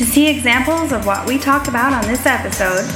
To 0.00 0.06
see 0.06 0.28
examples 0.28 0.92
of 0.92 1.04
what 1.04 1.26
we 1.26 1.36
talked 1.36 1.68
about 1.68 1.92
on 1.92 2.00
this 2.10 2.24
episode, 2.24 2.88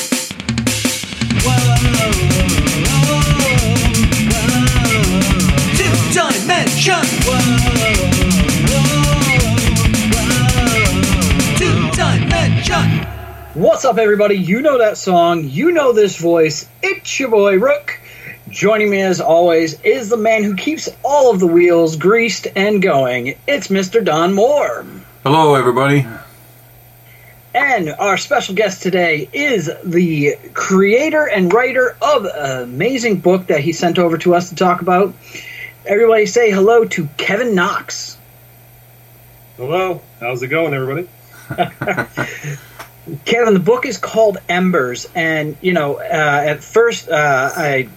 What's 13.60 13.84
up, 13.84 13.98
everybody? 13.98 14.37
You 14.37 14.62
know 14.62 14.78
that 14.78 14.96
song. 14.96 15.45
You 15.45 15.70
know 15.70 15.92
this 15.92 16.16
voice. 16.16 16.66
It's 16.82 17.20
your 17.20 17.28
boy 17.28 17.59
Rook. 17.59 18.01
Joining 18.48 18.88
me, 18.88 19.02
as 19.02 19.20
always, 19.20 19.78
is 19.82 20.09
the 20.09 20.16
man 20.16 20.45
who 20.45 20.56
keeps 20.56 20.88
all 21.05 21.30
of 21.30 21.41
the 21.41 21.46
wheels 21.46 21.96
greased 21.96 22.46
and 22.56 22.80
going. 22.80 23.37
It's 23.46 23.68
Mr. 23.68 24.02
Don 24.02 24.32
Moore. 24.32 24.87
Hello, 25.24 25.56
everybody. 25.56 26.06
And 27.54 27.91
our 27.91 28.16
special 28.16 28.54
guest 28.54 28.82
today 28.82 29.28
is 29.30 29.70
the 29.84 30.37
creator 30.54 31.29
and 31.29 31.52
writer 31.52 31.98
of 32.01 32.24
an 32.24 32.62
amazing 32.62 33.20
book 33.20 33.48
that 33.48 33.60
he 33.60 33.74
sent 33.74 33.98
over 33.98 34.16
to 34.16 34.34
us 34.34 34.48
to 34.48 34.54
talk 34.54 34.80
about. 34.80 35.15
Everybody 35.84 36.24
say 36.24 36.51
hello 36.51 36.87
to 36.87 37.06
Kevin 37.18 37.54
Knox. 37.54 38.16
Hello, 39.59 40.01
how's 40.18 40.42
it 40.42 40.48
going, 40.48 40.73
everybody? 40.73 41.10
Kevin, 43.25 43.55
the 43.55 43.61
book 43.61 43.87
is 43.87 43.99
called 43.99 44.39
Embers, 44.49 45.09
and 45.15 45.57
you 45.61 45.73
know, 45.73 45.97
uh, 45.97 46.03
at 46.03 46.63
first 46.63 47.09
uh, 47.09 47.51
I 47.55 47.89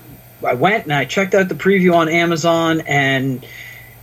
I 0.46 0.54
went 0.56 0.84
and 0.84 0.94
I 0.94 1.06
checked 1.06 1.34
out 1.36 1.50
the 1.50 1.56
preview 1.56 1.96
on 1.96 2.10
Amazon, 2.10 2.82
and 2.82 3.46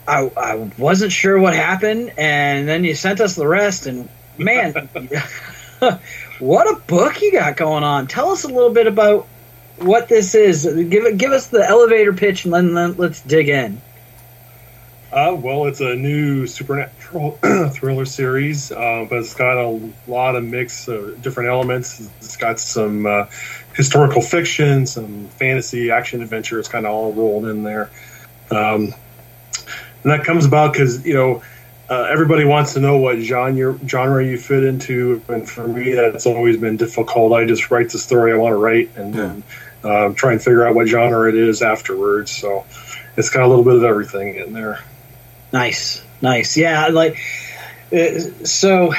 I, 0.07 0.31
I 0.37 0.55
wasn't 0.79 1.13
sure 1.13 1.39
what 1.39 1.55
happened, 1.55 2.13
and 2.19 2.69
then 2.69 2.85
you 2.85 2.95
sent 2.95 3.21
us 3.21 3.37
the 3.37 3.47
rest, 3.47 3.87
and 3.87 4.09
man, 4.39 4.73
what 6.39 6.71
a 6.71 6.81
book 6.87 7.21
you 7.23 7.33
got 7.33 7.57
going 7.57 7.85
on! 7.85 8.07
Tell 8.07 8.31
us 8.31 8.45
a 8.45 8.49
little 8.49 8.73
bit 8.73 8.87
about 8.87 9.27
what 9.79 10.09
this 10.09 10.35
is. 10.35 10.65
Give 10.65 11.17
give 11.17 11.33
us 11.33 11.49
the 11.49 11.67
elevator 11.67 12.13
pitch, 12.13 12.45
and 12.45 12.53
then 12.55 12.97
let's 12.97 13.21
dig 13.21 13.49
in. 13.49 13.81
Uh, 15.13 15.37
well, 15.37 15.67
it's 15.67 15.81
a 15.81 15.97
new 15.97 16.47
supernatural 16.47 17.33
thriller 17.71 18.05
series, 18.05 18.71
uh, 18.71 19.05
but 19.11 19.19
it's 19.19 19.35
got 19.35 19.59
a 19.59 19.93
lot 20.07 20.37
of 20.37 20.45
mix 20.45 20.87
of 20.87 21.21
different 21.21 21.49
elements. 21.49 22.09
It's 22.19 22.37
got 22.37 22.61
some 22.61 23.07
uh, 23.07 23.27
historical 23.75 24.23
fiction, 24.23 24.87
some 24.87 25.27
fantasy, 25.31 25.91
action, 25.91 26.23
adventure. 26.23 26.61
It's 26.61 26.69
kind 26.69 26.87
of 26.87 26.93
all 26.93 27.13
rolled 27.13 27.47
in 27.47 27.65
there. 27.65 27.91
Um, 28.53 28.95
and 30.05 30.13
that 30.13 30.25
comes 30.25 30.47
about 30.47 30.73
because, 30.73 31.05
you 31.05 31.15
know, 31.15 31.43
uh, 31.89 32.07
everybody 32.09 32.45
wants 32.45 32.75
to 32.75 32.81
know 32.81 32.99
what 32.99 33.19
genre, 33.19 33.77
genre 33.89 34.25
you 34.25 34.39
fit 34.39 34.63
into. 34.63 35.21
And 35.27 35.49
for 35.49 35.67
me, 35.67 35.93
that's 35.93 36.25
always 36.25 36.57
been 36.57 36.77
difficult. 36.77 37.33
I 37.33 37.47
just 37.47 37.69
write 37.73 37.91
the 37.91 37.99
story 37.99 38.33
I 38.33 38.37
want 38.37 38.53
to 38.53 38.59
write 38.59 38.91
and, 38.97 39.17
and 39.17 39.43
uh, 39.83 40.11
try 40.15 40.31
and 40.31 40.41
figure 40.41 40.65
out 40.65 40.77
what 40.77 40.87
genre 40.87 41.29
it 41.29 41.35
is 41.35 41.63
afterwards. 41.63 42.31
So 42.31 42.65
it's 43.17 43.29
got 43.29 43.43
a 43.43 43.49
little 43.49 43.65
bit 43.65 43.75
of 43.75 43.83
everything 43.83 44.37
in 44.37 44.53
there. 44.53 44.79
Nice, 45.53 46.03
nice. 46.21 46.57
Yeah, 46.57 46.89
like 46.89 47.19
uh, 47.93 48.21
so. 48.45 48.93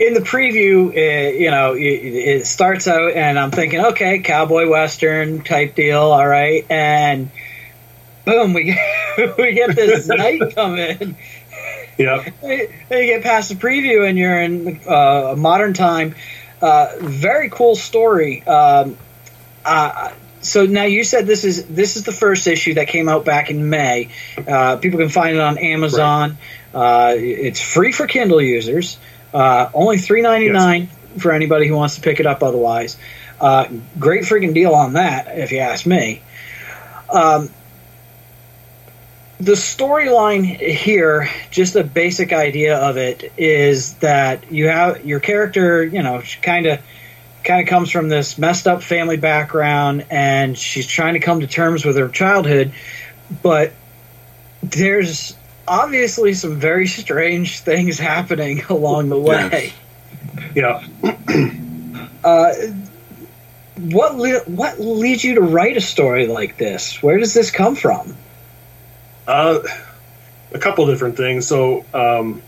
In 0.00 0.14
the 0.14 0.20
preview, 0.20 0.88
uh, 0.88 1.30
you 1.36 1.50
know, 1.50 1.74
it, 1.74 1.82
it 1.82 2.46
starts 2.46 2.88
out, 2.88 3.12
and 3.12 3.38
I'm 3.38 3.50
thinking, 3.50 3.84
okay, 3.86 4.20
cowboy 4.20 4.66
western 4.68 5.42
type 5.42 5.74
deal, 5.74 6.00
all 6.00 6.26
right, 6.26 6.64
and 6.70 7.30
boom, 8.24 8.54
we 8.54 8.64
get, 8.64 9.36
we 9.38 9.52
get 9.52 9.76
this 9.76 10.08
knight 10.08 10.54
come 10.54 10.78
in. 10.78 11.16
Yep. 11.98 12.34
You 12.42 12.68
get 12.90 13.22
past 13.22 13.50
the 13.50 13.54
preview, 13.54 14.08
and 14.08 14.18
you're 14.18 14.40
in 14.40 14.80
uh, 14.88 15.34
modern 15.36 15.74
time. 15.74 16.14
Uh, 16.60 16.94
very 17.00 17.50
cool 17.50 17.76
story. 17.76 18.42
Um, 18.46 18.96
so 20.44 20.66
now 20.66 20.84
you 20.84 21.04
said 21.04 21.26
this 21.26 21.44
is 21.44 21.64
this 21.66 21.96
is 21.96 22.04
the 22.04 22.12
first 22.12 22.46
issue 22.46 22.74
that 22.74 22.88
came 22.88 23.08
out 23.08 23.24
back 23.24 23.50
in 23.50 23.70
May. 23.70 24.10
Uh, 24.46 24.76
people 24.76 24.98
can 24.98 25.08
find 25.08 25.36
it 25.36 25.40
on 25.40 25.58
Amazon. 25.58 26.36
Uh, 26.72 27.14
it's 27.16 27.60
free 27.60 27.92
for 27.92 28.06
Kindle 28.06 28.42
users. 28.42 28.98
Uh, 29.32 29.70
only 29.72 29.98
three 29.98 30.22
ninety 30.22 30.50
nine 30.50 30.88
for 31.18 31.32
anybody 31.32 31.66
who 31.66 31.74
wants 31.74 31.96
to 31.96 32.02
pick 32.02 32.20
it 32.20 32.26
up. 32.26 32.42
Otherwise, 32.42 32.96
uh, 33.40 33.66
great 33.98 34.24
freaking 34.24 34.54
deal 34.54 34.74
on 34.74 34.92
that, 34.92 35.38
if 35.38 35.50
you 35.50 35.58
ask 35.58 35.86
me. 35.86 36.22
Um, 37.10 37.48
the 39.38 39.52
storyline 39.52 40.44
here, 40.44 41.28
just 41.50 41.74
the 41.74 41.84
basic 41.84 42.32
idea 42.32 42.76
of 42.76 42.96
it, 42.96 43.32
is 43.36 43.94
that 43.94 44.52
you 44.52 44.68
have 44.68 45.04
your 45.04 45.20
character. 45.20 45.84
You 45.84 46.02
know, 46.02 46.22
kind 46.42 46.66
of 46.66 46.80
kind 47.44 47.60
of 47.62 47.68
comes 47.68 47.90
from 47.90 48.08
this 48.08 48.38
messed 48.38 48.66
up 48.66 48.82
family 48.82 49.16
background 49.16 50.06
and 50.10 50.56
she's 50.56 50.86
trying 50.86 51.14
to 51.14 51.20
come 51.20 51.40
to 51.40 51.46
terms 51.46 51.84
with 51.84 51.96
her 51.96 52.08
childhood 52.08 52.72
but 53.42 53.72
there's 54.62 55.36
obviously 55.68 56.34
some 56.34 56.58
very 56.58 56.86
strange 56.86 57.60
things 57.60 57.98
happening 57.98 58.62
along 58.68 59.08
the 59.08 59.18
way 59.18 59.72
Yeah. 60.54 60.82
uh, 62.24 62.52
what 63.76 64.16
le- 64.16 64.44
what 64.46 64.80
leads 64.80 65.22
you 65.24 65.34
to 65.36 65.40
write 65.42 65.76
a 65.76 65.80
story 65.80 66.26
like 66.26 66.56
this 66.56 67.02
where 67.02 67.18
does 67.18 67.34
this 67.34 67.50
come 67.50 67.76
from 67.76 68.16
Uh, 69.26 69.58
a 70.52 70.58
couple 70.58 70.86
different 70.86 71.16
things. 71.16 71.46
So, 71.46 71.84
um, 71.92 72.42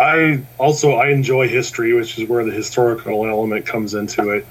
I 0.00 0.42
also 0.56 0.92
I 0.92 1.10
enjoy 1.10 1.48
history, 1.48 1.92
which 1.92 2.18
is 2.18 2.28
where 2.28 2.42
the 2.44 2.52
historical 2.52 3.26
element 3.26 3.66
comes 3.66 3.92
into 3.92 4.30
it. 4.30 4.46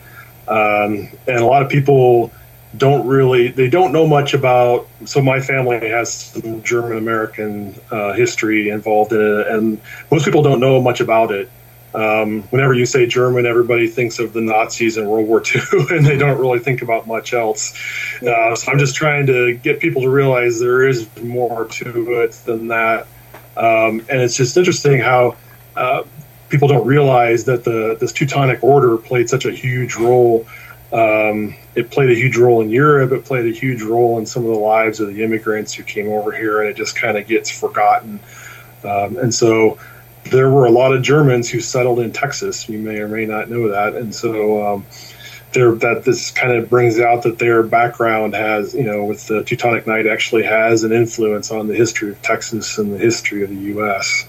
Um, 0.48 1.10
and 1.28 1.38
a 1.38 1.46
lot 1.46 1.64
of 1.64 1.70
people 1.70 2.32
don't 2.78 3.08
really 3.08 3.48
they 3.48 3.68
don't 3.68 3.92
know 3.92 4.06
much 4.06 4.36
about. 4.36 4.88
So 5.06 5.22
my 5.22 5.40
family 5.40 5.90
has 5.90 6.14
some 6.14 6.62
German 6.62 6.98
American 6.98 7.76
uh, 7.90 8.14
history 8.14 8.70
involved 8.70 9.12
in 9.12 9.22
it, 9.22 9.48
and 9.48 9.82
most 10.12 10.24
people 10.24 10.44
don't 10.44 10.60
know 10.60 10.80
much 10.82 11.00
about 11.00 11.32
it. 11.32 11.50
Um, 11.96 12.44
whenever 12.44 12.76
you 12.76 12.86
say 12.86 13.08
German, 13.08 13.48
everybody 13.48 13.88
thinks 13.88 14.20
of 14.20 14.34
the 14.34 14.42
Nazis 14.42 14.98
and 14.98 15.10
World 15.10 15.28
War 15.28 15.42
II, 15.42 15.62
and 15.98 16.06
they 16.06 16.18
don't 16.18 16.40
really 16.40 16.60
think 16.60 16.84
about 16.84 17.08
much 17.08 17.34
else. 17.34 17.74
Uh, 18.22 18.56
so 18.56 18.72
I'm 18.72 18.78
just 18.78 18.96
trying 18.96 19.26
to 19.26 19.56
get 19.56 19.80
people 19.80 20.04
to 20.04 20.10
realize 20.10 20.60
there 20.60 20.88
is 20.88 21.10
more 21.24 21.66
to 21.66 22.22
it 22.22 22.34
than 22.46 22.68
that. 22.68 23.08
Um, 23.58 24.06
and 24.10 24.22
it's 24.22 24.36
just 24.36 24.56
interesting 24.58 25.00
how 25.00 25.36
uh, 25.76 26.04
people 26.50 26.68
don't 26.68 26.86
realize 26.86 27.46
that 27.46 27.64
the 27.64 27.98
this 28.00 28.12
Teutonic 28.12 28.64
Order 28.64 28.98
played 28.98 29.30
such 29.30 29.46
a 29.46 29.52
huge 29.52 29.96
role. 29.96 30.46
Um, 30.92 31.56
it 31.76 31.92
played 31.92 32.10
a 32.10 32.16
huge 32.16 32.38
role 32.38 32.62
in 32.62 32.70
Europe. 32.70 33.12
It 33.12 33.26
played 33.26 33.46
a 33.46 33.56
huge 33.56 33.82
role 33.82 34.18
in 34.18 34.26
some 34.26 34.44
of 34.44 34.50
the 34.50 34.60
lives 34.60 35.00
of 35.00 35.14
the 35.14 35.24
immigrants 35.24 35.74
who 35.74 35.84
came 35.84 36.10
over 36.10 36.32
here, 36.32 36.62
and 36.62 36.70
it 36.70 36.78
just 36.78 36.96
kind 36.96 37.18
of 37.18 37.28
gets 37.28 37.50
forgotten. 37.52 38.20
Um, 38.84 39.18
and 39.18 39.34
so 39.34 39.78
there 40.26 40.50
were 40.50 40.66
a 40.66 40.72
lot 40.72 40.94
of 40.94 41.02
Germans 41.02 41.50
who 41.50 41.60
settled 41.60 42.00
in 42.00 42.12
Texas. 42.12 42.68
You 42.68 42.80
may 42.80 43.00
or 43.00 43.08
may 43.08 43.26
not 43.26 43.50
know 43.50 43.70
that, 43.70 43.96
and 43.96 44.14
so 44.14 44.76
um, 44.76 44.86
there 45.52 45.72
that 45.74 46.04
this 46.04 46.32
kind 46.32 46.54
of 46.54 46.70
brings 46.70 47.00
out 47.00 47.24
that 47.24 47.40
their 47.40 47.64
background 47.64 48.36
has, 48.36 48.74
you 48.74 48.84
know, 48.84 49.06
with 49.06 49.26
the 49.28 49.44
Teutonic 49.44 49.88
Knight 49.88 50.06
actually 50.06 50.44
has 50.44 50.84
an 50.84 50.92
influence 50.92 51.52
on 51.52 51.68
the 51.68 51.76
history 51.76 52.12
of 52.12 52.22
Texas 52.22 52.78
and 52.78 52.94
the 52.94 52.98
history 52.98 53.44
of 53.44 53.50
the 53.50 53.56
U.S. 53.56 54.28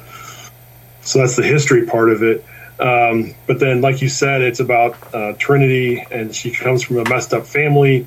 So 1.03 1.19
that's 1.19 1.37
the 1.37 1.43
history 1.43 1.87
part 1.87 2.11
of 2.11 2.23
it. 2.23 2.45
Um, 2.79 3.35
but 3.47 3.61
then, 3.61 3.83
like 3.83 4.00
you 4.00 4.09
said, 4.09 4.41
it's 4.41 4.61
about 4.61 5.15
uh, 5.15 5.35
Trinity, 5.35 6.03
and 6.11 6.35
she 6.35 6.50
comes 6.50 6.83
from 6.83 6.97
a 6.97 7.09
messed 7.09 7.35
up 7.35 7.47
family, 7.47 8.06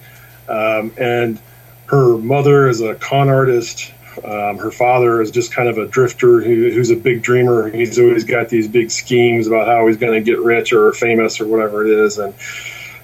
um, 0.49 0.91
and 0.97 1.39
her 1.85 2.17
mother 2.17 2.67
is 2.67 2.81
a 2.81 2.95
con 2.95 3.29
artist. 3.29 3.93
Um, 4.23 4.57
her 4.57 4.71
father 4.71 5.21
is 5.21 5.29
just 5.29 5.53
kind 5.53 5.69
of 5.69 5.77
a 5.77 5.87
drifter 5.87 6.41
who, 6.41 6.71
who's 6.71 6.89
a 6.89 6.95
big 6.95 7.21
dreamer. 7.21 7.69
He's 7.69 7.99
always 7.99 8.23
got 8.23 8.49
these 8.49 8.67
big 8.67 8.89
schemes 8.89 9.45
about 9.45 9.67
how 9.67 9.87
he's 9.87 9.97
going 9.97 10.13
to 10.13 10.21
get 10.21 10.39
rich 10.39 10.73
or 10.73 10.91
famous 10.91 11.39
or 11.39 11.45
whatever 11.45 11.85
it 11.85 12.05
is, 12.05 12.17
and 12.17 12.33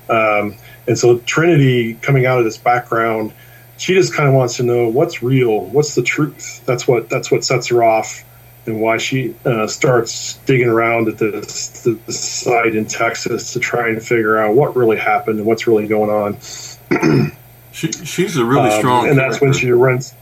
um, 0.09 0.55
and 0.87 0.97
so 0.97 1.19
Trinity 1.19 1.93
coming 1.95 2.25
out 2.25 2.39
of 2.39 2.45
this 2.45 2.57
background, 2.57 3.31
she 3.77 3.93
just 3.93 4.13
kind 4.13 4.27
of 4.27 4.35
wants 4.35 4.57
to 4.57 4.63
know 4.63 4.87
what's 4.89 5.21
real, 5.23 5.65
what's 5.65 5.95
the 5.95 6.01
truth. 6.03 6.63
That's 6.65 6.87
what 6.87 7.09
that's 7.09 7.31
what 7.31 7.43
sets 7.43 7.67
her 7.67 7.83
off, 7.83 8.23
and 8.65 8.81
why 8.81 8.97
she 8.97 9.35
uh, 9.45 9.67
starts 9.67 10.35
digging 10.45 10.67
around 10.67 11.07
at 11.07 11.17
this, 11.17 11.81
this 11.81 12.19
site 12.19 12.75
in 12.75 12.85
Texas 12.85 13.53
to 13.53 13.59
try 13.59 13.89
and 13.89 14.01
figure 14.03 14.37
out 14.37 14.55
what 14.55 14.75
really 14.75 14.97
happened 14.97 15.37
and 15.39 15.47
what's 15.47 15.67
really 15.67 15.87
going 15.87 16.09
on. 16.09 17.31
She, 17.71 17.91
she's 17.91 18.35
a 18.35 18.43
really 18.43 18.71
Um, 18.71 18.79
strong 18.79 19.07
and 19.07 19.17
that's 19.17 19.39
when 19.39 19.53
she 19.53 19.71
runs. 19.71 20.13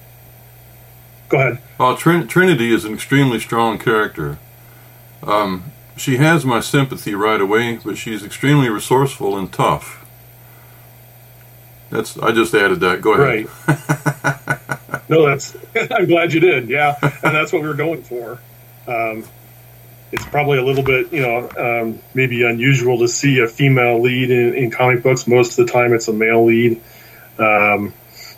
Go 1.30 1.38
ahead. 1.38 1.60
Well, 1.80 1.96
Trin- 1.96 2.28
Trinity 2.28 2.74
is 2.74 2.86
an 2.86 2.94
extremely 2.94 3.40
strong 3.40 3.80
character. 3.80 4.38
Um, 5.24 5.64
she 5.98 6.18
has 6.18 6.46
my 6.46 6.60
sympathy 6.60 7.16
right 7.16 7.42
away, 7.42 7.80
but 7.84 7.98
she's 7.98 8.24
extremely 8.24 8.70
resourceful 8.70 9.38
and 9.38 9.52
tough. 9.52 10.06
That's 11.90 12.18
I 12.18 12.32
just 12.32 12.54
added 12.54 12.80
that. 12.82 13.02
Go 13.02 13.14
ahead. 13.14 13.48
Right. 13.68 15.10
no, 15.10 15.28
that's. 15.28 15.56
I'm 15.92 16.06
glad 16.06 16.34
you 16.34 16.40
did. 16.40 16.70
Yeah, 16.70 16.96
and 17.02 17.36
that's 17.36 17.54
what 17.54 17.62
we 17.62 17.68
were 17.68 17.74
going 17.74 18.04
for. 18.04 18.40
Um, 18.88 19.24
it's 20.12 20.26
probably 20.26 20.58
a 20.58 20.64
little 20.64 20.84
bit, 20.84 21.12
you 21.12 21.22
know, 21.22 21.50
um, 21.58 22.00
maybe 22.14 22.44
unusual 22.44 23.00
to 23.00 23.08
see 23.10 23.40
a 23.40 23.48
female 23.48 24.02
lead 24.02 24.32
in, 24.32 24.54
in, 24.54 24.72
comic 24.72 25.04
books. 25.04 25.28
Most 25.28 25.60
of 25.60 25.66
the 25.66 25.74
time, 25.74 25.94
it's 25.94 26.08
a 26.08 26.14
male 26.14 26.46
lead. 26.46 26.82
Um, 27.38 27.94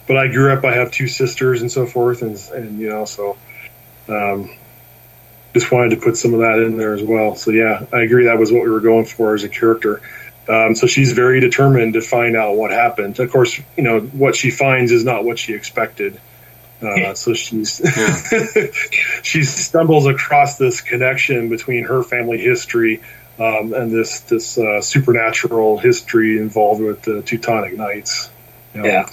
but 0.07 0.17
I 0.17 0.27
grew 0.27 0.51
up. 0.51 0.65
I 0.65 0.73
have 0.73 0.91
two 0.91 1.07
sisters 1.07 1.61
and 1.61 1.71
so 1.71 1.85
forth, 1.85 2.21
and 2.21 2.35
and 2.53 2.79
you 2.79 2.89
know, 2.89 3.05
so 3.05 3.37
um, 4.07 4.49
just 5.53 5.71
wanted 5.71 5.91
to 5.91 5.97
put 5.97 6.17
some 6.17 6.33
of 6.33 6.41
that 6.41 6.59
in 6.59 6.77
there 6.77 6.93
as 6.93 7.03
well. 7.03 7.35
So 7.35 7.51
yeah, 7.51 7.85
I 7.91 8.01
agree. 8.01 8.25
That 8.25 8.37
was 8.37 8.51
what 8.51 8.63
we 8.63 8.69
were 8.69 8.81
going 8.81 9.05
for 9.05 9.33
as 9.33 9.43
a 9.43 9.49
character. 9.49 10.01
Um, 10.47 10.73
so 10.75 10.87
she's 10.87 11.11
very 11.11 11.39
determined 11.39 11.93
to 11.93 12.01
find 12.01 12.35
out 12.35 12.55
what 12.55 12.71
happened. 12.71 13.19
Of 13.19 13.31
course, 13.31 13.59
you 13.77 13.83
know 13.83 13.99
what 13.99 14.35
she 14.35 14.49
finds 14.51 14.91
is 14.91 15.03
not 15.03 15.23
what 15.23 15.37
she 15.37 15.53
expected. 15.53 16.19
Uh, 16.81 17.13
so 17.13 17.33
she's 17.33 17.81
she 19.23 19.43
stumbles 19.43 20.05
across 20.05 20.57
this 20.57 20.79
connection 20.81 21.49
between 21.49 21.83
her 21.83 22.03
family 22.03 22.37
history 22.37 23.01
um, 23.37 23.73
and 23.73 23.91
this 23.91 24.21
this 24.21 24.57
uh, 24.57 24.81
supernatural 24.81 25.77
history 25.77 26.37
involved 26.37 26.81
with 26.81 27.01
the 27.01 27.21
Teutonic 27.21 27.75
Knights. 27.75 28.29
You 28.73 28.81
know? 28.81 29.05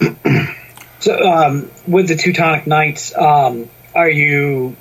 Yeah. 0.00 0.46
so 1.00 1.30
um, 1.30 1.70
with 1.86 2.08
the 2.08 2.16
Teutonic 2.16 2.66
Knights, 2.66 3.16
um, 3.16 3.68
are 3.94 4.10
you 4.10 4.76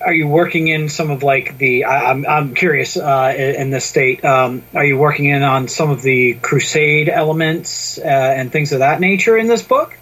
are 0.00 0.12
you 0.12 0.26
working 0.26 0.68
in 0.68 0.88
some 0.88 1.10
of 1.10 1.22
like 1.22 1.58
the 1.58 1.84
I, 1.84 2.10
am 2.10 2.24
I'm, 2.24 2.26
I'm 2.26 2.54
curious 2.54 2.96
uh, 2.96 3.34
in 3.36 3.70
this 3.70 3.84
state 3.84 4.24
um, 4.24 4.62
are 4.74 4.84
you 4.84 4.96
working 4.96 5.26
in 5.26 5.42
on 5.42 5.68
some 5.68 5.90
of 5.90 6.02
the 6.02 6.34
crusade 6.34 7.08
elements 7.08 7.98
uh, 7.98 8.02
and 8.02 8.50
things 8.50 8.72
of 8.72 8.80
that 8.80 9.00
nature 9.00 9.36
in 9.36 9.46
this 9.46 9.62
book? 9.62 9.96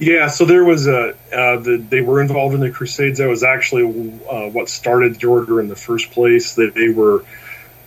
Yeah 0.00 0.28
so 0.28 0.44
there 0.44 0.64
was 0.64 0.86
a 0.86 1.10
uh, 1.32 1.58
the, 1.58 1.84
they 1.88 2.00
were 2.00 2.20
involved 2.20 2.54
in 2.54 2.60
the 2.60 2.70
crusades. 2.70 3.18
That 3.18 3.28
was 3.28 3.42
actually 3.42 4.20
uh, 4.28 4.48
what 4.48 4.68
started 4.68 5.16
the 5.16 5.26
order 5.26 5.60
in 5.60 5.68
the 5.68 5.76
first 5.76 6.10
place. 6.10 6.54
That 6.54 6.74
they 6.74 6.88
were 6.88 7.24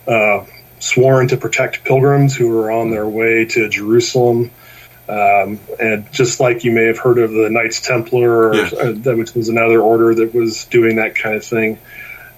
uh, 0.07 0.45
sworn 0.79 1.27
to 1.29 1.37
protect 1.37 1.83
pilgrims 1.83 2.35
who 2.35 2.49
were 2.49 2.71
on 2.71 2.89
their 2.91 3.07
way 3.07 3.45
to 3.45 3.69
jerusalem 3.69 4.51
um, 5.11 5.59
and 5.77 6.09
just 6.13 6.39
like 6.39 6.63
you 6.63 6.71
may 6.71 6.85
have 6.85 6.97
heard 6.97 7.17
of 7.17 7.31
the 7.31 7.49
Knights 7.49 7.81
Templar, 7.81 8.55
yes. 8.55 8.73
uh, 8.73 9.13
which 9.13 9.33
was 9.33 9.49
another 9.49 9.81
order 9.81 10.15
that 10.15 10.33
was 10.33 10.63
doing 10.65 10.95
that 10.95 11.15
kind 11.15 11.35
of 11.35 11.43
thing. 11.43 11.77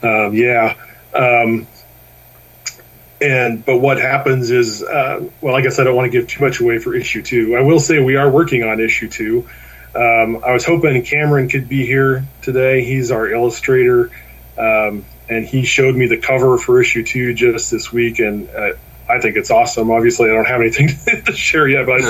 Um, 0.01 0.33
yeah. 0.33 0.75
Um, 1.13 1.67
and 3.21 3.63
but 3.63 3.77
what 3.77 3.99
happens 3.99 4.49
is, 4.49 4.81
uh, 4.81 5.29
well, 5.39 5.55
I 5.55 5.61
guess 5.61 5.77
I 5.77 5.83
don't 5.83 5.95
want 5.95 6.11
to 6.11 6.17
give 6.19 6.27
too 6.27 6.43
much 6.43 6.59
away 6.61 6.79
for 6.79 6.95
issue 6.95 7.21
two. 7.21 7.55
I 7.55 7.61
will 7.61 7.79
say 7.79 8.01
we 8.03 8.15
are 8.15 8.29
working 8.29 8.63
on 8.63 8.79
issue 8.79 9.07
two. 9.07 9.47
Um, 9.95 10.43
I 10.43 10.51
was 10.51 10.65
hoping 10.65 11.03
Cameron 11.03 11.49
could 11.49 11.69
be 11.69 11.85
here 11.85 12.25
today. 12.41 12.83
He's 12.83 13.11
our 13.11 13.29
illustrator, 13.29 14.09
um, 14.57 15.05
and 15.29 15.45
he 15.45 15.63
showed 15.63 15.95
me 15.95 16.07
the 16.07 16.17
cover 16.17 16.57
for 16.57 16.81
issue 16.81 17.03
two 17.03 17.35
just 17.35 17.69
this 17.69 17.93
week, 17.93 18.17
and 18.17 18.49
uh, 18.49 18.73
I 19.07 19.19
think 19.19 19.35
it's 19.35 19.51
awesome. 19.51 19.91
Obviously, 19.91 20.29
I 20.29 20.33
don't 20.33 20.47
have 20.47 20.61
anything 20.61 20.87
to 21.25 21.33
share 21.33 21.67
yet, 21.67 21.85
but 21.85 22.01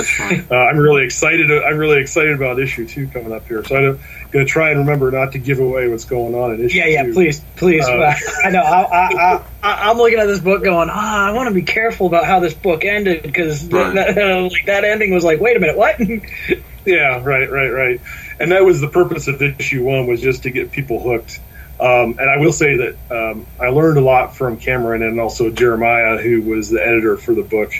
uh, 0.50 0.54
I'm 0.54 0.78
really 0.78 1.04
excited. 1.04 1.50
I'm 1.50 1.76
really 1.76 2.00
excited 2.00 2.34
about 2.34 2.60
issue 2.60 2.86
two 2.86 3.08
coming 3.08 3.32
up 3.32 3.46
here. 3.48 3.64
So 3.64 3.76
I'm 3.76 4.00
going 4.30 4.46
to 4.46 4.50
try 4.50 4.70
and 4.70 4.80
remember 4.80 5.10
not 5.10 5.32
to 5.32 5.38
give 5.38 5.58
away 5.58 5.88
what's 5.88 6.04
going 6.04 6.34
on 6.34 6.54
in 6.54 6.64
issue. 6.64 6.78
Yeah, 6.78 6.86
yeah, 6.86 7.02
two. 7.02 7.12
please, 7.12 7.40
please. 7.56 7.84
Uh, 7.86 8.14
I 8.44 8.50
know. 8.50 8.62
I, 8.62 9.42
I, 9.62 9.90
am 9.90 9.96
looking 9.96 10.18
at 10.18 10.26
this 10.26 10.40
book, 10.40 10.62
going, 10.62 10.88
ah, 10.90 11.28
I 11.28 11.32
want 11.32 11.48
to 11.48 11.54
be 11.54 11.62
careful 11.62 12.06
about 12.06 12.26
how 12.26 12.38
this 12.38 12.54
book 12.54 12.84
ended 12.84 13.22
because 13.22 13.64
right. 13.66 13.94
that, 13.94 14.16
like 14.52 14.66
that 14.66 14.84
ending 14.84 15.12
was 15.12 15.24
like, 15.24 15.40
wait 15.40 15.56
a 15.56 15.60
minute, 15.60 15.76
what? 15.76 15.98
yeah, 16.86 17.22
right, 17.24 17.50
right, 17.50 17.70
right. 17.70 18.00
And 18.38 18.52
that 18.52 18.64
was 18.64 18.80
the 18.80 18.88
purpose 18.88 19.26
of 19.26 19.42
issue 19.42 19.84
one 19.84 20.06
was 20.06 20.20
just 20.20 20.44
to 20.44 20.50
get 20.50 20.70
people 20.70 21.00
hooked. 21.00 21.40
Um, 21.84 22.16
and 22.18 22.30
I 22.30 22.38
will 22.38 22.52
say 22.52 22.78
that 22.78 22.96
um, 23.10 23.46
I 23.60 23.68
learned 23.68 23.98
a 23.98 24.00
lot 24.00 24.34
from 24.34 24.56
Cameron 24.56 25.02
and 25.02 25.20
also 25.20 25.50
Jeremiah, 25.50 26.16
who 26.16 26.40
was 26.40 26.70
the 26.70 26.80
editor 26.80 27.18
for 27.18 27.34
the 27.34 27.42
book. 27.42 27.74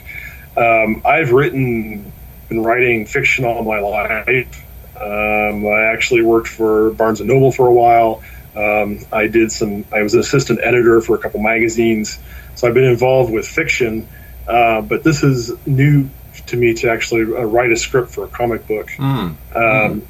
Um, 0.58 1.00
I've 1.06 1.32
written, 1.32 2.12
been 2.50 2.62
writing 2.62 3.06
fiction 3.06 3.46
all 3.46 3.62
my 3.64 3.78
life. 3.80 4.62
Um, 4.94 5.66
I 5.66 5.86
actually 5.86 6.20
worked 6.20 6.48
for 6.48 6.90
Barnes 6.90 7.20
and 7.20 7.30
Noble 7.30 7.50
for 7.50 7.66
a 7.66 7.72
while. 7.72 8.22
Um, 8.54 8.98
I 9.10 9.26
did 9.26 9.50
some. 9.50 9.86
I 9.90 10.02
was 10.02 10.12
an 10.12 10.20
assistant 10.20 10.60
editor 10.62 11.00
for 11.00 11.16
a 11.16 11.18
couple 11.18 11.40
magazines, 11.40 12.18
so 12.56 12.68
I've 12.68 12.74
been 12.74 12.84
involved 12.84 13.32
with 13.32 13.48
fiction. 13.48 14.06
Uh, 14.46 14.82
but 14.82 15.02
this 15.02 15.22
is 15.22 15.50
new 15.66 16.10
to 16.46 16.56
me 16.58 16.74
to 16.74 16.90
actually 16.90 17.22
uh, 17.22 17.42
write 17.42 17.72
a 17.72 17.76
script 17.76 18.10
for 18.10 18.24
a 18.24 18.28
comic 18.28 18.68
book. 18.68 18.88
Mm. 18.98 19.34
Mm. 19.54 20.02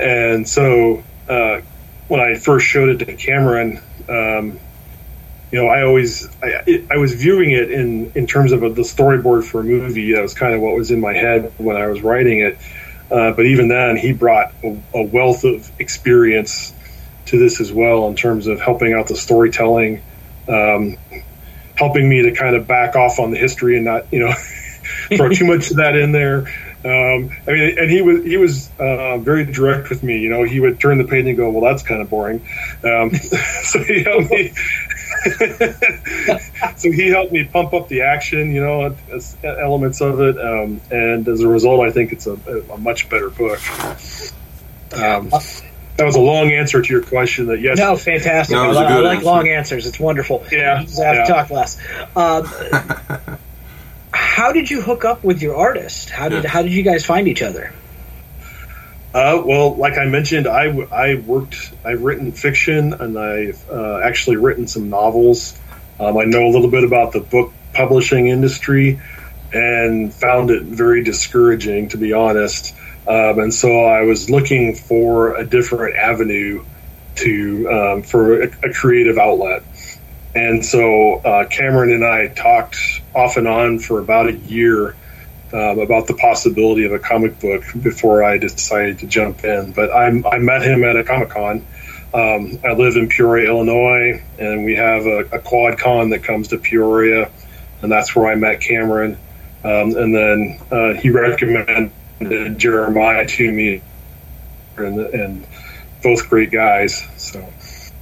And 0.00 0.48
so 0.48 1.04
uh, 1.28 1.60
when 2.10 2.20
I 2.20 2.34
first 2.34 2.66
showed 2.66 2.88
it 2.88 3.06
to 3.06 3.14
Cameron, 3.14 3.80
um, 4.08 4.58
you 5.52 5.62
know, 5.62 5.68
I 5.68 5.84
always 5.84 6.28
I, 6.42 6.84
I, 6.90 6.96
was 6.96 7.14
viewing 7.14 7.52
it 7.52 7.70
in 7.70 8.10
in 8.16 8.26
terms 8.26 8.50
of 8.50 8.64
a, 8.64 8.70
the 8.70 8.82
storyboard 8.82 9.44
for 9.44 9.60
a 9.60 9.64
movie. 9.64 10.12
That 10.12 10.20
was 10.20 10.34
kind 10.34 10.52
of 10.52 10.60
what 10.60 10.74
was 10.74 10.90
in 10.90 11.00
my 11.00 11.12
head 11.12 11.52
when 11.58 11.76
I 11.76 11.86
was 11.86 12.02
writing 12.02 12.40
it. 12.40 12.58
Uh, 13.12 13.32
but 13.32 13.46
even 13.46 13.68
then, 13.68 13.96
he 13.96 14.12
brought 14.12 14.52
a, 14.64 14.76
a, 14.92 15.02
wealth 15.02 15.44
of 15.44 15.70
experience 15.78 16.74
to 17.26 17.38
this 17.38 17.60
as 17.60 17.72
well 17.72 18.08
in 18.08 18.16
terms 18.16 18.48
of 18.48 18.60
helping 18.60 18.92
out 18.92 19.06
the 19.06 19.16
storytelling, 19.16 20.02
um, 20.48 20.96
helping 21.76 22.08
me 22.08 22.22
to 22.22 22.32
kind 22.32 22.56
of 22.56 22.66
back 22.66 22.96
off 22.96 23.20
on 23.20 23.30
the 23.30 23.38
history 23.38 23.76
and 23.76 23.84
not, 23.84 24.12
you 24.12 24.18
know, 24.18 24.32
throw 25.16 25.28
too 25.28 25.46
much 25.46 25.70
of 25.70 25.76
that 25.76 25.94
in 25.94 26.10
there. 26.10 26.46
Um, 26.82 27.30
I 27.46 27.52
mean, 27.52 27.78
and 27.78 27.90
he 27.90 28.00
was 28.00 28.24
he 28.24 28.36
was 28.38 28.70
uh, 28.78 29.18
very 29.18 29.44
direct 29.44 29.90
with 29.90 30.02
me. 30.02 30.18
You 30.18 30.30
know, 30.30 30.44
he 30.44 30.60
would 30.60 30.80
turn 30.80 30.96
the 30.98 31.04
page 31.04 31.26
and 31.26 31.36
go, 31.36 31.50
"Well, 31.50 31.62
that's 31.70 31.82
kind 31.82 32.00
of 32.00 32.08
boring." 32.08 32.40
Um, 32.82 33.14
so 33.64 33.82
he 33.82 34.02
helped 34.02 34.30
me. 34.30 34.52
so 36.76 36.90
he 36.90 37.08
helped 37.08 37.32
me 37.32 37.44
pump 37.44 37.74
up 37.74 37.88
the 37.88 38.00
action, 38.02 38.52
you 38.52 38.62
know, 38.62 38.96
elements 39.44 40.00
of 40.00 40.20
it, 40.20 40.38
um, 40.38 40.80
and 40.90 41.28
as 41.28 41.40
a 41.40 41.48
result, 41.48 41.86
I 41.86 41.90
think 41.90 42.12
it's 42.12 42.26
a, 42.26 42.32
a 42.72 42.78
much 42.78 43.10
better 43.10 43.28
book. 43.28 43.60
Um, 44.92 45.30
that 46.00 46.06
was 46.06 46.16
a 46.16 46.20
long 46.20 46.50
answer 46.50 46.80
to 46.80 46.92
your 46.92 47.02
question. 47.02 47.46
That 47.48 47.60
yes, 47.60 47.76
no, 47.76 47.94
fantastic. 47.94 48.54
No, 48.54 48.70
I, 48.70 48.84
I, 48.84 49.00
like 49.00 49.16
answer. 49.16 49.26
long 49.26 49.48
answers. 49.48 49.86
It's 49.86 50.00
wonderful. 50.00 50.42
Yeah, 50.50 50.76
I 50.76 50.78
have 50.78 50.90
yeah. 50.96 51.24
to 51.24 51.30
talk 51.30 51.50
less. 51.50 51.78
How 54.40 54.52
did 54.52 54.70
you 54.70 54.80
hook 54.80 55.04
up 55.04 55.22
with 55.22 55.42
your 55.42 55.54
artist? 55.56 56.08
How 56.08 56.30
did 56.30 56.44
yeah. 56.44 56.48
how 56.48 56.62
did 56.62 56.72
you 56.72 56.82
guys 56.82 57.04
find 57.04 57.28
each 57.28 57.42
other? 57.42 57.74
Uh, 59.12 59.42
well, 59.44 59.76
like 59.76 59.98
I 59.98 60.06
mentioned, 60.06 60.48
I, 60.48 60.64
I 60.90 61.16
worked, 61.16 61.74
I've 61.84 62.00
written 62.00 62.32
fiction 62.32 62.94
and 62.94 63.18
I've 63.18 63.62
uh, 63.68 64.00
actually 64.02 64.38
written 64.38 64.66
some 64.66 64.88
novels. 64.88 65.60
Um, 65.98 66.16
I 66.16 66.24
know 66.24 66.46
a 66.46 66.52
little 66.52 66.70
bit 66.70 66.84
about 66.84 67.12
the 67.12 67.20
book 67.20 67.52
publishing 67.74 68.28
industry 68.28 68.98
and 69.52 70.10
found 70.14 70.48
it 70.48 70.62
very 70.62 71.04
discouraging, 71.04 71.90
to 71.90 71.98
be 71.98 72.14
honest. 72.14 72.74
Um, 73.06 73.40
and 73.40 73.52
so 73.52 73.84
I 73.84 74.04
was 74.04 74.30
looking 74.30 74.74
for 74.74 75.36
a 75.36 75.44
different 75.44 75.96
avenue 75.96 76.64
to 77.16 77.68
um, 77.70 78.02
for 78.04 78.44
a, 78.44 78.46
a, 78.46 78.72
creative 78.72 79.18
outlet. 79.18 79.64
And 80.34 80.64
so 80.64 81.16
uh, 81.16 81.44
Cameron 81.44 81.92
and 81.92 82.06
I 82.06 82.28
talked 82.28 82.99
off 83.14 83.36
and 83.36 83.48
on 83.48 83.78
for 83.78 83.98
about 84.00 84.28
a 84.28 84.36
year 84.36 84.94
um, 85.52 85.80
about 85.80 86.06
the 86.06 86.14
possibility 86.14 86.84
of 86.84 86.92
a 86.92 86.98
comic 86.98 87.40
book 87.40 87.64
before 87.82 88.22
I 88.22 88.38
decided 88.38 89.00
to 89.00 89.06
jump 89.06 89.44
in. 89.44 89.72
But 89.72 89.90
I, 89.90 90.06
I 90.06 90.38
met 90.38 90.62
him 90.62 90.84
at 90.84 90.96
a 90.96 91.02
Comic 91.02 91.30
Con. 91.30 91.66
Um, 92.12 92.58
I 92.64 92.72
live 92.72 92.96
in 92.96 93.08
Peoria, 93.08 93.48
Illinois, 93.48 94.22
and 94.38 94.64
we 94.64 94.74
have 94.76 95.06
a, 95.06 95.18
a, 95.32 95.38
quad 95.38 95.78
con 95.78 96.10
that 96.10 96.24
comes 96.24 96.48
to 96.48 96.58
Peoria, 96.58 97.30
and 97.82 97.90
that's 97.90 98.16
where 98.16 98.26
I 98.26 98.34
met 98.34 98.60
Cameron. 98.60 99.16
Um, 99.62 99.96
and 99.96 100.14
then 100.14 100.60
uh, 100.72 100.94
he 100.94 101.10
recommended 101.10 101.92
Jeremiah 102.58 103.26
to 103.26 103.52
me, 103.52 103.82
and, 104.76 104.98
and 104.98 105.46
both 106.02 106.28
great 106.28 106.50
guys. 106.50 107.06
So 107.16 107.44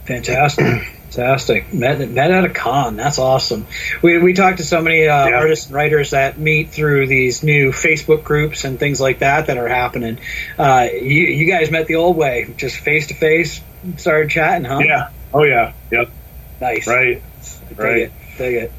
fantastic. 0.09 0.67
Fantastic. 1.09 1.73
Met, 1.73 2.07
met 2.11 2.31
at 2.31 2.45
a 2.45 2.51
con. 2.51 2.97
That's 2.97 3.19
awesome. 3.19 3.67
We, 4.03 4.19
we 4.19 4.35
talked 4.35 4.59
to 4.59 4.65
so 4.65 4.83
many 4.83 5.09
uh, 5.09 5.29
yeah. 5.29 5.37
artists 5.37 5.67
and 5.67 5.75
writers 5.75 6.11
that 6.11 6.39
meet 6.39 6.71
through 6.71 7.07
these 7.07 7.43
new 7.43 7.73
Facebook 7.73 8.25
groups 8.25 8.65
and 8.65 8.79
things 8.79 9.01
like 9.01 9.21
that 9.21 9.47
that 9.47 9.57
are 9.57 9.69
happening. 9.69 10.19
Uh, 10.59 10.89
you, 10.93 11.25
you 11.25 11.51
guys 11.51 11.71
met 11.71 11.87
the 11.87 11.95
old 11.95 12.15
way, 12.17 12.53
just 12.59 12.77
face 12.77 13.07
to 13.07 13.15
face, 13.15 13.63
started 13.97 14.31
chatting, 14.31 14.67
huh? 14.67 14.81
Yeah. 14.81 15.09
Oh, 15.33 15.45
yeah. 15.45 15.73
Yep. 15.91 16.11
Nice. 16.61 16.87
Right. 16.87 17.23
Dig 17.71 17.79
right. 17.79 17.97
It. 18.03 18.13
Dig 18.37 18.55
it. 18.55 18.73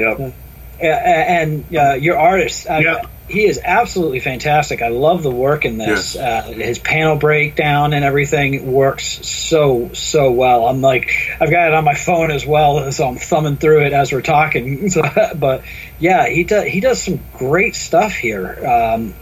Yep. 0.00 0.34
And 0.80 1.64
uh, 1.76 1.94
your 1.94 2.18
artist. 2.18 2.66
Uh, 2.68 2.78
Yeah. 2.82 3.02
He 3.28 3.44
is 3.44 3.60
absolutely 3.64 4.20
fantastic. 4.20 4.82
I 4.82 4.86
love 4.88 5.24
the 5.24 5.32
work 5.32 5.64
in 5.64 5.78
this. 5.78 6.14
Uh, 6.14 6.42
his 6.42 6.78
panel 6.78 7.16
breakdown 7.16 7.92
and 7.92 8.04
everything 8.04 8.70
works 8.70 9.26
so 9.26 9.90
so 9.94 10.30
well. 10.30 10.66
I'm 10.68 10.80
like, 10.80 11.10
I've 11.40 11.50
got 11.50 11.66
it 11.66 11.74
on 11.74 11.82
my 11.82 11.94
phone 11.96 12.30
as 12.30 12.46
well, 12.46 12.92
so 12.96 13.08
I'm 13.08 13.16
thumbing 13.16 13.56
through 13.56 13.86
it 13.86 13.92
as 13.92 14.12
we're 14.12 14.22
talking. 14.22 14.88
So, 14.90 15.02
but 15.36 15.64
yeah, 15.98 16.28
he 16.28 16.44
does 16.44 16.66
he 16.66 16.78
does 16.78 17.02
some 17.02 17.18
great 17.36 17.74
stuff 17.74 18.12
here. 18.12 18.64
Um, 18.64 19.12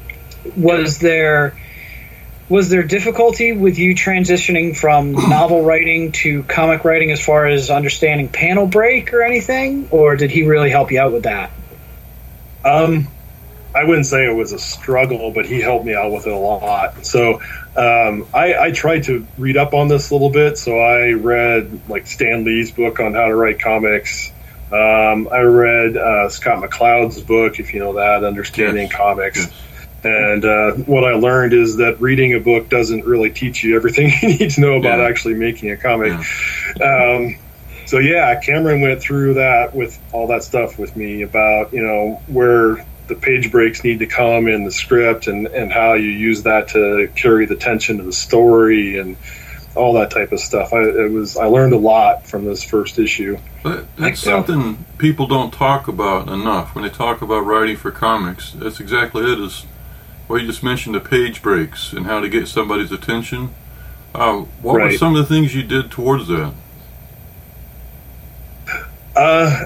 was 0.55 0.99
there 0.99 1.57
was 2.49 2.69
there 2.69 2.83
difficulty 2.83 3.53
with 3.53 3.79
you 3.79 3.95
transitioning 3.95 4.77
from 4.77 5.13
novel 5.13 5.63
writing 5.65 6.13
to 6.13 6.43
comic 6.43 6.85
writing 6.85 7.11
as 7.11 7.25
far 7.25 7.47
as 7.47 7.71
understanding 7.71 8.29
panel 8.29 8.67
break 8.67 9.13
or 9.13 9.23
anything, 9.23 9.89
or 9.91 10.17
did 10.17 10.31
he 10.31 10.47
really 10.47 10.71
help 10.71 10.93
you 10.93 11.01
out 11.01 11.13
with 11.13 11.25
that? 11.25 11.51
Um, 12.65 13.09
I 13.75 13.85
wouldn't 13.85 14.07
say 14.07 14.25
it 14.27 14.35
was 14.35 14.53
a 14.53 14.59
struggle, 14.59 15.33
but 15.33 15.47
he 15.47 15.61
helped 15.61 15.85
me 15.85 15.95
out 15.95 16.13
with 16.13 16.27
it 16.27 16.33
a 16.33 16.37
lot. 16.37 17.05
So 17.05 17.41
um, 17.77 18.27
I, 18.33 18.55
I 18.55 18.71
tried 18.71 19.05
to 19.05 19.27
read 19.37 19.57
up 19.57 19.75
on 19.75 19.89
this 19.89 20.11
a 20.11 20.15
little 20.15 20.31
bit. 20.31 20.59
So 20.59 20.79
I 20.79 21.13
read 21.13 21.89
like 21.89 22.07
Stan 22.07 22.45
Lee's 22.45 22.71
book 22.71 23.01
on 23.01 23.15
how 23.15 23.27
to 23.27 23.35
write 23.35 23.59
comics. 23.59 24.31
Um, 24.71 25.29
I 25.31 25.41
read 25.41 25.97
uh, 25.97 26.29
Scott 26.29 26.63
McCloud's 26.63 27.21
book, 27.21 27.59
if 27.61 27.75
you 27.75 27.81
know 27.81 27.95
that, 27.95 28.25
Understanding 28.25 28.89
Yes. 28.89 28.97
Comics. 28.97 29.39
Yes. 29.39 29.53
And 30.05 30.45
uh, 30.45 30.73
what 30.85 31.05
I 31.05 31.13
learned 31.15 31.53
is 31.55 31.77
that 31.77 32.01
reading 32.01 32.35
a 32.35 32.41
book 32.41 32.69
doesn't 32.69 33.05
really 33.05 33.31
teach 33.31 33.65
you 33.65 33.75
everything 33.77 34.13
you 34.23 34.29
need 34.39 34.51
to 34.51 34.61
know 34.61 34.75
about 34.75 34.99
Yeah. 34.99 35.07
actually 35.07 35.35
making 35.35 35.71
a 35.71 35.77
comic. 35.77 36.13
Um, 36.81 37.37
so 37.87 37.99
yeah, 37.99 38.39
Cameron 38.41 38.81
went 38.81 39.01
through 39.01 39.35
that 39.35 39.75
with 39.75 39.99
all 40.13 40.27
that 40.29 40.43
stuff 40.43 40.79
with 40.79 40.97
me 40.97 41.23
about 41.23 41.73
you 41.73 41.83
know 41.83 42.21
where 42.27 42.85
the 43.09 43.15
page 43.15 43.51
breaks 43.51 43.85
need 43.85 43.99
to 43.99 44.07
come 44.07 44.49
in 44.49 44.65
the 44.65 44.71
script 44.73 45.27
and 45.27 45.47
and 45.49 45.73
how 45.73 45.93
you 45.95 46.09
use 46.09 46.43
that 46.45 46.69
to 46.69 47.09
carry 47.15 47.45
the 47.47 47.57
tension 47.57 48.01
of 48.01 48.07
the 48.07 48.13
story 48.13 48.99
and 48.99 49.17
all 49.75 49.93
that 49.95 50.11
type 50.11 50.33
of 50.33 50.41
stuff. 50.41 50.73
I 50.73 50.81
it 50.83 51.11
was 51.13 51.37
I 51.37 51.45
learned 51.47 51.73
a 51.75 51.79
lot 51.79 52.27
from 52.27 52.45
this 52.45 52.63
first 52.63 52.99
issue. 52.99 53.37
But 53.63 53.85
that's 53.97 54.25
Yeah. 54.25 54.33
something 54.33 54.85
people 54.99 55.27
don't 55.27 55.53
talk 55.53 55.87
about 55.89 56.29
enough 56.29 56.75
when 56.75 56.85
they 56.85 56.91
talk 56.91 57.21
about 57.23 57.41
writing 57.41 57.77
for 57.77 57.91
comics. 57.91 58.53
That's 58.53 58.81
exactly 58.81 59.31
it. 59.31 59.39
Is 59.39 59.67
well, 60.29 60.39
you 60.39 60.47
just 60.47 60.63
mentioned 60.63 60.95
the 60.95 61.01
page 61.01 61.43
breaks 61.43 61.93
and 61.93 62.07
how 62.07 62.21
to 62.21 62.29
get 62.29 62.49
somebody's 62.49 62.93
attention. 62.93 63.55
Uh, 64.15 64.43
what 64.63 64.75
were 64.75 64.93
some 64.93 65.17
of 65.17 65.27
the 65.29 65.35
things 65.35 65.55
you 65.55 65.63
did 65.63 65.91
towards 65.91 66.29
that? 66.29 66.55
Uh, 69.17 69.65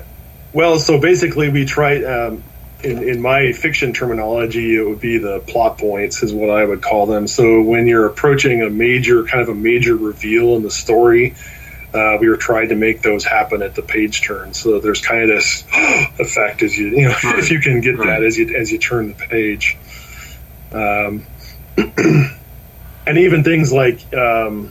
well, 0.53 0.79
so 0.79 1.01
basically, 1.01 1.49
we 1.49 1.65
tried. 1.65 2.05
Um, 2.05 2.43
in, 2.83 3.03
in 3.03 3.21
my 3.21 3.51
fiction 3.53 3.93
terminology, 3.93 4.77
it 4.77 4.87
would 4.87 5.01
be 5.01 5.19
the 5.19 5.41
plot 5.41 5.79
points, 5.79 6.23
is 6.23 6.33
what 6.33 6.49
I 6.51 6.65
would 6.65 6.81
call 6.81 7.07
them. 7.07 7.27
So 7.27 7.61
when 7.61 7.89
you're 7.89 8.07
approaching 8.07 8.63
a 8.63 8.71
major, 8.71 9.25
kind 9.25 9.41
of 9.43 9.49
a 9.49 9.55
major 9.55 9.97
reveal 9.97 10.55
in 10.55 10.63
the 10.63 10.71
story, 10.71 11.35
uh, 11.93 12.19
we 12.21 12.29
were 12.29 12.37
trying 12.37 12.69
to 12.69 12.77
make 12.77 13.03
those 13.03 13.25
happen 13.25 13.63
at 13.63 13.75
the 13.75 13.83
page 13.83 14.23
turn. 14.23 14.55
So 14.55 14.79
there's 14.79 15.05
kind 15.05 15.23
of 15.23 15.29
this 15.29 15.65
effect 16.21 16.63
as 16.63 16.79
you, 16.79 16.87
you 16.91 17.09
know, 17.09 17.17
Right. 17.25 17.39
if 17.41 17.51
you 17.51 17.59
can 17.61 17.81
get 17.81 17.99
Right. 17.99 18.07
that 18.07 18.23
as 18.23 18.39
you 18.39 18.55
as 18.57 18.71
you 18.71 18.79
turn 18.79 19.09
the 19.09 19.15
page. 19.15 19.77
Um, 20.73 21.27
and 23.07 23.19
even 23.19 23.45
things 23.45 23.73
like 23.73 24.13
um, 24.15 24.71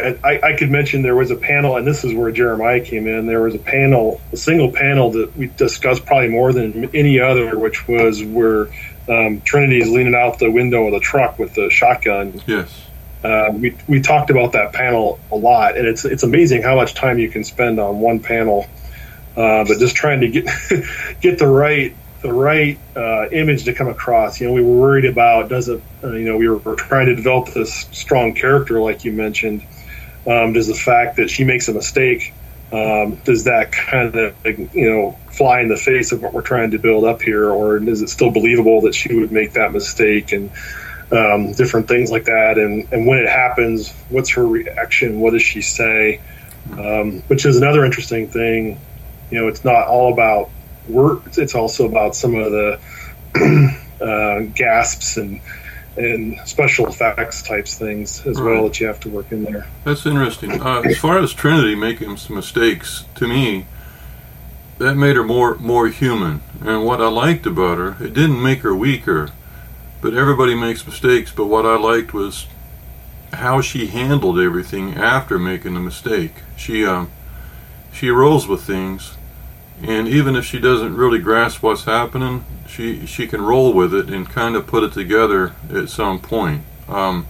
and 0.00 0.18
I, 0.24 0.40
I 0.42 0.56
could 0.56 0.70
mention 0.70 1.02
there 1.02 1.16
was 1.16 1.30
a 1.30 1.36
panel, 1.36 1.76
and 1.76 1.86
this 1.86 2.04
is 2.04 2.14
where 2.14 2.30
Jeremiah 2.30 2.80
came 2.80 3.06
in. 3.06 3.26
There 3.26 3.42
was 3.42 3.54
a 3.54 3.58
panel, 3.58 4.20
a 4.32 4.36
single 4.36 4.72
panel 4.72 5.10
that 5.12 5.36
we 5.36 5.48
discussed 5.48 6.06
probably 6.06 6.28
more 6.28 6.52
than 6.52 6.94
any 6.94 7.18
other, 7.18 7.58
which 7.58 7.88
was 7.88 8.22
where 8.22 8.68
um, 9.08 9.40
Trinity 9.40 9.80
is 9.80 9.90
leaning 9.90 10.14
out 10.14 10.38
the 10.38 10.50
window 10.50 10.86
of 10.86 10.92
the 10.92 11.00
truck 11.00 11.38
with 11.38 11.54
the 11.54 11.68
shotgun. 11.70 12.40
Yes. 12.46 12.86
Uh, 13.24 13.50
we 13.52 13.76
we 13.88 14.00
talked 14.00 14.30
about 14.30 14.52
that 14.52 14.72
panel 14.72 15.18
a 15.32 15.36
lot, 15.36 15.76
and 15.76 15.86
it's 15.86 16.04
it's 16.04 16.22
amazing 16.22 16.62
how 16.62 16.76
much 16.76 16.94
time 16.94 17.18
you 17.18 17.28
can 17.28 17.42
spend 17.42 17.80
on 17.80 17.98
one 17.98 18.20
panel. 18.20 18.66
Uh, 19.36 19.64
but 19.64 19.78
just 19.78 19.96
trying 19.96 20.20
to 20.20 20.28
get 20.28 20.44
get 21.20 21.38
the 21.38 21.48
right 21.48 21.94
the 22.22 22.32
right 22.32 22.78
uh, 22.96 23.28
image 23.30 23.64
to 23.64 23.72
come 23.72 23.88
across. 23.88 24.40
You 24.40 24.48
know, 24.48 24.52
we 24.52 24.62
were 24.62 24.76
worried 24.76 25.04
about 25.04 25.48
does 25.48 25.68
it. 25.68 25.82
Uh, 26.02 26.12
you 26.12 26.24
know, 26.24 26.36
we 26.36 26.48
were 26.48 26.76
trying 26.76 27.06
to 27.06 27.14
develop 27.14 27.48
this 27.50 27.86
strong 27.92 28.34
character, 28.34 28.80
like 28.80 29.04
you 29.04 29.12
mentioned. 29.12 29.64
Um, 30.26 30.52
does 30.52 30.66
the 30.66 30.74
fact 30.74 31.16
that 31.16 31.30
she 31.30 31.44
makes 31.44 31.68
a 31.68 31.72
mistake 31.72 32.34
um, 32.72 33.16
does 33.24 33.44
that 33.44 33.72
kind 33.72 34.14
of 34.14 34.34
you 34.44 34.90
know 34.90 35.18
fly 35.30 35.60
in 35.60 35.68
the 35.68 35.76
face 35.76 36.12
of 36.12 36.22
what 36.22 36.34
we're 36.34 36.42
trying 36.42 36.72
to 36.72 36.78
build 36.78 37.04
up 37.04 37.22
here, 37.22 37.50
or 37.50 37.76
is 37.78 38.02
it 38.02 38.10
still 38.10 38.30
believable 38.30 38.82
that 38.82 38.94
she 38.94 39.14
would 39.14 39.32
make 39.32 39.54
that 39.54 39.72
mistake 39.72 40.32
and 40.32 40.50
um, 41.10 41.52
different 41.52 41.88
things 41.88 42.10
like 42.10 42.24
that? 42.24 42.58
And 42.58 42.86
and 42.92 43.06
when 43.06 43.18
it 43.18 43.28
happens, 43.28 43.90
what's 44.10 44.30
her 44.30 44.46
reaction? 44.46 45.20
What 45.20 45.32
does 45.32 45.42
she 45.42 45.62
say? 45.62 46.20
Um, 46.72 47.22
which 47.28 47.46
is 47.46 47.56
another 47.56 47.84
interesting 47.86 48.28
thing. 48.28 48.78
You 49.30 49.40
know, 49.40 49.48
it's 49.48 49.64
not 49.64 49.86
all 49.88 50.12
about 50.12 50.50
words; 50.88 51.38
it's 51.38 51.54
also 51.54 51.86
about 51.86 52.14
some 52.14 52.34
of 52.34 52.52
the 52.52 52.80
uh, 54.00 54.40
gasps 54.54 55.16
and 55.16 55.40
and 55.96 56.38
special 56.46 56.86
effects 56.86 57.42
types 57.42 57.76
things 57.76 58.24
as 58.24 58.40
well 58.40 58.64
that 58.64 58.78
you 58.78 58.86
have 58.86 59.00
to 59.00 59.08
work 59.08 59.32
in 59.32 59.42
there. 59.42 59.66
That's 59.82 60.06
interesting. 60.06 60.62
Uh, 60.62 60.82
as 60.82 60.96
far 60.96 61.18
as 61.18 61.32
Trinity 61.32 61.74
making 61.74 62.16
some 62.18 62.36
mistakes, 62.36 63.04
to 63.16 63.26
me, 63.26 63.66
that 64.78 64.94
made 64.94 65.16
her 65.16 65.24
more 65.24 65.56
more 65.56 65.88
human. 65.88 66.40
And 66.60 66.84
what 66.84 67.00
I 67.00 67.08
liked 67.08 67.46
about 67.46 67.78
her, 67.78 67.96
it 68.04 68.14
didn't 68.14 68.42
make 68.42 68.60
her 68.60 68.74
weaker. 68.74 69.30
But 70.00 70.14
everybody 70.14 70.54
makes 70.54 70.86
mistakes. 70.86 71.32
But 71.32 71.46
what 71.46 71.66
I 71.66 71.76
liked 71.76 72.14
was 72.14 72.46
how 73.32 73.60
she 73.60 73.88
handled 73.88 74.38
everything 74.38 74.94
after 74.94 75.38
making 75.38 75.74
the 75.74 75.80
mistake. 75.80 76.34
She 76.56 76.86
um, 76.86 77.10
she 77.92 78.10
rolls 78.10 78.46
with 78.46 78.62
things, 78.62 79.16
and 79.82 80.08
even 80.08 80.36
if 80.36 80.44
she 80.44 80.58
doesn't 80.58 80.96
really 80.96 81.18
grasp 81.18 81.62
what's 81.62 81.84
happening, 81.84 82.44
she 82.66 83.06
she 83.06 83.26
can 83.26 83.42
roll 83.42 83.72
with 83.72 83.94
it 83.94 84.10
and 84.10 84.28
kind 84.28 84.56
of 84.56 84.66
put 84.66 84.82
it 84.82 84.92
together 84.92 85.54
at 85.72 85.88
some 85.88 86.18
point. 86.18 86.62
Um, 86.88 87.26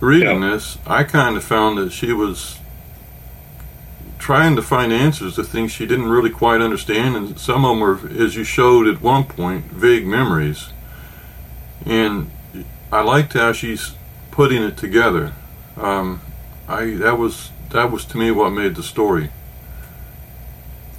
reading 0.00 0.40
this, 0.40 0.78
I 0.86 1.04
kind 1.04 1.36
of 1.36 1.44
found 1.44 1.78
that 1.78 1.90
she 1.90 2.12
was 2.12 2.58
trying 4.18 4.56
to 4.56 4.62
find 4.62 4.92
answers 4.92 5.36
to 5.36 5.44
things 5.44 5.70
she 5.70 5.86
didn't 5.86 6.08
really 6.08 6.30
quite 6.30 6.60
understand, 6.60 7.16
and 7.16 7.38
some 7.38 7.64
of 7.64 7.70
them 7.70 7.80
were, 7.80 8.22
as 8.22 8.34
you 8.34 8.44
showed 8.44 8.86
at 8.86 9.00
one 9.00 9.24
point, 9.24 9.66
vague 9.66 10.06
memories. 10.06 10.72
And 11.84 12.30
I 12.90 13.02
liked 13.02 13.34
how 13.34 13.52
she's 13.52 13.94
putting 14.30 14.62
it 14.62 14.76
together. 14.76 15.32
Um, 15.76 16.20
I 16.68 16.94
that 16.94 17.18
was 17.18 17.50
that 17.70 17.90
was 17.90 18.04
to 18.06 18.18
me 18.18 18.30
what 18.30 18.50
made 18.50 18.74
the 18.74 18.82
story. 18.82 19.30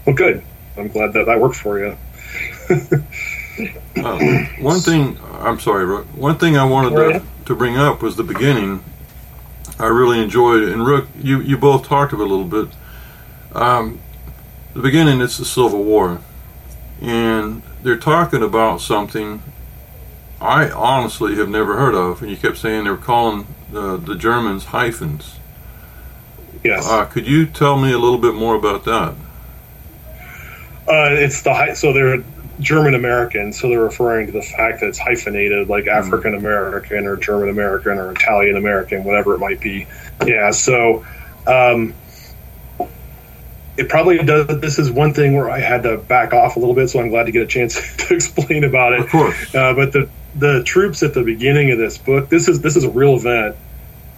Well, 0.07 0.15
good. 0.15 0.41
I'm 0.77 0.87
glad 0.87 1.11
that 1.13 1.25
that 1.25 1.39
worked 1.39 1.57
for 1.57 1.79
you. 1.79 1.97
Uh, 3.97 4.45
one 4.61 4.79
thing, 4.79 5.19
I'm 5.33 5.59
sorry, 5.59 5.85
Rook. 5.85 6.05
One 6.15 6.37
thing 6.37 6.55
I 6.55 6.63
wanted 6.63 6.95
to, 6.95 7.25
to 7.45 7.55
bring 7.55 7.77
up 7.77 8.01
was 8.01 8.15
the 8.15 8.23
beginning. 8.23 8.83
I 9.77 9.87
really 9.87 10.21
enjoyed 10.21 10.63
it, 10.63 10.71
and 10.71 10.85
Rook, 10.87 11.09
you 11.21 11.41
you 11.41 11.57
both 11.57 11.85
talked 11.85 12.13
of 12.13 12.21
it 12.21 12.23
a 12.23 12.25
little 12.25 12.45
bit. 12.45 12.73
Um, 13.53 13.99
the 14.73 14.81
beginning, 14.81 15.19
it's 15.19 15.37
the 15.37 15.45
Civil 15.45 15.83
War, 15.83 16.21
and 17.01 17.61
they're 17.83 17.97
talking 17.97 18.41
about 18.41 18.79
something 18.79 19.43
I 20.39 20.69
honestly 20.69 21.35
have 21.35 21.49
never 21.49 21.75
heard 21.75 21.95
of. 21.95 22.21
And 22.21 22.31
you 22.31 22.37
kept 22.37 22.57
saying 22.57 22.85
they 22.85 22.91
were 22.91 22.97
calling 22.97 23.45
the 23.71 23.97
the 23.97 24.15
Germans 24.15 24.65
hyphens. 24.65 25.37
Yes. 26.63 26.87
Uh, 26.87 27.05
could 27.05 27.27
you 27.27 27.45
tell 27.45 27.77
me 27.77 27.91
a 27.91 27.97
little 27.97 28.17
bit 28.17 28.35
more 28.35 28.55
about 28.55 28.85
that? 28.85 29.13
Uh, 30.87 31.09
it's 31.11 31.41
the 31.41 31.53
hy- 31.53 31.73
so 31.73 31.93
they're 31.93 32.23
German 32.59 32.95
American, 32.95 33.53
so 33.53 33.69
they're 33.69 33.79
referring 33.79 34.27
to 34.27 34.31
the 34.31 34.41
fact 34.41 34.79
that 34.79 34.87
it's 34.87 34.97
hyphenated, 34.97 35.69
like 35.69 35.87
African 35.87 36.33
American 36.33 37.05
or 37.05 37.17
German 37.17 37.49
American 37.49 37.93
or 37.99 38.11
Italian 38.11 38.57
American, 38.57 39.03
whatever 39.03 39.35
it 39.35 39.39
might 39.39 39.59
be. 39.59 39.87
Yeah. 40.25 40.51
So 40.51 41.05
um, 41.45 41.93
it 43.77 43.89
probably 43.89 44.17
does. 44.19 44.47
This 44.59 44.79
is 44.79 44.89
one 44.89 45.13
thing 45.13 45.35
where 45.35 45.51
I 45.51 45.59
had 45.59 45.83
to 45.83 45.97
back 45.97 46.33
off 46.33 46.55
a 46.55 46.59
little 46.59 46.73
bit, 46.73 46.89
so 46.89 46.99
I'm 46.99 47.09
glad 47.09 47.25
to 47.25 47.31
get 47.31 47.43
a 47.43 47.47
chance 47.47 47.75
to 48.07 48.15
explain 48.15 48.63
about 48.63 48.93
it. 48.93 49.01
Of 49.01 49.09
course. 49.09 49.55
Uh, 49.55 49.73
but 49.73 49.91
the 49.93 50.09
the 50.35 50.63
troops 50.63 51.03
at 51.03 51.13
the 51.13 51.23
beginning 51.23 51.71
of 51.71 51.77
this 51.77 51.97
book, 51.97 52.29
this 52.29 52.47
is 52.47 52.61
this 52.61 52.75
is 52.75 52.83
a 52.83 52.89
real 52.89 53.15
event 53.15 53.55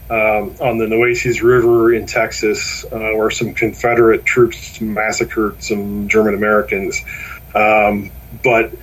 um, 0.09 0.55
on 0.59 0.77
the 0.77 0.87
Nueces 0.87 1.41
River 1.41 1.93
in 1.93 2.05
Texas, 2.05 2.85
uh, 2.85 3.11
where 3.13 3.29
some 3.29 3.53
Confederate 3.53 4.25
troops 4.25 4.81
massacred 4.81 5.61
some 5.63 6.07
German 6.07 6.33
Americans. 6.33 7.03
Um, 7.53 8.11
but 8.43 8.73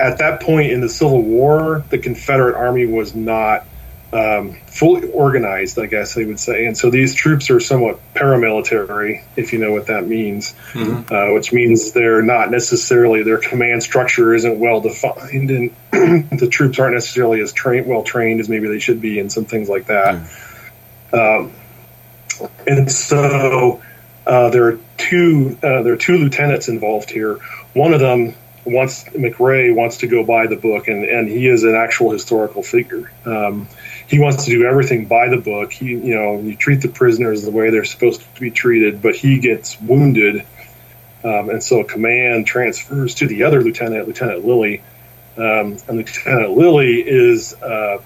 at 0.00 0.18
that 0.18 0.40
point 0.40 0.72
in 0.72 0.80
the 0.80 0.88
Civil 0.88 1.22
War, 1.22 1.84
the 1.90 1.98
Confederate 1.98 2.56
Army 2.56 2.86
was 2.86 3.14
not 3.14 3.66
um, 4.10 4.54
fully 4.66 5.06
organized, 5.10 5.78
I 5.78 5.84
guess 5.86 6.14
they 6.14 6.24
would 6.24 6.40
say. 6.40 6.64
And 6.64 6.78
so 6.78 6.88
these 6.88 7.14
troops 7.14 7.50
are 7.50 7.60
somewhat 7.60 8.00
paramilitary, 8.14 9.22
if 9.36 9.52
you 9.52 9.58
know 9.58 9.72
what 9.72 9.88
that 9.88 10.06
means, 10.06 10.54
Mhm. 10.72 11.10
uh, 11.12 11.34
which 11.34 11.52
means 11.52 11.92
they're 11.92 12.22
not 12.22 12.50
necessarily, 12.50 13.22
their 13.22 13.36
command 13.36 13.82
structure 13.82 14.32
isn't 14.34 14.58
well 14.58 14.80
defined, 14.80 15.50
and 15.50 15.70
the 16.38 16.48
troops 16.48 16.78
aren't 16.78 16.94
necessarily 16.94 17.42
as 17.42 17.52
trained, 17.52 17.86
well 17.86 18.02
trained 18.02 18.40
as 18.40 18.48
maybe 18.48 18.68
they 18.68 18.78
should 18.78 19.00
be, 19.02 19.18
and 19.18 19.30
some 19.30 19.44
things 19.44 19.68
like 19.68 19.86
that. 19.88 20.14
Um, 21.12 21.52
and 22.66 22.90
so 22.90 23.82
uh, 24.26 24.50
there 24.50 24.68
are 24.68 24.78
two 24.96 25.56
uh, 25.62 25.82
there 25.82 25.94
are 25.94 25.98
two 25.98 26.18
lieutenants 26.18 26.68
involved 26.68 27.10
here. 27.10 27.38
One 27.74 27.94
of 27.94 28.00
them 28.00 28.34
wants 28.64 29.04
McRae 29.04 29.74
wants 29.74 29.98
to 29.98 30.06
go 30.06 30.24
by 30.24 30.46
the 30.46 30.56
book, 30.56 30.88
and, 30.88 31.04
and 31.04 31.28
he 31.28 31.46
is 31.46 31.64
an 31.64 31.74
actual 31.74 32.10
historical 32.10 32.62
figure. 32.62 33.10
Um, 33.24 33.68
he 34.06 34.18
wants 34.18 34.44
to 34.44 34.50
do 34.50 34.64
everything 34.64 35.06
by 35.06 35.28
the 35.28 35.36
book. 35.36 35.72
He, 35.72 35.86
you 35.86 36.14
know, 36.14 36.40
you 36.40 36.56
treat 36.56 36.82
the 36.82 36.88
prisoners 36.88 37.42
the 37.42 37.50
way 37.50 37.70
they're 37.70 37.84
supposed 37.84 38.22
to 38.34 38.40
be 38.40 38.50
treated, 38.50 39.02
but 39.02 39.14
he 39.14 39.38
gets 39.38 39.80
wounded, 39.80 40.46
um, 41.24 41.50
and 41.50 41.62
so 41.62 41.84
command 41.84 42.46
transfers 42.46 43.16
to 43.16 43.26
the 43.26 43.44
other 43.44 43.62
lieutenant, 43.62 44.06
Lieutenant 44.06 44.44
Lilly. 44.44 44.82
Um, 45.36 45.76
and 45.86 45.98
Lieutenant 45.98 46.50
Lilly 46.50 47.00
is 47.00 47.54
uh, 47.54 48.02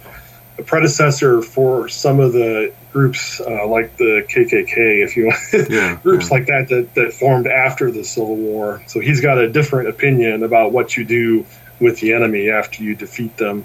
a 0.63 0.65
predecessor 0.65 1.43
for 1.43 1.89
some 1.89 2.21
of 2.21 2.33
the 2.33 2.73
groups 2.93 3.41
uh, 3.41 3.67
like 3.67 3.97
the 3.97 4.25
KKK, 4.29 5.05
if 5.05 5.17
you 5.17 5.27
want, 5.27 5.71
Yeah, 5.71 5.97
groups 6.03 6.31
yeah. 6.31 6.37
like 6.37 6.47
that, 6.47 6.69
that 6.69 6.95
that 6.95 7.13
formed 7.13 7.47
after 7.47 7.91
the 7.91 8.05
Civil 8.05 8.37
War. 8.37 8.83
So 8.87 9.01
he's 9.01 9.21
got 9.21 9.39
a 9.39 9.49
different 9.49 9.89
opinion 9.89 10.43
about 10.43 10.73
what 10.73 10.97
you 10.97 11.05
do 11.05 11.47
with 11.81 12.01
the 12.01 12.13
enemy 12.15 12.51
after 12.51 12.83
you 12.83 12.95
defeat 12.95 13.37
them. 13.37 13.65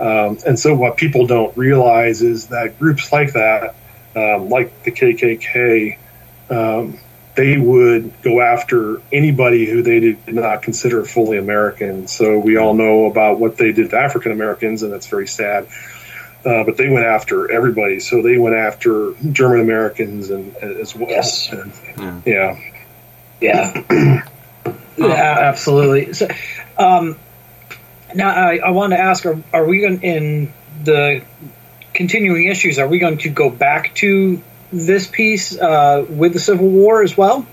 Um, 0.00 0.38
and 0.46 0.58
so 0.58 0.74
what 0.74 0.96
people 0.96 1.26
don't 1.26 1.56
realize 1.56 2.22
is 2.22 2.48
that 2.48 2.78
groups 2.78 3.12
like 3.12 3.34
that, 3.34 3.74
um, 4.16 4.48
like 4.48 4.82
the 4.82 4.90
KKK, 4.90 5.98
um, 6.50 6.98
they 7.34 7.58
would 7.58 8.12
go 8.22 8.40
after 8.40 9.02
anybody 9.12 9.66
who 9.66 9.82
they 9.82 10.00
did 10.00 10.34
not 10.34 10.62
consider 10.62 11.04
fully 11.04 11.36
American. 11.36 12.06
So 12.06 12.38
we 12.38 12.56
all 12.56 12.74
know 12.74 13.06
about 13.06 13.40
what 13.40 13.56
they 13.56 13.72
did 13.72 13.90
to 13.90 13.98
African 13.98 14.30
Americans, 14.32 14.82
and 14.82 14.92
that's 14.92 15.08
very 15.08 15.26
sad. 15.26 15.66
Uh, 16.44 16.62
but 16.64 16.76
they 16.76 16.88
went 16.88 17.06
after 17.06 17.50
everybody. 17.50 18.00
So 18.00 18.20
they 18.20 18.36
went 18.36 18.54
after 18.54 19.14
German 19.32 19.60
Americans 19.60 20.30
and 20.30 20.54
as 20.56 20.94
well. 20.94 21.08
Yes. 21.08 21.50
And, 21.50 21.72
Yeah. 21.96 22.20
yeah. 22.26 22.60
Yeah. 23.40 24.22
yeah, 24.96 25.38
absolutely. 25.40 26.12
So, 26.12 26.28
um, 26.78 27.18
now, 28.14 28.30
I, 28.30 28.58
I 28.58 28.70
want 28.70 28.92
to 28.92 28.98
ask: 28.98 29.26
Are, 29.26 29.42
are 29.52 29.64
we 29.66 29.80
going 29.80 30.02
in 30.02 30.52
the 30.84 31.22
continuing 31.92 32.46
issues? 32.46 32.78
Are 32.78 32.88
we 32.88 32.98
going 32.98 33.18
to 33.18 33.28
go 33.28 33.50
back 33.50 33.94
to 33.96 34.42
this 34.72 35.06
piece 35.06 35.58
uh, 35.58 36.06
with 36.08 36.32
the 36.32 36.40
Civil 36.40 36.68
War 36.68 37.02
as 37.02 37.16
well? 37.16 37.46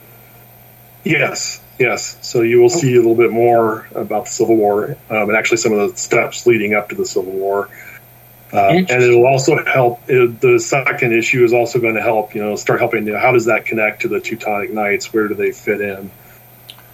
Yes, 1.03 1.61
yes. 1.79 2.17
So 2.21 2.41
you 2.41 2.61
will 2.61 2.69
see 2.69 2.93
a 2.93 2.97
little 2.97 3.15
bit 3.15 3.31
more 3.31 3.87
about 3.95 4.25
the 4.25 4.31
Civil 4.31 4.55
War 4.55 4.97
um, 5.09 5.29
and 5.29 5.35
actually 5.35 5.57
some 5.57 5.73
of 5.73 5.91
the 5.91 5.97
steps 5.97 6.45
leading 6.45 6.73
up 6.73 6.89
to 6.89 6.95
the 6.95 7.05
Civil 7.05 7.33
War. 7.33 7.69
Uh, 8.53 8.57
and 8.69 8.89
it'll 8.89 9.25
also 9.25 9.63
help. 9.65 10.01
It, 10.09 10.41
the 10.41 10.59
second 10.59 11.13
issue 11.13 11.43
is 11.43 11.53
also 11.53 11.79
going 11.79 11.95
to 11.95 12.01
help. 12.01 12.35
You 12.35 12.43
know, 12.43 12.55
start 12.55 12.79
helping. 12.79 13.05
You 13.07 13.13
know, 13.13 13.19
how 13.19 13.31
does 13.31 13.45
that 13.45 13.65
connect 13.65 14.01
to 14.01 14.07
the 14.09 14.19
Teutonic 14.19 14.71
Knights? 14.73 15.13
Where 15.13 15.27
do 15.27 15.35
they 15.35 15.51
fit 15.51 15.79
in? 15.79 16.11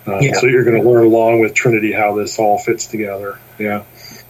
Uh, 0.06 0.20
Yeah. 0.20 0.34
So 0.34 0.46
you're 0.48 0.64
going 0.64 0.82
to 0.82 0.88
learn 0.88 1.06
along 1.06 1.40
with 1.40 1.54
Trinity 1.54 1.92
how 1.92 2.16
this 2.16 2.38
all 2.38 2.58
fits 2.60 2.86
together. 2.86 3.40
Yeah. 3.58 3.84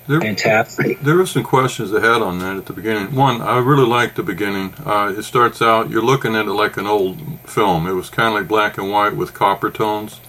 There, 0.07 0.21
Fantastic. 0.21 1.01
there 1.01 1.17
were 1.17 1.25
some 1.25 1.43
questions 1.43 1.93
I 1.93 1.99
had 1.99 2.21
on 2.21 2.39
that 2.39 2.55
at 2.55 2.65
the 2.65 2.71
beginning. 2.71 3.13
One, 3.13 3.41
I 3.41 3.57
really 3.57 3.85
liked 3.85 4.15
the 4.15 4.23
beginning. 4.23 4.73
Uh, 4.85 5.13
it 5.17 5.23
starts 5.23 5.61
out, 5.61 5.89
you're 5.89 6.01
looking 6.01 6.33
at 6.33 6.45
it 6.45 6.53
like 6.53 6.77
an 6.77 6.87
old 6.87 7.19
film. 7.41 7.85
It 7.87 7.91
was 7.91 8.09
kind 8.09 8.29
of 8.29 8.35
like 8.35 8.47
black 8.47 8.77
and 8.77 8.89
white 8.89 9.17
with 9.17 9.33
copper 9.33 9.69
tones. 9.69 10.21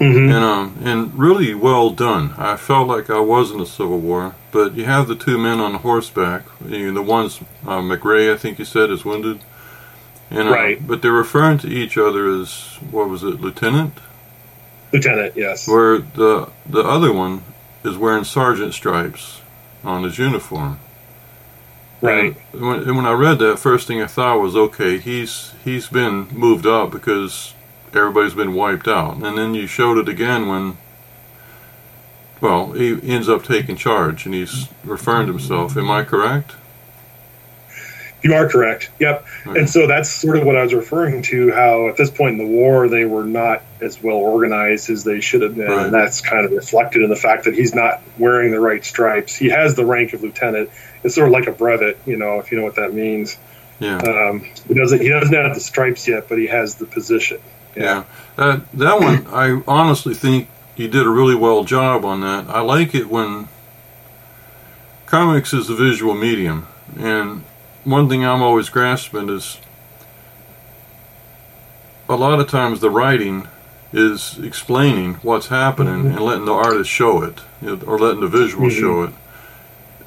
Mm-hmm. 0.00 0.28
and 0.30 0.44
um, 0.44 0.78
and 0.82 1.16
really 1.16 1.54
well 1.54 1.90
done. 1.90 2.34
I 2.36 2.56
felt 2.56 2.88
like 2.88 3.08
I 3.10 3.20
was 3.20 3.52
in 3.52 3.58
the 3.58 3.66
Civil 3.66 4.00
War, 4.00 4.34
but 4.50 4.74
you 4.74 4.84
have 4.86 5.06
the 5.06 5.14
two 5.14 5.38
men 5.38 5.60
on 5.60 5.74
horseback. 5.74 6.42
You 6.66 6.90
know, 6.90 6.94
the 6.94 7.02
one's 7.02 7.40
uh, 7.64 7.80
McRae, 7.80 8.32
I 8.32 8.36
think 8.36 8.58
you 8.58 8.64
said, 8.64 8.90
is 8.90 9.04
wounded, 9.04 9.40
and 10.30 10.48
uh, 10.48 10.52
Right. 10.52 10.84
But 10.84 11.00
they're 11.00 11.12
referring 11.12 11.58
to 11.58 11.68
each 11.68 11.96
other 11.96 12.28
as 12.28 12.76
what 12.90 13.08
was 13.08 13.22
it, 13.22 13.40
Lieutenant? 13.40 13.94
Lieutenant, 14.92 15.36
yes. 15.36 15.68
Where 15.68 15.98
the 15.98 16.50
the 16.66 16.82
other 16.82 17.12
one 17.12 17.42
is 17.84 17.96
wearing 17.96 18.24
sergeant 18.24 18.74
stripes 18.74 19.42
on 19.84 20.02
his 20.02 20.18
uniform. 20.18 20.80
Right. 22.00 22.36
And 22.52 22.62
when, 22.66 22.82
and 22.82 22.96
when 22.96 23.06
I 23.06 23.12
read 23.12 23.38
that, 23.38 23.58
first 23.58 23.86
thing 23.86 24.02
I 24.02 24.06
thought 24.06 24.40
was, 24.40 24.56
okay, 24.56 24.98
he's 24.98 25.54
he's 25.64 25.88
been 25.88 26.28
moved 26.28 26.66
up 26.66 26.90
because 26.90 27.53
everybody's 27.96 28.34
been 28.34 28.54
wiped 28.54 28.88
out. 28.88 29.16
And 29.16 29.36
then 29.38 29.54
you 29.54 29.66
showed 29.66 29.98
it 29.98 30.08
again 30.08 30.48
when, 30.48 30.76
well, 32.40 32.72
he 32.72 32.98
ends 33.10 33.28
up 33.28 33.44
taking 33.44 33.76
charge 33.76 34.26
and 34.26 34.34
he's 34.34 34.68
referring 34.84 35.26
to 35.28 35.32
himself. 35.32 35.76
Am 35.76 35.90
I 35.90 36.04
correct? 36.04 36.52
You 38.22 38.32
are 38.34 38.48
correct. 38.48 38.90
Yep. 39.00 39.26
Okay. 39.46 39.60
And 39.60 39.68
so 39.68 39.86
that's 39.86 40.08
sort 40.08 40.38
of 40.38 40.46
what 40.46 40.56
I 40.56 40.62
was 40.62 40.72
referring 40.72 41.20
to. 41.24 41.52
How 41.52 41.88
at 41.88 41.98
this 41.98 42.10
point 42.10 42.40
in 42.40 42.46
the 42.46 42.50
war 42.50 42.88
they 42.88 43.04
were 43.04 43.24
not 43.24 43.62
as 43.82 44.02
well 44.02 44.16
organized 44.16 44.88
as 44.88 45.04
they 45.04 45.20
should 45.20 45.42
have 45.42 45.54
been, 45.54 45.66
Right. 45.68 45.84
and 45.86 45.92
that's 45.94 46.22
kind 46.22 46.46
of 46.46 46.52
reflected 46.52 47.02
in 47.02 47.10
the 47.10 47.16
fact 47.16 47.44
that 47.44 47.52
he's 47.54 47.74
not 47.74 48.00
wearing 48.16 48.50
the 48.50 48.60
right 48.60 48.82
stripes. 48.82 49.36
He 49.36 49.50
has 49.50 49.74
the 49.76 49.84
rank 49.84 50.14
of 50.14 50.22
lieutenant. 50.22 50.70
It's 51.02 51.14
sort 51.16 51.26
of 51.28 51.32
like 51.34 51.46
a 51.48 51.52
brevet, 51.52 51.98
you 52.06 52.16
know, 52.16 52.38
if 52.38 52.50
you 52.50 52.56
know 52.56 52.64
what 52.64 52.76
that 52.76 52.94
means. 52.94 53.36
Yeah. 53.78 53.98
Um, 53.98 54.40
he 54.68 54.72
doesn't. 54.72 55.02
He 55.02 55.08
doesn't 55.10 55.34
have 55.34 55.52
the 55.52 55.60
stripes 55.60 56.08
yet, 56.08 56.26
but 56.26 56.38
he 56.38 56.46
has 56.46 56.76
the 56.76 56.86
position. 56.86 57.40
Yeah, 57.76 58.04
that 58.36 58.70
that 58.72 59.00
one 59.00 59.26
I 59.32 59.62
honestly 59.66 60.14
think 60.14 60.48
you 60.76 60.88
did 60.88 61.06
a 61.06 61.10
really 61.10 61.34
well 61.34 61.64
job 61.64 62.04
on 62.04 62.20
that. 62.20 62.48
I 62.48 62.60
like 62.60 62.94
it 62.94 63.08
when 63.08 63.48
comics 65.06 65.52
is 65.52 65.68
a 65.70 65.74
visual 65.74 66.14
medium, 66.14 66.66
and 66.98 67.44
one 67.84 68.08
thing 68.08 68.24
I'm 68.24 68.42
always 68.42 68.68
grasping 68.68 69.28
is 69.28 69.58
a 72.08 72.16
lot 72.16 72.38
of 72.40 72.48
times 72.48 72.80
the 72.80 72.90
writing 72.90 73.48
is 73.92 74.38
explaining 74.42 75.14
what's 75.22 75.48
happening 75.48 76.06
and 76.06 76.20
letting 76.20 76.44
the 76.44 76.52
artist 76.52 76.90
show 76.90 77.22
it, 77.22 77.40
or 77.86 77.98
letting 77.98 78.20
the 78.20 78.28
visual 78.28 78.68
Mhm. 78.68 78.80
show 78.80 79.02
it. 79.04 79.10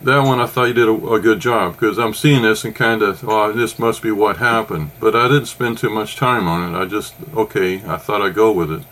That 0.01 0.19
one 0.23 0.39
I 0.39 0.45
thought 0.45 0.65
you 0.65 0.73
did 0.73 0.87
a, 0.87 1.13
a 1.13 1.19
good 1.19 1.39
job 1.39 1.73
because 1.73 1.97
I'm 1.97 2.13
seeing 2.13 2.43
this 2.43 2.63
and 2.63 2.75
kind 2.75 3.01
of, 3.01 3.27
oh, 3.27 3.51
this 3.51 3.79
must 3.79 4.01
be 4.03 4.11
what 4.11 4.37
happened. 4.37 4.91
But 4.99 5.15
I 5.15 5.27
didn't 5.27 5.47
spend 5.47 5.79
too 5.79 5.89
much 5.89 6.15
time 6.15 6.47
on 6.47 6.73
it. 6.73 6.77
I 6.77 6.85
just, 6.85 7.15
okay, 7.35 7.83
I 7.83 7.97
thought 7.97 8.21
I'd 8.21 8.35
go 8.35 8.51
with 8.51 8.71
it. 8.71 8.83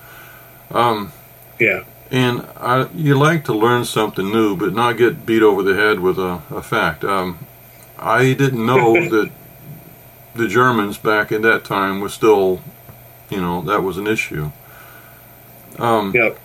Um, 0.75 1.11
Yeah. 1.59 1.83
and 2.11 2.41
I, 2.57 2.87
you 2.95 3.15
like 3.17 3.45
to 3.45 3.53
learn 3.53 3.85
something 3.85 4.31
new, 4.31 4.55
but 4.57 4.73
not 4.73 4.97
get 4.97 5.25
beat 5.27 5.43
over 5.43 5.61
the 5.61 5.75
head 5.75 5.99
with 5.99 6.17
a, 6.17 6.41
a 6.49 6.63
fact. 6.63 7.03
Um, 7.03 7.37
I 7.99 8.33
didn't 8.33 8.65
know 8.65 8.93
that 9.09 9.31
the 10.33 10.47
Germans 10.47 10.97
back 10.97 11.31
in 11.31 11.43
that 11.43 11.63
time 11.63 12.01
was 12.01 12.13
still, 12.15 12.61
you 13.29 13.39
know, 13.39 13.61
that 13.61 13.83
was 13.83 13.97
an 13.97 14.07
issue. 14.07 14.51
Um, 15.77 16.13
Yep. 16.15 16.39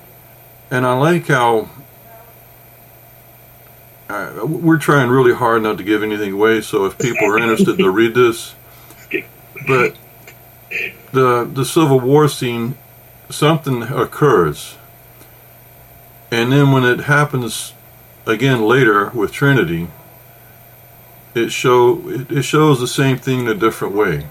and 0.71 0.87
I 0.87 0.93
like 0.99 1.29
how 1.29 1.71
uh, 4.11 4.45
we're 4.47 4.79
trying 4.79 5.09
really 5.11 5.35
hard 5.35 5.63
not 5.63 5.79
to 5.79 5.85
give 5.85 6.03
anything 6.03 6.33
away. 6.33 6.61
So 6.61 6.85
if 6.87 6.99
people 6.99 7.27
are 7.27 7.39
interested 7.39 7.79
to 7.79 7.91
read 7.91 8.15
this, 8.15 8.55
but 9.67 9.97
the 11.13 11.45
the 11.53 11.65
Civil 11.65 12.01
War 12.01 12.29
scene, 12.29 12.77
something 13.31 13.83
occurs, 13.83 14.77
and 16.31 16.53
then 16.53 16.73
when 16.73 16.85
it 16.85 17.01
happens 17.01 17.75
again 18.27 18.63
later 18.63 19.11
with 19.11 19.33
Trinity, 19.33 19.89
it 21.35 21.51
show 21.53 22.09
it, 22.09 22.31
it 22.31 22.43
shows 22.43 22.81
the 22.81 22.87
same 22.89 23.17
thing 23.19 23.41
in 23.41 23.49
a 23.49 23.55
different 23.55 23.95
way, 23.95 24.27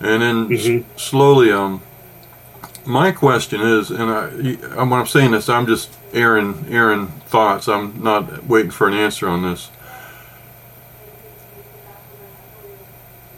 and 0.00 0.22
then 0.22 0.48
Mhm. 0.48 0.84
s- 0.96 1.02
slowly 1.02 1.50
um. 1.52 1.80
My 2.86 3.12
question 3.12 3.62
is, 3.62 3.90
and 3.90 4.10
I, 4.10 4.28
when 4.84 4.92
I'm 4.92 5.06
saying 5.06 5.30
this, 5.30 5.48
I'm 5.48 5.66
just 5.66 5.96
airing, 6.12 6.66
airing 6.68 7.06
thoughts. 7.06 7.66
I'm 7.66 8.02
not 8.02 8.46
waiting 8.46 8.70
for 8.70 8.86
an 8.86 8.94
answer 8.94 9.26
on 9.26 9.42
this. 9.42 9.70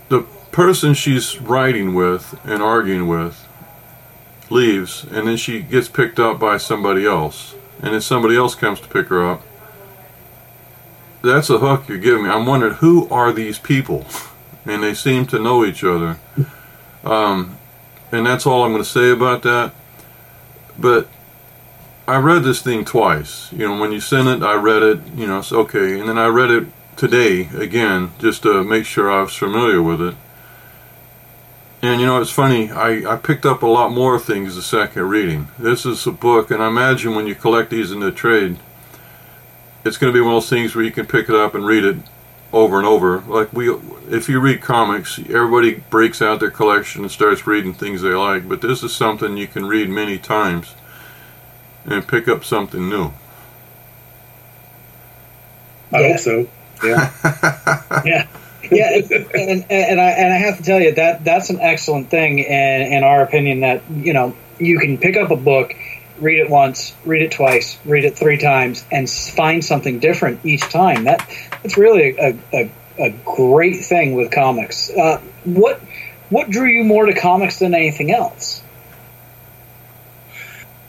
The 0.09 0.23
person 0.51 0.95
she's 0.95 1.41
writing 1.41 1.95
with 1.95 2.41
and 2.45 2.61
arguing 2.61 3.07
with 3.07 3.47
leaves, 4.51 5.05
and 5.05 5.29
then 5.29 5.37
she 5.37 5.63
gets 5.63 5.89
picked 5.89 6.19
up 6.19 6.41
by 6.41 6.57
somebody 6.57 7.07
else, 7.07 7.55
and 7.81 7.95
then 7.95 8.01
somebody 8.01 8.37
else 8.37 8.55
comes 8.55 8.81
to 8.81 8.89
pick 8.89 9.09
her 9.09 9.25
up. 9.25 9.43
That's 11.23 11.51
a 11.51 11.59
hook 11.59 11.89
you're 11.89 11.99
giving 11.99 12.25
me. 12.25 12.31
I'm 12.31 12.47
wondering 12.47 12.75
who 12.75 13.09
are 13.11 13.33
these 13.33 13.59
people, 13.59 14.07
and 14.67 14.83
they 14.83 14.95
seem 14.95 15.27
to 15.27 15.39
know 15.39 15.65
each 15.65 15.85
other. 15.85 16.19
Um, 17.05 17.59
and 18.13 18.27
that's 18.27 18.47
all 18.47 18.65
I'm 18.65 18.73
going 18.73 18.83
to 18.83 18.89
say 18.89 19.11
about 19.11 19.43
that. 19.43 19.73
But 20.79 21.09
I 22.07 22.19
read 22.19 22.45
this 22.45 22.63
thing 22.63 22.85
twice. 22.85 23.53
You 23.53 23.69
know, 23.69 23.81
when 23.81 23.93
you 23.93 24.01
sent 24.01 24.29
it, 24.29 24.43
I 24.43 24.55
read 24.55 24.83
it. 24.83 25.01
You 25.15 25.27
know, 25.27 25.39
it's 25.39 25.53
okay, 25.53 25.99
and 25.99 26.09
then 26.09 26.19
I 26.19 26.27
read 26.27 26.51
it 26.51 26.69
today 26.97 27.49
again 27.57 28.13
just 28.19 28.43
to 28.43 28.65
make 28.65 28.87
sure 28.87 29.11
I 29.11 29.23
was 29.23 29.35
familiar 29.35 29.83
with 29.83 30.01
it. 30.01 30.15
And 31.83 32.01
you 32.01 32.07
know, 32.07 32.21
it's 32.21 32.31
funny, 32.31 32.71
I, 32.71 33.15
I 33.15 33.17
picked 33.17 33.45
up 33.45 33.63
a 33.63 33.67
lot 33.67 33.93
more 33.93 34.19
things 34.19 34.57
the 34.57 34.63
second 34.63 35.03
reading. 35.03 35.49
This 35.59 35.85
is 35.85 36.07
a 36.07 36.11
book, 36.11 36.51
and 36.51 36.63
I 36.63 36.69
imagine 36.69 37.15
when 37.15 37.27
you 37.27 37.35
collect 37.35 37.71
these 37.71 37.93
in 37.93 38.01
the 38.01 38.11
trade, 38.11 38.57
it's 39.85 39.99
going 39.99 40.13
to 40.13 40.17
be 40.17 40.21
one 40.21 40.35
of 40.35 40.43
those 40.43 40.51
things 40.51 40.75
where 40.75 40.85
you 40.85 40.91
can 40.91 41.07
pick 41.07 41.29
it 41.29 41.35
up 41.35 41.55
and 41.55 41.67
read 41.67 41.85
it 41.85 41.97
over 42.57 42.79
and 42.79 42.87
over. 42.87 43.21
Like 43.21 43.53
we, 43.53 43.73
if 44.09 44.29
you 44.29 44.41
read 44.41 44.63
comics, 44.63 45.19
everybody 45.19 45.75
breaks 45.91 46.23
out 46.23 46.41
their 46.41 46.51
collection 46.51 47.03
and 47.03 47.11
starts 47.11 47.47
reading 47.47 47.75
things 47.75 48.03
they 48.03 48.15
like. 48.15 48.49
But 48.49 48.61
this 48.61 48.83
is 48.83 48.95
something 48.95 49.37
you 49.37 49.47
can 49.47 49.67
read 49.67 49.89
many 49.89 50.19
times 50.19 50.75
and 51.85 52.07
pick 52.07 52.29
up 52.29 52.45
something 52.45 52.89
new. 52.89 53.13
I 55.93 56.09
hope 56.09 56.19
so. 56.19 56.49
Yeah. 56.83 57.13
yeah. 58.05 58.27
Yeah, 58.71 59.01
and, 59.35 59.65
and 59.71 60.01
I 60.01 60.11
and 60.11 60.33
I 60.33 60.39
have 60.39 60.57
to 60.57 60.63
tell 60.65 60.81
you 60.81 60.93
that 60.95 61.23
that's 61.23 61.51
an 61.51 61.61
excellent 61.61 62.11
thing, 62.11 62.41
in, 62.41 62.93
in 62.93 63.05
our 63.05 63.23
opinion. 63.23 63.61
That 63.61 63.83
you 63.89 64.13
know 64.13 64.35
you 64.59 64.81
can 64.81 64.99
pick 64.99 65.17
up 65.17 65.31
a 65.31 65.37
book, 65.37 65.75
read 66.21 66.39
it 66.39 66.51
once, 66.51 66.95
read 67.05 67.23
it 67.23 67.33
twice, 67.33 67.79
read 67.85 68.05
it 68.05 68.17
three 68.17 68.39
times, 68.39 68.85
and 68.91 69.09
find 69.09 69.65
something 69.65 69.99
different 69.99 70.45
each 70.45 70.63
time. 70.63 71.05
That 71.05 71.29
that's 71.63 71.77
really 71.77 72.17
a, 72.19 72.39
a, 72.53 72.71
a 72.99 73.11
great 73.25 73.85
thing 73.85 74.15
with 74.15 74.31
comics. 74.31 74.91
Uh, 74.91 75.21
what 75.45 75.81
what 76.31 76.51
drew 76.51 76.67
you 76.67 76.85
more 76.85 77.07
to 77.07 77.15
comics 77.15 77.59
than 77.59 77.75
anything 77.75 78.13
else? 78.13 78.63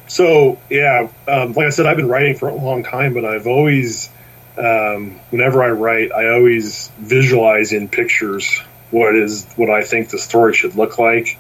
So 0.08 0.60
yeah, 0.70 1.10
um, 1.28 1.54
like 1.54 1.68
I 1.68 1.70
said, 1.70 1.86
I've 1.86 1.98
been 1.98 2.08
writing 2.08 2.36
for 2.36 2.50
a 2.50 2.56
long 2.56 2.84
time, 2.84 3.14
but 3.14 3.26
I've 3.26 3.46
always, 3.46 4.10
um, 4.58 5.20
whenever 5.30 5.62
I 5.64 5.70
write, 5.70 6.12
I 6.12 6.30
always 6.30 6.90
visualize 6.98 7.74
in 7.74 7.90
pictures 7.90 8.62
what 8.90 9.16
is 9.16 9.46
what 9.58 9.70
I 9.70 9.84
think 9.84 10.10
the 10.10 10.18
story 10.18 10.54
should 10.54 10.76
look 10.76 10.98
like. 10.98 11.38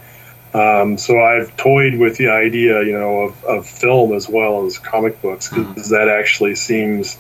Um, 0.54 0.98
so 0.98 1.20
I've 1.20 1.56
toyed 1.58 1.96
with 1.96 2.18
the 2.18 2.30
idea, 2.30 2.84
you 2.84 2.94
know, 2.94 3.22
of, 3.22 3.44
of 3.44 3.68
film 3.68 4.14
as 4.14 4.30
well 4.30 4.66
as 4.66 4.80
comic 4.80 5.22
books 5.22 5.50
because 5.50 5.66
mm-hmm. 5.66 5.94
that 5.94 6.10
actually 6.10 6.56
seems 6.56 7.18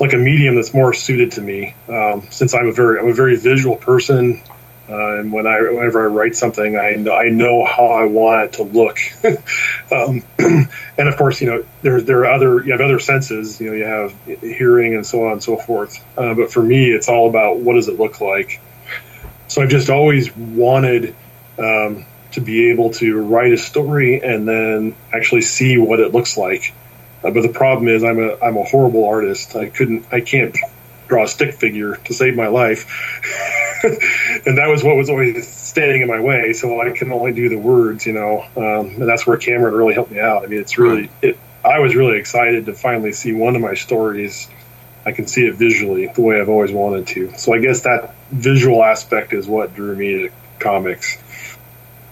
like 0.00 0.12
a 0.12 0.16
medium 0.16 0.54
that's 0.54 0.72
more 0.72 0.92
suited 0.92 1.32
to 1.32 1.40
me. 1.40 1.74
Um, 1.88 2.26
since 2.30 2.54
I'm 2.54 2.66
a 2.66 2.72
very 2.72 3.00
I'm 3.00 3.08
a 3.08 3.14
very 3.14 3.36
visual 3.36 3.76
person, 3.76 4.42
uh, 4.88 5.18
and 5.18 5.32
when 5.32 5.46
I 5.46 5.60
whenever 5.60 6.04
I 6.04 6.06
write 6.06 6.34
something, 6.34 6.76
I 6.76 6.92
know, 6.92 7.14
I 7.14 7.28
know 7.28 7.64
how 7.64 7.88
I 7.88 8.06
want 8.06 8.44
it 8.44 8.52
to 8.54 8.62
look. 8.62 8.98
um, 9.92 10.22
and 10.98 11.08
of 11.08 11.16
course, 11.16 11.40
you 11.40 11.48
know, 11.48 11.64
there 11.82 12.00
there 12.00 12.20
are 12.20 12.32
other 12.32 12.64
you 12.64 12.72
have 12.72 12.80
other 12.80 12.98
senses. 12.98 13.60
You 13.60 13.70
know, 13.70 13.76
you 13.76 13.84
have 13.84 14.40
hearing 14.40 14.94
and 14.94 15.06
so 15.06 15.26
on 15.26 15.32
and 15.32 15.42
so 15.42 15.56
forth. 15.56 16.02
Uh, 16.16 16.34
but 16.34 16.50
for 16.50 16.62
me, 16.62 16.90
it's 16.90 17.08
all 17.08 17.28
about 17.28 17.58
what 17.58 17.74
does 17.74 17.88
it 17.88 17.98
look 17.98 18.20
like. 18.20 18.60
So 19.48 19.62
I've 19.62 19.68
just 19.70 19.90
always 19.90 20.34
wanted 20.36 21.14
um, 21.58 22.06
to 22.38 22.44
be 22.44 22.70
able 22.70 22.90
to 22.90 23.20
write 23.20 23.52
a 23.52 23.58
story 23.58 24.22
and 24.22 24.46
then 24.46 24.94
actually 25.12 25.42
see 25.42 25.76
what 25.76 25.98
it 26.00 26.12
looks 26.12 26.36
like. 26.36 26.72
Uh, 27.24 27.30
but 27.30 27.42
the 27.42 27.48
problem 27.48 27.88
is, 27.88 28.04
I'm 28.04 28.20
a 28.20 28.38
I'm 28.40 28.56
a 28.56 28.62
horrible 28.62 29.06
artist. 29.06 29.56
I 29.56 29.68
couldn't 29.68 30.06
I 30.12 30.20
can't 30.20 30.56
draw 31.08 31.24
a 31.24 31.28
stick 31.28 31.54
figure 31.54 31.96
to 31.96 32.14
save 32.14 32.36
my 32.36 32.46
life, 32.46 32.84
and 34.46 34.58
that 34.58 34.68
was 34.68 34.84
what 34.84 34.96
was 34.96 35.10
always 35.10 35.48
standing 35.48 36.02
in 36.02 36.08
my 36.08 36.20
way. 36.20 36.52
So 36.52 36.80
I 36.80 36.90
can 36.90 37.10
only 37.10 37.32
do 37.32 37.48
the 37.48 37.58
words, 37.58 38.06
you 38.06 38.12
know, 38.12 38.42
um, 38.56 39.00
and 39.00 39.08
that's 39.08 39.26
where 39.26 39.36
Cameron 39.36 39.74
really 39.74 39.94
helped 39.94 40.12
me 40.12 40.20
out. 40.20 40.44
I 40.44 40.46
mean, 40.46 40.60
it's 40.60 40.78
really 40.78 41.10
it. 41.20 41.38
I 41.64 41.80
was 41.80 41.96
really 41.96 42.18
excited 42.18 42.66
to 42.66 42.74
finally 42.74 43.12
see 43.12 43.32
one 43.32 43.56
of 43.56 43.62
my 43.62 43.74
stories. 43.74 44.48
I 45.04 45.10
can 45.12 45.26
see 45.26 45.46
it 45.46 45.54
visually 45.54 46.06
the 46.06 46.20
way 46.20 46.40
I've 46.40 46.48
always 46.48 46.70
wanted 46.70 47.08
to. 47.08 47.32
So 47.36 47.52
I 47.52 47.58
guess 47.58 47.80
that 47.82 48.14
visual 48.30 48.84
aspect 48.84 49.32
is 49.32 49.48
what 49.48 49.74
drew 49.74 49.96
me 49.96 50.22
to 50.22 50.30
comics. 50.60 51.18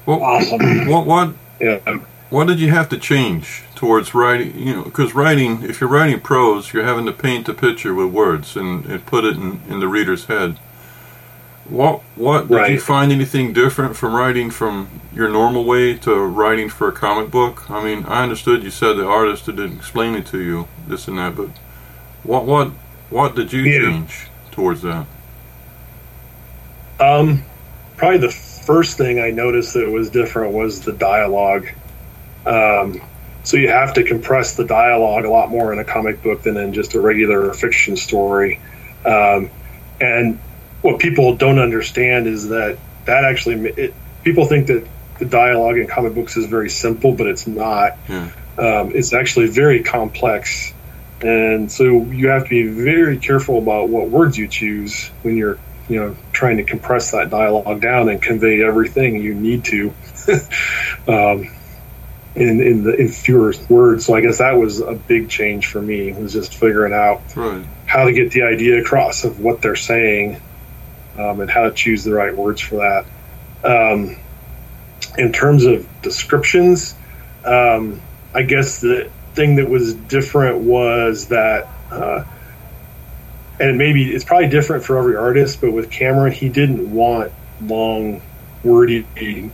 Well, 0.06 0.22
awesome. 0.22 0.86
What 0.88 1.06
what 1.06 1.34
yeah. 1.60 1.98
what 2.30 2.46
did 2.46 2.60
you 2.60 2.70
have 2.70 2.88
to 2.90 2.98
change 2.98 3.64
towards 3.74 4.14
writing? 4.14 4.56
You 4.56 4.76
know, 4.76 4.82
because 4.84 5.14
writing, 5.14 5.62
if 5.62 5.80
you're 5.80 5.90
writing 5.90 6.20
prose, 6.20 6.72
you're 6.72 6.84
having 6.84 7.06
to 7.06 7.12
paint 7.12 7.46
the 7.46 7.54
picture 7.54 7.92
with 7.92 8.12
words 8.12 8.56
and, 8.56 8.86
and 8.86 9.04
put 9.04 9.24
it 9.24 9.36
in, 9.36 9.60
in 9.68 9.80
the 9.80 9.88
reader's 9.88 10.26
head. 10.26 10.58
What 11.68 12.02
what 12.14 12.48
did 12.48 12.54
right. 12.54 12.70
you 12.70 12.80
find 12.80 13.10
anything 13.10 13.52
different 13.52 13.96
from 13.96 14.14
writing 14.14 14.50
from 14.50 15.00
your 15.12 15.28
normal 15.28 15.64
way 15.64 15.94
to 15.98 16.14
writing 16.14 16.68
for 16.68 16.88
a 16.88 16.92
comic 16.92 17.32
book? 17.32 17.68
I 17.68 17.82
mean, 17.82 18.04
I 18.04 18.22
understood 18.22 18.62
you 18.62 18.70
said 18.70 18.94
the 18.94 19.06
artist 19.06 19.46
didn't 19.46 19.72
explain 19.72 20.14
it 20.14 20.26
to 20.26 20.40
you, 20.40 20.68
this 20.86 21.08
and 21.08 21.18
that, 21.18 21.34
but 21.34 21.48
what 22.22 22.44
what 22.44 22.68
what 23.10 23.34
did 23.34 23.52
you 23.52 23.62
yeah. 23.62 23.80
change 23.80 24.28
towards 24.52 24.82
that? 24.82 25.06
Um, 27.00 27.44
probably 27.96 28.18
the 28.18 28.45
first 28.66 28.98
thing 28.98 29.20
I 29.20 29.30
noticed 29.30 29.74
that 29.74 29.88
was 29.88 30.10
different 30.10 30.52
was 30.52 30.80
the 30.80 30.92
dialogue. 30.92 31.68
Um, 32.44 33.00
so 33.44 33.56
you 33.56 33.68
have 33.68 33.94
to 33.94 34.02
compress 34.02 34.56
the 34.56 34.64
dialogue 34.64 35.24
a 35.24 35.30
lot 35.30 35.50
more 35.50 35.72
in 35.72 35.78
a 35.78 35.84
comic 35.84 36.20
book 36.20 36.42
than 36.42 36.56
in 36.56 36.72
just 36.72 36.94
a 36.94 37.00
regular 37.00 37.52
fiction 37.54 37.96
story. 37.96 38.60
Um, 39.04 39.50
and 40.00 40.40
what 40.82 40.98
people 40.98 41.36
don't 41.36 41.60
understand 41.60 42.26
is 42.26 42.48
that 42.48 42.78
that 43.04 43.24
actually 43.24 43.70
it, 43.70 43.94
people 44.24 44.46
think 44.46 44.66
that 44.66 44.86
the 45.20 45.24
dialogue 45.24 45.78
in 45.78 45.86
comic 45.86 46.14
books 46.14 46.36
is 46.36 46.46
very 46.46 46.68
simple, 46.68 47.12
but 47.12 47.28
it's 47.28 47.46
not. 47.46 47.92
Yeah. 48.08 48.30
Um, 48.58 48.92
it's 48.94 49.12
actually 49.12 49.46
very 49.48 49.82
complex, 49.82 50.72
and 51.20 51.70
so 51.70 51.84
you 51.84 52.28
have 52.28 52.44
to 52.44 52.48
be 52.48 52.66
very 52.66 53.18
careful 53.18 53.58
about 53.58 53.90
what 53.90 54.08
words 54.10 54.36
you 54.36 54.48
choose 54.48 55.08
when 55.22 55.36
you're 55.36 55.58
you 55.88 56.00
know 56.00 56.16
trying 56.32 56.56
to 56.56 56.64
compress 56.64 57.12
that 57.12 57.30
dialogue 57.30 57.80
down 57.80 58.08
and 58.08 58.20
convey 58.20 58.62
everything 58.62 59.20
you 59.22 59.34
need 59.34 59.64
to 59.64 59.92
um, 61.08 61.50
in 62.34 62.60
in 62.60 62.82
the 62.84 62.94
in 62.94 63.08
fewer 63.08 63.54
words. 63.68 64.06
So 64.06 64.14
I 64.14 64.20
guess 64.20 64.38
that 64.38 64.52
was 64.52 64.80
a 64.80 64.94
big 64.94 65.28
change 65.28 65.66
for 65.66 65.80
me 65.80 66.12
was 66.12 66.32
just 66.32 66.54
figuring 66.54 66.92
out 66.92 67.22
right. 67.36 67.64
how 67.86 68.04
to 68.04 68.12
get 68.12 68.32
the 68.32 68.42
idea 68.42 68.80
across 68.80 69.24
of 69.24 69.40
what 69.40 69.62
they're 69.62 69.76
saying 69.76 70.40
um, 71.16 71.40
and 71.40 71.50
how 71.50 71.64
to 71.64 71.72
choose 71.72 72.04
the 72.04 72.12
right 72.12 72.36
words 72.36 72.60
for 72.60 72.76
that. 72.76 73.06
Um, 73.64 74.16
in 75.16 75.32
terms 75.32 75.64
of 75.64 75.88
descriptions, 76.02 76.94
um, 77.44 78.00
I 78.34 78.42
guess 78.42 78.80
the 78.80 79.10
thing 79.34 79.56
that 79.56 79.68
was 79.68 79.94
different 79.94 80.58
was 80.58 81.28
that. 81.28 81.68
Uh, 81.90 82.24
and 83.58 83.78
maybe 83.78 84.10
it's 84.10 84.24
probably 84.24 84.48
different 84.48 84.84
for 84.84 84.98
every 84.98 85.16
artist, 85.16 85.60
but 85.60 85.72
with 85.72 85.90
Cameron, 85.90 86.32
he 86.32 86.48
didn't 86.48 86.92
want 86.92 87.32
long, 87.62 88.22
wordy 88.62 89.06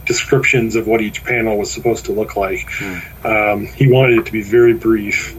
descriptions 0.06 0.74
of 0.74 0.86
what 0.86 1.00
each 1.00 1.24
panel 1.24 1.58
was 1.58 1.72
supposed 1.72 2.06
to 2.06 2.12
look 2.12 2.36
like. 2.36 2.66
Mm. 2.66 3.24
Um, 3.24 3.66
he 3.66 3.90
wanted 3.90 4.18
it 4.18 4.26
to 4.26 4.32
be 4.32 4.42
very 4.42 4.74
brief. 4.74 5.36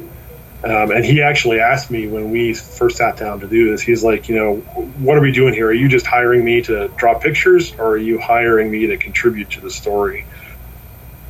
Um, 0.64 0.92
and 0.92 1.04
he 1.04 1.22
actually 1.22 1.60
asked 1.60 1.92
me 1.92 2.08
when 2.08 2.32
we 2.32 2.54
first 2.54 2.98
sat 2.98 3.18
down 3.18 3.42
to 3.42 3.48
do 3.48 3.72
this, 3.72 3.82
he's 3.82 4.02
like, 4.02 4.30
you 4.30 4.36
know, 4.36 4.56
what 4.56 5.18
are 5.18 5.22
we 5.22 5.34
doing 5.34 5.54
here? 5.54 5.68
Are 5.68 5.74
you 5.74 5.90
just 5.90 6.06
hiring 6.06 6.46
me 6.46 6.62
to 6.62 6.88
draw 6.96 7.20
pictures 7.20 7.74
or 7.74 7.88
are 7.88 7.98
you 7.98 8.18
hiring 8.18 8.72
me 8.72 8.88
to 8.88 8.98
contribute 8.98 9.50
to 9.52 9.62
the 9.62 9.70
story? 9.70 10.26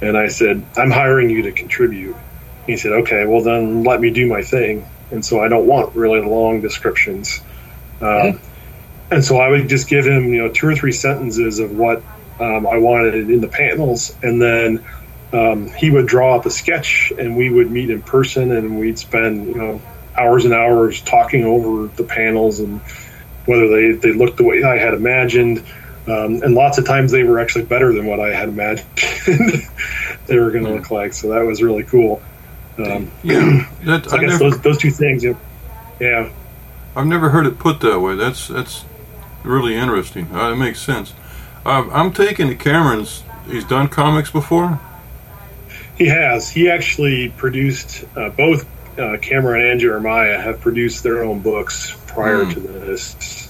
And 0.01 0.15
I 0.15 0.27
said, 0.27 0.63
I'm 0.77 0.91
hiring 0.91 1.31
you 1.31 1.43
to 1.43 1.51
contribute. 1.51 2.15
He 2.67 2.77
said, 2.77 2.91
okay, 2.91 3.25
well, 3.25 3.41
then 3.41 3.83
let 3.83 3.99
me 3.99 4.11
do 4.11 4.27
my 4.27 4.43
thing 4.43 4.85
and 5.11 5.23
so 5.23 5.41
I 5.43 5.47
don't 5.47 5.67
want 5.67 5.95
really 5.95 6.21
long 6.21 6.61
descriptions. 6.61 7.41
Um, 8.01 8.39
And 9.11 9.23
so 9.23 9.37
I 9.37 9.47
would 9.47 9.69
just 9.69 9.87
give 9.87 10.05
him, 10.05 10.33
you 10.33 10.41
know, 10.41 10.49
two 10.49 10.67
or 10.67 10.75
three 10.75 10.91
sentences 10.91 11.59
of 11.59 11.77
what 11.77 12.01
um, 12.39 12.65
I 12.65 12.77
wanted 12.77 13.29
in 13.29 13.41
the 13.41 13.47
panels, 13.47 14.15
and 14.23 14.41
then 14.41 14.83
um, 15.31 15.67
he 15.67 15.91
would 15.91 16.07
draw 16.07 16.35
up 16.35 16.45
a 16.47 16.49
sketch, 16.49 17.13
and 17.17 17.35
we 17.37 17.49
would 17.49 17.69
meet 17.69 17.91
in 17.91 18.01
person, 18.01 18.51
and 18.51 18.79
we'd 18.79 18.97
spend, 18.97 19.47
you 19.47 19.55
know, 19.55 19.81
hours 20.17 20.45
and 20.45 20.53
hours 20.53 21.01
talking 21.01 21.43
over 21.43 21.87
the 21.95 22.03
panels 22.03 22.59
and 22.59 22.79
whether 23.45 23.67
they 23.67 23.91
they 23.91 24.13
looked 24.13 24.37
the 24.37 24.43
way 24.43 24.63
I 24.63 24.77
had 24.77 24.93
imagined. 24.93 25.59
Um, 26.05 26.41
and 26.43 26.53
lots 26.53 26.77
of 26.77 26.85
times 26.85 27.11
they 27.11 27.23
were 27.23 27.39
actually 27.39 27.65
better 27.65 27.93
than 27.93 28.05
what 28.05 28.19
I 28.19 28.33
had 28.33 28.49
imagined 28.49 28.87
they 30.25 30.37
were 30.37 30.51
going 30.51 30.65
to 30.65 30.73
look 30.73 30.91
like. 30.91 31.13
So 31.13 31.29
that 31.29 31.45
was 31.45 31.63
really 31.63 31.83
cool. 31.83 32.21
Um, 32.77 33.11
yeah, 33.23 33.67
that, 33.85 34.05
so 34.05 34.17
I, 34.17 34.19
I 34.19 34.21
guess 34.21 34.31
never, 34.39 34.49
those, 34.49 34.61
those 34.61 34.77
two 34.77 34.91
things. 34.91 35.23
Yeah, 35.23 35.35
yeah. 35.99 36.31
I've 36.95 37.07
never 37.07 37.29
heard 37.29 37.45
it 37.45 37.57
put 37.57 37.79
that 37.81 37.99
way. 37.99 38.15
That's 38.15 38.47
that's 38.47 38.85
really 39.43 39.75
interesting. 39.75 40.27
Uh, 40.33 40.51
it 40.51 40.55
makes 40.55 40.81
sense. 40.81 41.13
Uh, 41.65 41.89
I'm 41.91 42.11
taking 42.13 42.47
the 42.47 42.55
Cameron's. 42.55 43.23
He's 43.47 43.65
done 43.65 43.87
comics 43.87 44.31
before. 44.31 44.79
He 45.97 46.07
has. 46.07 46.49
He 46.49 46.69
actually 46.69 47.29
produced 47.29 48.05
uh, 48.15 48.29
both. 48.29 48.69
Uh, 48.97 49.17
Cameron 49.17 49.65
and 49.65 49.79
Jeremiah 49.79 50.39
have 50.39 50.61
produced 50.61 51.01
their 51.01 51.23
own 51.23 51.39
books 51.39 51.99
prior 52.05 52.45
mm. 52.45 52.53
to 52.53 52.59
this. 52.59 53.49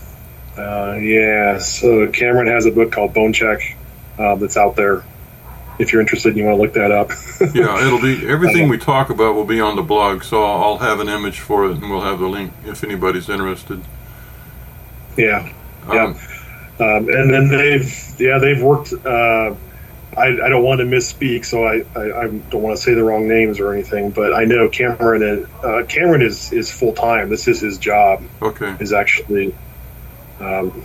Uh, 0.58 0.93
yeah. 0.93 1.58
So 1.58 2.08
Cameron 2.08 2.48
has 2.48 2.65
a 2.65 2.72
book 2.72 2.93
called 2.93 3.13
Bone 3.13 3.34
Check 3.34 3.76
uh, 4.17 4.36
that's 4.36 4.56
out 4.56 4.78
there 4.78 5.04
if 5.84 5.93
you're 5.93 6.02
interested 6.02 6.30
and 6.30 6.38
you 6.38 6.46
want 6.46 6.58
to 6.58 6.62
look 6.62 6.74
that 6.74 6.91
up. 6.91 7.10
yeah, 7.54 7.86
it'll 7.86 8.02
be 8.02 8.28
everything 8.28 8.69
we 8.69 8.78
talk 8.78 9.10
about 9.10 9.36
will 9.36 9.46
be 9.46 9.62
on 9.62 9.76
the 9.76 9.84
blog, 9.84 10.24
so 10.24 10.43
I'll 10.43 10.80
have 10.80 11.00
an 11.00 11.10
image 11.10 11.39
for 11.39 11.65
it 11.65 11.74
and 11.74 11.89
we'll 11.89 12.02
have 12.02 12.19
the 12.19 12.28
link 12.28 12.52
if 12.65 12.84
anybody's 12.84 13.30
interested. 13.30 13.82
Yeah, 15.17 15.52
Um, 15.88 15.96
yeah. 15.96 16.04
Um, 16.80 17.08
and 17.08 17.32
then 17.32 17.50
they've 17.50 18.15
yeah 18.19 18.39
they've 18.39 18.62
worked. 18.62 18.93
Uh, 18.93 19.54
I, 20.17 20.28
I 20.28 20.50
don't 20.50 20.63
want 20.63 20.80
to 20.80 20.86
misspeak, 20.86 21.46
so 21.46 21.65
I, 21.65 21.84
I, 21.96 22.24
I 22.24 22.28
don't 22.28 22.62
want 22.62 22.76
to 22.76 22.82
say 22.82 22.93
the 22.93 23.04
wrong 23.04 23.28
names 23.28 23.60
or 23.60 23.74
anything. 23.74 24.12
But 24.12 24.34
I 24.34 24.46
know 24.46 24.69
Cameron. 24.69 25.24
And, 25.24 25.48
uh, 25.63 25.86
Cameron 25.88 26.22
is 26.22 26.52
is 26.52 26.72
full 26.72 26.93
time. 26.93 27.30
This 27.30 27.48
is 27.48 27.62
his 27.62 27.78
job. 27.78 28.24
Okay. 28.41 28.76
Is 28.80 28.93
actually 28.93 29.56
um, 30.39 30.84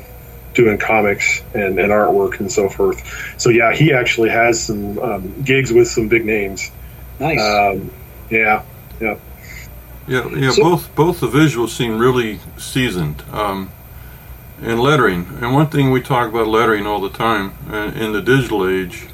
doing 0.58 0.76
comics 0.76 1.40
and, 1.54 1.78
and 1.78 1.92
artwork 1.92 2.40
and 2.40 2.50
so 2.50 2.68
forth. 2.68 3.00
So 3.38 3.48
yeah, 3.48 3.72
he 3.72 3.92
actually 3.92 4.30
has 4.30 4.60
some 4.62 4.98
um, 4.98 5.42
gigs 5.42 5.72
with 5.72 5.86
some 5.88 6.08
big 6.08 6.24
names. 6.26 6.70
Nice. 7.20 7.40
Um, 7.40 7.90
yeah, 8.28 8.64
yeah. 9.00 9.16
Yeah, 10.08 10.28
yeah. 10.34 10.50
So- 10.50 10.62
both 10.62 10.94
both 10.96 11.20
the 11.20 11.28
visuals 11.28 11.70
seem 11.70 11.98
really 11.98 12.40
seasoned, 12.56 13.22
um, 13.32 13.70
and 14.60 14.80
lettering. 14.80 15.26
And 15.40 15.54
one 15.54 15.68
thing 15.68 15.92
we 15.92 16.00
talk 16.00 16.28
about 16.28 16.48
lettering 16.48 16.86
all 16.86 17.00
the 17.00 17.10
time 17.10 17.52
uh, 17.70 17.92
in 17.94 18.12
the 18.12 18.20
digital 18.20 18.68
age. 18.68 19.06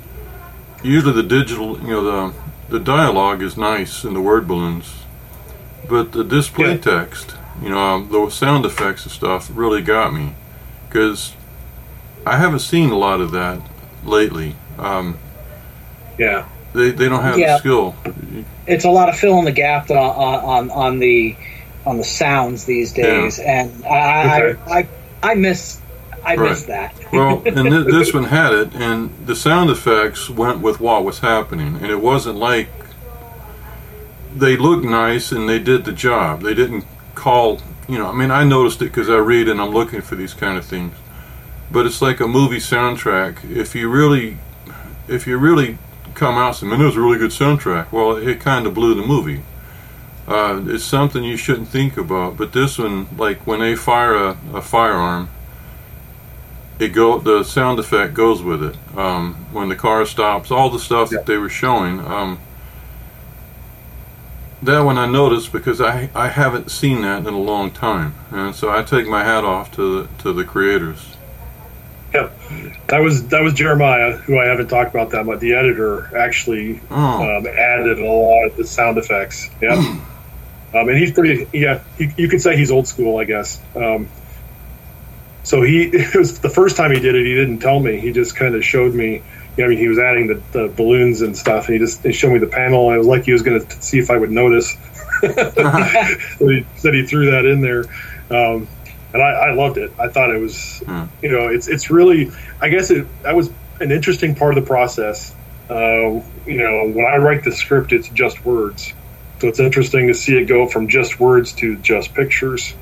Usually, 0.83 1.12
the 1.12 1.22
digital, 1.22 1.78
you 1.80 1.88
know, 1.88 2.02
the 2.02 2.35
the 2.70 2.80
dialogue 2.80 3.42
is 3.42 3.57
nice 3.57 4.04
in 4.04 4.14
the 4.14 4.20
word 4.20 4.48
balloons, 4.48 5.04
but 5.88 6.12
the 6.12 6.24
display 6.24 6.72
Yeah. 6.72 6.78
text, 6.78 7.35
you 7.62 7.68
know, 7.68 7.78
um, 7.78 8.09
the 8.11 8.30
sound 8.30 8.64
effects 8.64 9.02
and 9.04 9.12
stuff 9.12 9.50
really 9.52 9.83
got 9.83 10.14
me 10.14 10.35
because 10.94 11.35
I 12.24 12.37
haven't 12.38 12.61
seen 12.61 12.90
a 12.90 12.96
lot 12.96 13.20
of 13.20 13.33
that 13.33 13.61
lately. 14.04 14.54
Um, 14.78 15.18
Yeah, 16.16 16.44
they 16.72 16.92
they 16.92 17.09
don't 17.09 17.22
have 17.22 17.37
Yeah. 17.38 17.54
the 17.54 17.59
skill. 17.59 17.96
it's 18.68 18.85
a 18.85 18.90
lot 18.90 19.09
of 19.09 19.16
fill 19.18 19.38
in 19.40 19.44
the 19.44 19.52
gap 19.52 19.90
on 19.90 19.96
on, 19.98 20.70
on 20.70 20.98
the 21.00 21.35
on 21.85 21.98
the 21.98 22.04
sounds 22.04 22.64
these 22.64 22.92
days, 22.92 23.40
and 23.40 23.85
I, 23.85 24.42
Okay. 24.42 24.61
I 24.68 24.78
I 24.78 24.87
I 25.33 25.35
miss 25.35 25.80
I 26.24 26.37
Right. 26.37 26.50
miss 26.50 26.62
that. 26.64 26.94
Well, 27.12 27.42
and 27.44 27.68
th- 27.70 27.87
this 27.87 28.14
one 28.14 28.24
had 28.24 28.52
it, 28.52 28.74
and 28.74 29.11
the 29.26 29.35
sound 29.37 29.70
effects 29.70 30.30
went 30.30 30.61
with 30.61 30.80
what 30.80 31.04
was 31.04 31.18
happening, 31.18 31.78
and 31.83 31.90
it 31.90 32.00
wasn't 32.00 32.37
like 32.37 32.68
they 34.37 34.57
looked 34.57 34.85
nice 34.85 35.30
and 35.33 35.48
they 35.48 35.59
did 35.59 35.85
the 35.85 35.92
job. 35.92 36.42
They 36.42 36.54
didn't 36.54 36.85
call, 37.14 37.61
you 37.88 37.99
know. 37.99 38.07
I 38.09 38.12
mean, 38.12 38.31
I 38.31 38.44
noticed 38.44 38.81
it 38.83 38.87
because 38.87 39.09
I 39.09 39.16
read 39.16 39.49
and 39.49 39.61
I'm 39.61 39.70
looking 39.70 40.01
for 40.01 40.14
these 40.16 40.35
kind 40.35 40.57
of 40.59 40.64
things. 40.64 40.94
But 41.70 41.87
it's 41.87 42.01
like 42.03 42.20
a 42.20 42.29
movie 42.29 42.59
soundtrack. 42.59 43.49
If 43.51 43.75
you 43.75 43.88
really, 43.88 44.38
if 45.09 45.27
you 45.27 45.38
really 45.38 45.79
come 46.14 46.37
out 46.37 46.49
and 46.49 46.57
say, 46.57 46.66
"Man, 46.66 46.81
it 46.81 46.85
was 46.85 46.97
a 46.97 47.01
really 47.01 47.18
good 47.18 47.31
soundtrack," 47.31 47.90
well, 47.92 48.16
it 48.16 48.40
kind 48.40 48.66
of 48.66 48.75
blew 48.75 48.94
the 48.94 49.07
movie. 49.07 49.42
Uh, 50.27 50.62
it's 50.66 50.85
something 50.85 51.23
you 51.25 51.37
shouldn't 51.37 51.68
think 51.68 51.97
about. 51.97 52.37
But 52.37 52.53
this 52.53 52.79
one, 52.79 53.07
like 53.16 53.47
when 53.47 53.61
they 53.61 53.75
fire 53.77 54.14
a, 54.14 54.37
a 54.55 54.62
firearm 54.62 55.29
it 56.79 56.88
go 56.88 57.18
the 57.20 57.44
sound 57.44 57.79
effect 57.79 58.14
goes 58.14 58.42
with 58.42 58.61
it 58.61 58.77
um, 58.97 59.35
when 59.53 59.68
the 59.68 59.77
car 59.77 60.05
stops 60.05 60.51
all 60.51 60.68
the 60.70 60.79
stuff 60.81 61.09
Yeah. 61.12 61.18
that 61.18 61.27
they 61.27 61.37
were 61.37 61.49
showing 61.49 62.01
um, 62.01 62.40
that 64.64 64.81
one 64.81 64.98
I 64.98 65.07
noticed 65.07 65.53
because 65.53 65.81
I, 65.81 66.11
I 66.14 66.29
haven't 66.29 66.70
seen 66.70 67.03
that 67.03 67.27
in 67.27 67.33
a 67.33 67.38
long 67.38 67.70
time 67.70 68.14
and 68.31 68.55
so 68.55 68.70
I 68.70 68.83
take 68.83 69.07
my 69.07 69.24
hat 69.24 69.44
off 69.44 69.70
to 69.72 70.03
the, 70.03 70.09
to 70.22 70.33
the 70.33 70.44
creators 70.44 71.14
Yep. 72.14 72.33
That 72.87 73.00
was 73.00 73.27
that 73.29 73.42
was 73.42 73.55
Jeremiah, 73.55 74.12
who 74.12 74.38
I 74.38 74.46
haven't 74.46 74.68
talked 74.68 74.90
about 74.90 75.11
that 75.11 75.27
much. 75.27 75.40
The 75.40 75.55
editor 75.55 76.16
actually 76.16 76.81
oh 76.90 77.38
um, 77.38 77.46
added 77.46 77.98
a 77.98 78.07
lot 78.09 78.46
of 78.46 78.57
the 78.57 78.64
sound 78.64 78.98
effects. 78.98 79.50
Yeah. 79.61 79.72
um, 79.72 80.88
and 80.88 80.96
he's 80.96 81.12
pretty. 81.12 81.48
Yeah, 81.53 81.83
you, 81.98 82.12
you 82.16 82.29
could 82.29 82.40
say 82.40 82.57
he's 82.57 82.70
old 82.70 82.87
school, 82.87 83.18
I 83.18 83.24
guess. 83.24 83.61
Um, 83.74 84.09
so 85.42 85.62
he 85.62 85.83
it 85.92 86.14
was 86.14 86.38
the 86.38 86.48
first 86.48 86.77
time 86.77 86.92
he 86.92 87.00
did 87.00 87.16
it. 87.16 87.27
He 87.27 87.35
didn't 87.35 87.59
tell 87.59 87.81
me. 87.81 87.98
He 87.98 88.12
just 88.12 88.37
kind 88.37 88.55
of 88.55 88.64
showed 88.64 88.94
me. 88.94 89.24
You 89.57 89.62
know, 89.62 89.67
I 89.67 89.69
mean, 89.71 89.79
he 89.79 89.88
was 89.88 89.99
adding 89.99 90.27
the, 90.27 90.43
the 90.53 90.69
balloons 90.69 91.23
and 91.23 91.37
stuff. 91.37 91.69
And 91.69 91.75
he 91.75 91.79
just 91.79 92.03
he 92.03 92.12
showed 92.12 92.33
me 92.33 92.38
the 92.38 92.47
panel. 92.47 92.88
And 92.88 92.97
it 92.97 92.99
was 92.99 93.07
like 93.07 93.25
he 93.25 93.33
was 93.33 93.43
going 93.43 93.64
to 93.64 93.83
see 93.83 93.99
if 93.99 94.11
I 94.11 94.17
would 94.17 94.31
notice. 94.31 94.77
so 95.21 96.49
he 96.49 96.67
said 96.77 96.95
he 96.95 97.07
threw 97.07 97.31
that 97.31 97.45
in 97.47 97.61
there. 97.61 97.85
Um, 98.31 98.69
and 99.12 99.23
I, 99.23 99.31
I 99.31 99.55
loved 99.55 99.79
it. 99.79 99.93
I 99.99 100.09
thought 100.09 100.35
it 100.35 100.40
was, 100.40 100.81
Hmm. 100.87 101.05
you 101.23 101.31
know, 101.31 101.49
it's 101.49 101.69
it's 101.69 101.90
really. 101.90 102.31
I 102.61 102.69
guess 102.69 102.90
it 102.90 103.07
that 103.23 103.37
was 103.37 103.51
an 103.81 103.93
interesting 103.93 104.35
part 104.35 104.57
of 104.57 104.64
the 104.64 104.67
process. 104.67 105.35
Uh, 105.71 106.21
you 106.47 106.59
know, 106.59 106.90
when 106.90 107.07
I 107.07 107.17
write 107.17 107.45
the 107.45 107.53
script, 107.53 107.93
it's 107.93 108.09
just 108.09 108.45
words, 108.45 108.93
so 109.40 109.49
it's 109.49 109.61
interesting 109.61 110.09
to 110.09 110.14
see 110.14 110.37
it 110.37 110.45
go 110.47 110.67
from 110.69 110.88
just 110.88 111.19
words 111.21 111.53
to 111.55 111.77
just 111.77 112.12
pictures. 112.12 112.75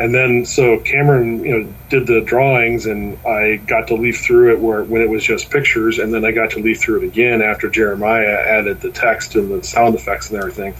And 0.00 0.14
then, 0.14 0.46
so 0.46 0.78
Cameron, 0.78 1.44
you 1.44 1.58
know, 1.58 1.74
did 1.90 2.06
the 2.06 2.22
drawings, 2.22 2.86
and 2.86 3.18
I 3.26 3.56
got 3.56 3.88
to 3.88 3.96
leaf 3.96 4.22
through 4.22 4.54
it 4.54 4.58
where 4.58 4.82
when 4.82 5.02
it 5.02 5.10
was 5.10 5.22
just 5.22 5.50
pictures, 5.50 5.98
and 5.98 6.14
then 6.14 6.24
I 6.24 6.32
got 6.32 6.52
to 6.52 6.58
leaf 6.58 6.80
through 6.80 7.02
it 7.02 7.04
again 7.08 7.42
after 7.42 7.68
Jeremiah 7.68 8.24
added 8.24 8.80
the 8.80 8.90
text 8.90 9.34
and 9.34 9.50
the 9.50 9.62
sound 9.62 9.94
effects 9.94 10.30
and 10.30 10.38
everything. 10.38 10.74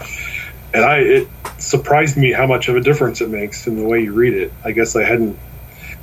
And 0.73 0.83
I, 0.83 0.97
it 1.01 1.27
surprised 1.59 2.17
me 2.17 2.31
how 2.31 2.47
much 2.47 2.67
of 2.67 2.75
a 2.75 2.81
difference 2.81 3.21
it 3.21 3.29
makes 3.29 3.67
in 3.67 3.75
the 3.75 3.85
way 3.85 4.01
you 4.01 4.11
read 4.11 4.33
it. 4.33 4.51
I 4.65 4.71
guess 4.71 4.95
I 4.95 5.03
hadn't 5.03 5.37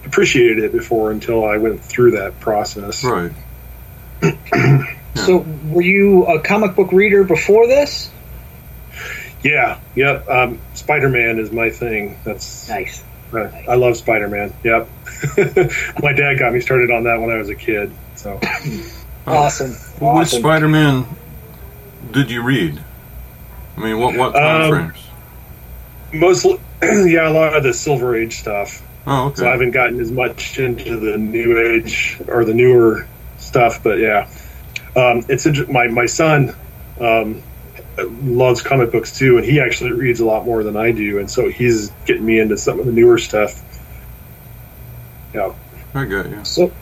appreciated 0.04 0.62
it 0.62 0.70
before 0.70 1.10
until 1.10 1.44
I 1.44 1.56
went 1.56 1.82
through 1.82 2.12
that 2.12 2.38
process. 2.38 3.02
right 3.02 3.32
So, 5.16 5.38
were 5.64 5.82
you 5.82 6.24
a 6.26 6.40
comic 6.40 6.76
book 6.76 6.92
reader 6.92 7.24
before 7.24 7.66
this? 7.66 8.12
Yeah, 9.42 9.80
yep. 9.96 10.28
Um, 10.28 10.60
Spider 10.74 11.08
Man 11.08 11.40
is 11.40 11.50
my 11.50 11.70
thing. 11.70 12.16
That's 12.22 12.68
Nice. 12.68 13.02
I, 13.32 13.64
I 13.68 13.74
love 13.74 13.96
Spider 13.96 14.28
Man. 14.28 14.52
Yep. 14.64 14.88
my 16.02 16.12
dad 16.12 16.38
got 16.38 16.52
me 16.52 16.60
started 16.60 16.90
on 16.90 17.04
that 17.04 17.20
when 17.20 17.30
I 17.30 17.36
was 17.38 17.48
a 17.48 17.54
kid. 17.54 17.92
So 18.14 18.40
Awesome. 19.26 19.76
well, 20.00 20.16
which. 20.18 20.28
Spider-Man 20.28 21.04
did 22.12 22.30
you 22.30 22.42
read 22.42 22.82
I 23.76 23.80
mean 23.80 23.98
what 23.98 24.16
what 24.16 24.32
time 24.32 24.62
Um, 24.62 24.70
frames 24.70 25.04
mostly, 26.12 26.58
yeah, 26.82 27.28
a 27.28 27.30
lot 27.32 27.54
of 27.54 27.62
the 27.62 27.74
Silver 27.74 28.16
Age 28.16 28.38
stuff. 28.38 28.82
oh 29.06 29.26
okay 29.26 29.40
So 29.40 29.48
I 29.48 29.50
haven't 29.50 29.72
gotten 29.72 30.00
as 30.00 30.10
much 30.10 30.58
into 30.58 30.98
the 30.98 31.18
New 31.18 31.58
Age 31.58 32.20
or 32.28 32.44
the 32.44 32.54
newer 32.54 33.06
stuff, 33.36 33.82
but 33.82 33.98
yeah, 33.98 34.28
um, 34.96 35.24
it's 35.28 35.44
inter- 35.46 35.66
my 35.70 35.88
my 35.88 36.06
son 36.06 36.54
um, 37.00 37.42
loves 38.22 38.62
comic 38.62 38.92
books 38.92 39.16
too, 39.16 39.36
and 39.36 39.44
he 39.44 39.60
actually 39.60 39.92
reads 39.92 40.20
a 40.20 40.24
lot 40.24 40.44
more 40.44 40.62
than 40.62 40.76
I 40.76 40.92
do, 40.92 41.18
and 41.18 41.30
so 41.30 41.48
he's 41.48 41.90
getting 42.06 42.24
me 42.24 42.38
into 42.38 42.56
some 42.56 42.78
of 42.78 42.86
the 42.86 42.92
newer 42.92 43.18
stuff. 43.18 43.62
Yeah. 45.34 45.52
I 45.94 46.04
got 46.04 46.28
you 46.28 46.44
So, 46.44 46.72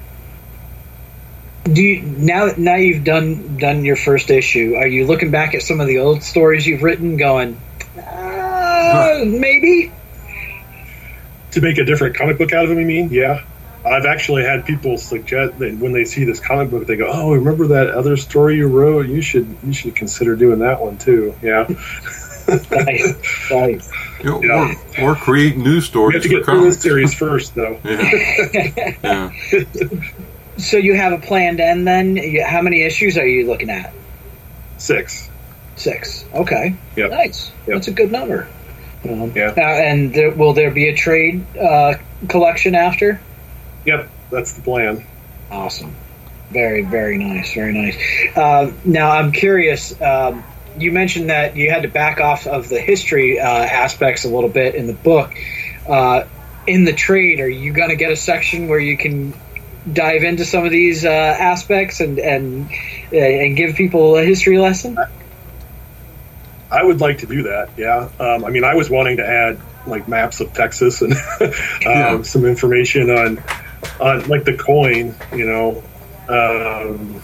do 1.65 1.83
you 1.83 2.03
now? 2.03 2.51
Now 2.57 2.77
you've 2.77 3.05
done 3.05 3.57
done 3.57 3.85
your 3.85 3.97
first 3.97 4.31
issue. 4.31 4.75
Are 4.77 4.87
you 4.87 5.07
looking 5.07 5.31
back 5.31 5.55
at 5.55 5.63
some 5.63 5.81
of 5.81 5.87
the 5.87 5.99
old 5.99 6.23
stories 6.23 6.67
you've 6.67 6.83
written, 6.83 7.17
going, 7.17 7.61
uh, 7.99 9.23
maybe? 9.25 9.93
to 11.57 11.63
make 11.63 11.79
a 11.79 11.85
different 11.85 12.15
comic 12.15 12.37
book 12.37 12.53
out 12.53 12.65
of 12.65 12.69
them, 12.69 12.79
You 12.79 12.87
mean? 12.87 13.09
Yeah. 13.11 13.43
I've 13.87 14.05
actually 14.07 14.43
had 14.45 14.65
people 14.65 14.99
suggest 14.99 15.59
that 15.61 15.77
when 15.79 15.93
they 15.93 16.05
see 16.05 16.25
this 16.25 16.41
comic 16.41 16.71
book, 16.71 16.87
they 16.87 16.97
go, 16.97 17.09
"Oh, 17.11 17.33
remember 17.35 17.69
that 17.69 17.91
other 17.91 18.17
story 18.17 18.57
you 18.57 18.67
wrote? 18.69 19.07
You 19.09 19.23
should 19.23 19.47
you 19.65 19.73
should 19.73 19.95
consider 19.95 20.35
doing 20.37 20.59
that 20.61 20.81
one 20.81 20.99
too." 20.99 21.35
Yeah. 21.43 21.69
Nice, 22.49 23.15
nice. 23.51 23.91
You 24.23 24.41
know, 24.41 24.43
Yeah. 24.43 24.75
or, 25.01 25.11
or 25.11 25.15
create 25.17 25.57
new 25.57 25.75
We 25.75 25.81
stories 25.81 26.15
have 26.15 26.23
to 26.23 26.29
get 26.29 26.45
through 26.45 26.65
this 26.65 26.81
series 26.81 27.13
first, 27.13 27.57
though. 27.57 27.81
yeah. 27.85 28.93
yeah. 29.03 29.31
So 30.57 30.77
you 30.77 30.95
have 30.95 31.13
a 31.13 31.19
planned 31.19 31.59
end 31.61 31.87
then? 31.89 32.17
How 32.47 32.63
many 32.63 32.83
issues 32.83 33.19
are 33.19 33.27
you 33.27 33.47
looking 33.49 33.69
at? 33.69 33.93
Six. 34.79 35.29
Six. 35.75 36.25
Okay. 36.33 36.77
Yep. 36.97 37.11
Nice. 37.11 37.51
Yep. 37.67 37.75
That's 37.75 37.89
a 37.89 37.93
good 37.93 38.13
number. 38.13 38.49
Um, 39.09 39.33
Yeah. 39.35 39.53
uh, 39.57 39.61
and 39.61 40.15
there, 40.15 40.31
will 40.31 40.53
there 40.53 40.71
be 40.71 40.89
a 40.89 40.95
trade 40.97 41.45
uh, 41.59 41.95
collection 42.29 42.75
after? 42.77 43.21
Yep, 43.87 44.09
that's 44.31 44.53
the 44.55 44.63
plan. 44.63 45.05
Awesome. 45.51 45.95
Very, 46.51 46.83
very 46.83 47.19
nice. 47.19 47.55
Very 47.55 47.73
nice. 47.73 48.37
Uh, 48.37 48.73
now, 48.85 49.11
I'm 49.11 49.33
curious. 49.33 49.99
Um, 50.01 50.45
you 50.79 50.93
mentioned 50.93 51.31
that 51.31 51.57
you 51.57 51.71
had 51.71 51.83
to 51.83 51.89
back 51.89 52.21
off 52.21 52.47
of 52.47 52.69
the 52.69 52.81
history 52.81 53.41
uh, 53.41 53.47
aspects 53.47 54.25
a 54.25 54.29
little 54.29 54.51
bit 54.51 54.75
in 54.75 54.87
the 54.87 54.93
book. 54.93 55.33
Uh, 55.89 56.25
in 56.67 56.85
the 56.85 56.93
trade, 56.93 57.41
are 57.41 57.49
you 57.49 57.73
going 57.73 57.91
to 57.91 57.97
get 57.97 58.11
a 58.11 58.17
section 58.17 58.69
where 58.69 58.79
you 58.79 58.97
can 58.97 59.33
dive 59.93 60.25
into 60.25 60.45
some 60.45 60.65
of 60.65 60.71
these 60.73 61.05
uh, 61.05 61.09
aspects 61.09 62.01
and 62.01 62.19
and 62.19 62.69
uh, 63.13 63.17
and 63.17 63.57
give 63.57 63.77
people 63.77 64.17
a 64.17 64.25
history 64.25 64.59
lesson? 64.59 64.99
I 66.71 66.83
would 66.83 67.01
like 67.01 67.19
to 67.19 67.27
do 67.27 67.45
that. 67.45 67.71
Yeah. 67.77 68.09
Um, 68.19 68.45
I 68.45 68.51
mean, 68.51 68.65
I 68.65 68.75
was 68.75 68.91
wanting 68.91 69.19
to 69.19 69.27
add 69.27 69.61
like 69.87 70.09
maps 70.09 70.41
of 70.41 70.53
Texas 70.53 71.01
and 71.03 71.13
um, 71.41 71.53
Yeah. 71.83 72.23
some 72.23 72.45
information 72.45 73.09
on 73.11 73.37
on 74.01 74.27
like 74.29 74.45
the 74.45 74.57
coin. 74.57 75.15
You 75.33 75.47
know, 75.47 75.83
um, 76.29 77.23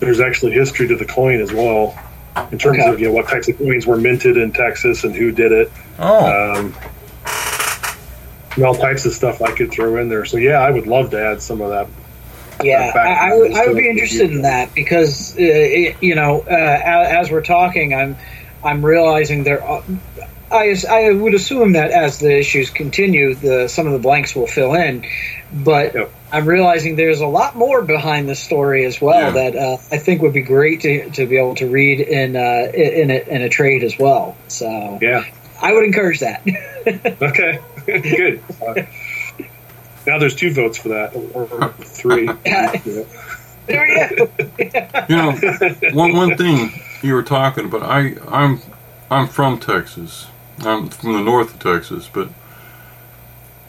there's 0.00 0.20
actually 0.20 0.52
history 0.52 0.88
to 0.88 0.96
the 0.96 1.06
coin 1.06 1.40
as 1.40 1.52
well 1.52 1.98
in 2.52 2.58
terms 2.58 2.78
Okay. 2.78 2.88
of 2.90 3.00
you 3.00 3.06
know 3.08 3.12
what 3.12 3.28
types 3.28 3.48
of 3.48 3.58
coins 3.58 3.86
were 3.86 3.96
minted 3.96 4.36
in 4.36 4.52
Texas 4.52 5.04
and 5.04 5.14
who 5.14 5.32
did 5.32 5.52
it. 5.52 5.72
Oh, 5.98 6.54
Um, 6.58 6.74
and 8.56 8.64
all 8.64 8.74
types 8.74 9.04
of 9.04 9.12
stuff 9.12 9.42
I 9.42 9.52
could 9.52 9.70
throw 9.70 9.96
in 10.00 10.08
there. 10.08 10.24
So 10.24 10.38
yeah, 10.38 10.60
I 10.60 10.70
would 10.70 10.86
love 10.86 11.10
to 11.10 11.20
add 11.22 11.42
some 11.42 11.60
of 11.60 11.70
that. 11.70 11.86
Yeah, 12.64 12.90
I, 12.94 13.30
I 13.32 13.36
would. 13.36 13.52
I 13.52 13.66
would 13.66 13.76
be 13.76 13.88
interested 13.88 14.30
in 14.30 14.42
that 14.42 14.74
because 14.74 15.34
uh, 15.34 15.40
it, 15.40 15.96
you 16.02 16.14
know, 16.14 16.40
uh, 16.40 16.54
as, 16.54 17.26
as 17.26 17.30
we're 17.30 17.42
talking, 17.42 17.92
I'm 17.92 18.16
I'm 18.64 18.84
realizing 18.84 19.44
there. 19.44 19.62
Are, 19.62 19.82
I 20.50 20.74
I 20.88 21.12
would 21.12 21.34
assume 21.34 21.72
that 21.72 21.90
as 21.90 22.18
the 22.18 22.34
issues 22.38 22.70
continue, 22.70 23.34
the 23.34 23.68
some 23.68 23.86
of 23.86 23.92
the 23.92 23.98
blanks 23.98 24.34
will 24.34 24.46
fill 24.46 24.74
in, 24.74 25.04
but 25.52 25.94
Yep. 25.94 26.12
I'm 26.32 26.46
realizing 26.46 26.96
there's 26.96 27.20
a 27.20 27.26
lot 27.26 27.54
more 27.56 27.82
behind 27.82 28.28
the 28.28 28.34
story 28.34 28.84
as 28.84 29.00
well 29.00 29.32
Yeah. 29.34 29.50
that 29.50 29.56
uh, 29.56 29.76
I 29.92 29.98
think 29.98 30.22
would 30.22 30.32
be 30.32 30.42
great 30.42 30.80
to, 30.82 31.08
to 31.10 31.26
be 31.26 31.36
able 31.38 31.54
to 31.56 31.68
read 31.68 32.00
in 32.00 32.34
uh, 32.36 32.70
in 32.74 33.10
a, 33.10 33.18
in 33.28 33.42
a 33.42 33.48
trade 33.48 33.84
as 33.84 33.98
well. 33.98 34.36
So 34.48 34.98
Yeah. 35.00 35.24
I 35.62 35.72
would 35.72 35.84
encourage 35.84 36.20
that. 36.20 36.42
Okay. 37.20 37.58
Good. 37.86 38.40
Uh, 38.64 38.74
now 40.06 40.18
there's 40.18 40.36
two 40.36 40.52
votes 40.52 40.78
for 40.78 40.88
that, 40.90 41.16
or, 41.16 41.44
or 41.48 41.72
three. 41.80 42.28
Yeah. 42.46 42.72
there 43.66 43.82
we 43.82 44.16
go. 44.16 45.04
You 45.08 45.16
know, 45.16 45.32
one 45.92 46.12
one 46.14 46.36
thing 46.36 46.70
you 47.02 47.14
were 47.14 47.24
talking 47.24 47.64
about. 47.64 47.82
I 47.82 48.14
I'm 48.28 48.60
I'm 49.10 49.26
from 49.26 49.58
Texas. 49.58 50.28
I'm 50.60 50.88
from 50.90 51.14
the 51.14 51.20
north 51.22 51.54
of 51.54 51.58
Texas, 51.60 52.08
but 52.12 52.28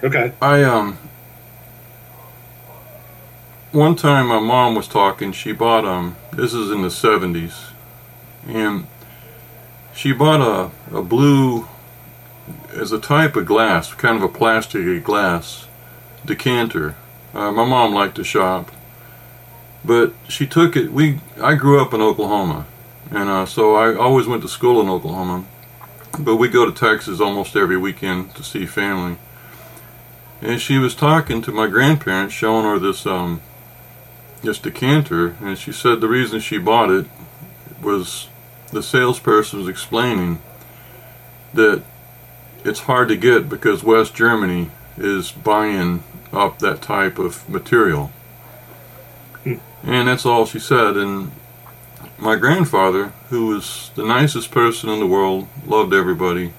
Okay. 0.03 0.31
I 0.41 0.63
um 0.63 0.97
one 3.71 3.95
time 3.95 4.27
my 4.27 4.39
mom 4.39 4.75
was 4.75 4.87
talking. 4.87 5.31
She 5.31 5.51
bought 5.51 5.85
um 5.85 6.15
this 6.31 6.53
is 6.53 6.71
in 6.71 6.81
the 6.81 6.91
seventies, 6.91 7.67
and 8.47 8.87
she 9.93 10.11
bought 10.11 10.41
a 10.41 10.95
a 10.95 11.01
blue 11.01 11.67
as 12.73 12.91
a 12.91 12.99
type 12.99 13.35
of 13.35 13.45
glass, 13.45 13.93
kind 13.93 14.17
of 14.17 14.23
a 14.23 14.29
plastic 14.29 15.03
glass 15.03 15.67
decanter. 16.25 16.95
Uh, 17.33 17.51
my 17.51 17.65
mom 17.65 17.93
liked 17.93 18.15
to 18.15 18.23
shop, 18.23 18.71
but 19.83 20.13
she 20.27 20.47
took 20.47 20.75
it. 20.75 20.91
We 20.91 21.19
I 21.41 21.55
grew 21.55 21.81
up 21.81 21.93
in 21.93 22.01
Oklahoma, 22.01 22.65
and 23.11 23.29
uh, 23.29 23.45
so 23.45 23.75
I 23.75 23.95
always 23.95 24.27
went 24.27 24.43
to 24.43 24.47
school 24.47 24.79
in 24.81 24.89
Oklahoma. 24.89 25.45
But 26.19 26.37
we 26.37 26.47
go 26.47 26.65
to 26.65 26.71
Texas 26.71 27.19
almost 27.19 27.55
every 27.55 27.77
weekend 27.77 28.33
to 28.35 28.43
see 28.43 28.65
family. 28.65 29.17
And 30.41 30.61
she 30.61 30.77
was 30.77 30.95
talking 30.95 31.41
to 31.43 31.51
my 31.51 31.67
grandparents, 31.67 32.33
showing 32.33 32.63
her 32.65 32.79
this 32.79 33.05
um 33.05 33.41
this 34.41 34.59
decanter, 34.59 35.35
and 35.41 35.57
she 35.57 35.71
said 35.71 36.01
the 36.01 36.07
reason 36.07 36.39
she 36.39 36.57
bought 36.57 36.89
it 36.89 37.05
was 37.81 38.27
the 38.71 38.83
salesperson 38.83 39.59
was 39.59 39.67
explaining 39.67 40.41
that 41.53 41.83
it's 42.63 42.81
hard 42.81 43.07
to 43.07 43.15
get 43.15 43.49
because 43.49 43.83
West 43.83 44.13
Germany 44.13 44.69
is 44.97 45.31
buying 45.31 46.03
up 46.33 46.59
that 46.59 46.81
type 46.81 47.17
of 47.17 47.47
material. 47.49 48.11
Hmm. 49.43 49.55
And 49.83 50.07
that's 50.07 50.25
all 50.25 50.45
she 50.45 50.59
said. 50.59 50.97
And 50.97 51.31
my 52.17 52.35
grandfather, 52.35 53.13
who 53.29 53.47
was 53.47 53.91
the 53.95 54.05
nicest 54.05 54.51
person 54.51 54.89
in 54.89 54.99
the 54.99 55.07
world, 55.07 55.47
loved 55.65 55.93
everybody, 55.93 56.53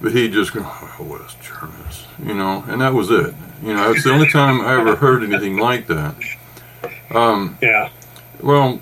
but 0.00 0.12
he 0.12 0.28
just 0.28 0.52
go, 0.52 0.62
oh, 0.64 0.96
West 1.00 1.40
Germans, 1.40 2.04
you 2.24 2.34
know, 2.34 2.64
and 2.68 2.80
that 2.80 2.94
was 2.94 3.10
it. 3.10 3.34
You 3.62 3.74
know, 3.74 3.90
it's 3.90 4.04
the 4.04 4.12
only 4.12 4.28
time 4.28 4.60
I 4.60 4.78
ever 4.78 4.94
heard 4.94 5.24
anything 5.24 5.56
like 5.56 5.88
that. 5.88 6.14
Um, 7.10 7.58
Yeah. 7.60 7.88
well, 8.40 8.80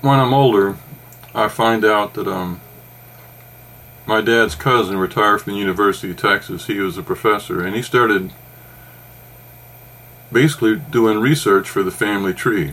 when 0.00 0.18
I'm 0.18 0.34
older, 0.34 0.76
I 1.34 1.48
find 1.48 1.84
out 1.84 2.14
that 2.14 2.26
um, 2.26 2.60
my 4.06 4.20
dad's 4.20 4.54
cousin 4.54 4.96
retired 4.96 5.42
from 5.42 5.52
the 5.52 5.58
University 5.58 6.10
of 6.10 6.16
Texas. 6.16 6.66
He 6.66 6.78
was 6.80 6.98
a 6.98 7.02
professor, 7.02 7.62
and 7.64 7.74
he 7.76 7.82
started 7.82 8.32
basically 10.32 10.76
doing 10.90 11.20
research 11.20 11.68
for 11.68 11.82
the 11.82 11.90
family 11.90 12.32
tree. 12.32 12.72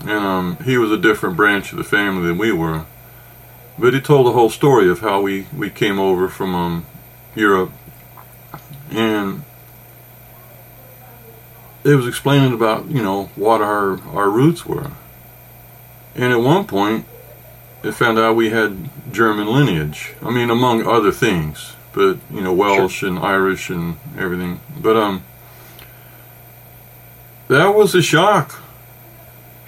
And 0.00 0.10
um, 0.10 0.56
he 0.64 0.78
was 0.78 0.90
a 0.90 0.98
different 0.98 1.36
branch 1.36 1.72
of 1.72 1.78
the 1.78 1.84
family 1.84 2.26
than 2.28 2.38
we 2.38 2.52
were. 2.52 2.84
But 3.78 3.94
he 3.94 4.00
told 4.00 4.26
the 4.26 4.32
whole 4.32 4.50
story 4.50 4.88
of 4.88 5.00
how 5.00 5.20
we, 5.22 5.46
we 5.56 5.70
came 5.70 5.98
over 5.98 6.28
from 6.28 6.54
um, 6.54 6.86
Europe. 7.34 7.72
And 8.90 9.42
it 11.84 11.96
was 11.96 12.06
explaining 12.06 12.52
about, 12.52 12.88
you 12.88 13.02
know, 13.02 13.24
what 13.36 13.60
our, 13.60 14.00
our 14.08 14.30
roots 14.30 14.64
were. 14.64 14.92
And 16.14 16.32
at 16.32 16.40
one 16.40 16.66
point, 16.66 17.06
it 17.82 17.92
found 17.92 18.18
out 18.18 18.36
we 18.36 18.50
had 18.50 18.90
German 19.12 19.46
lineage. 19.46 20.14
I 20.22 20.30
mean, 20.30 20.50
among 20.50 20.86
other 20.86 21.10
things, 21.10 21.74
but 21.92 22.18
you 22.32 22.40
know, 22.40 22.52
Welsh 22.52 23.02
and 23.02 23.18
Irish 23.18 23.70
and 23.70 23.96
everything. 24.16 24.60
But 24.80 24.96
um, 24.96 25.24
that 27.48 27.74
was 27.74 27.94
a 27.94 28.02
shock. 28.02 28.60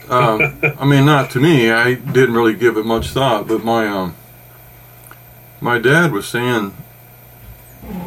Um, 0.09 0.59
I 0.79 0.85
mean, 0.85 1.07
not 1.07 1.31
to 1.31 1.41
me. 1.41 1.71
I 1.71 1.95
didn't 1.95 2.35
really 2.35 2.55
give 2.55 2.77
it 2.77 2.87
much 2.87 3.09
thought. 3.09 3.49
But 3.49 3.65
my 3.65 3.89
um, 3.89 4.15
my 5.61 5.79
dad 5.79 6.13
was 6.13 6.29
saying 6.29 6.75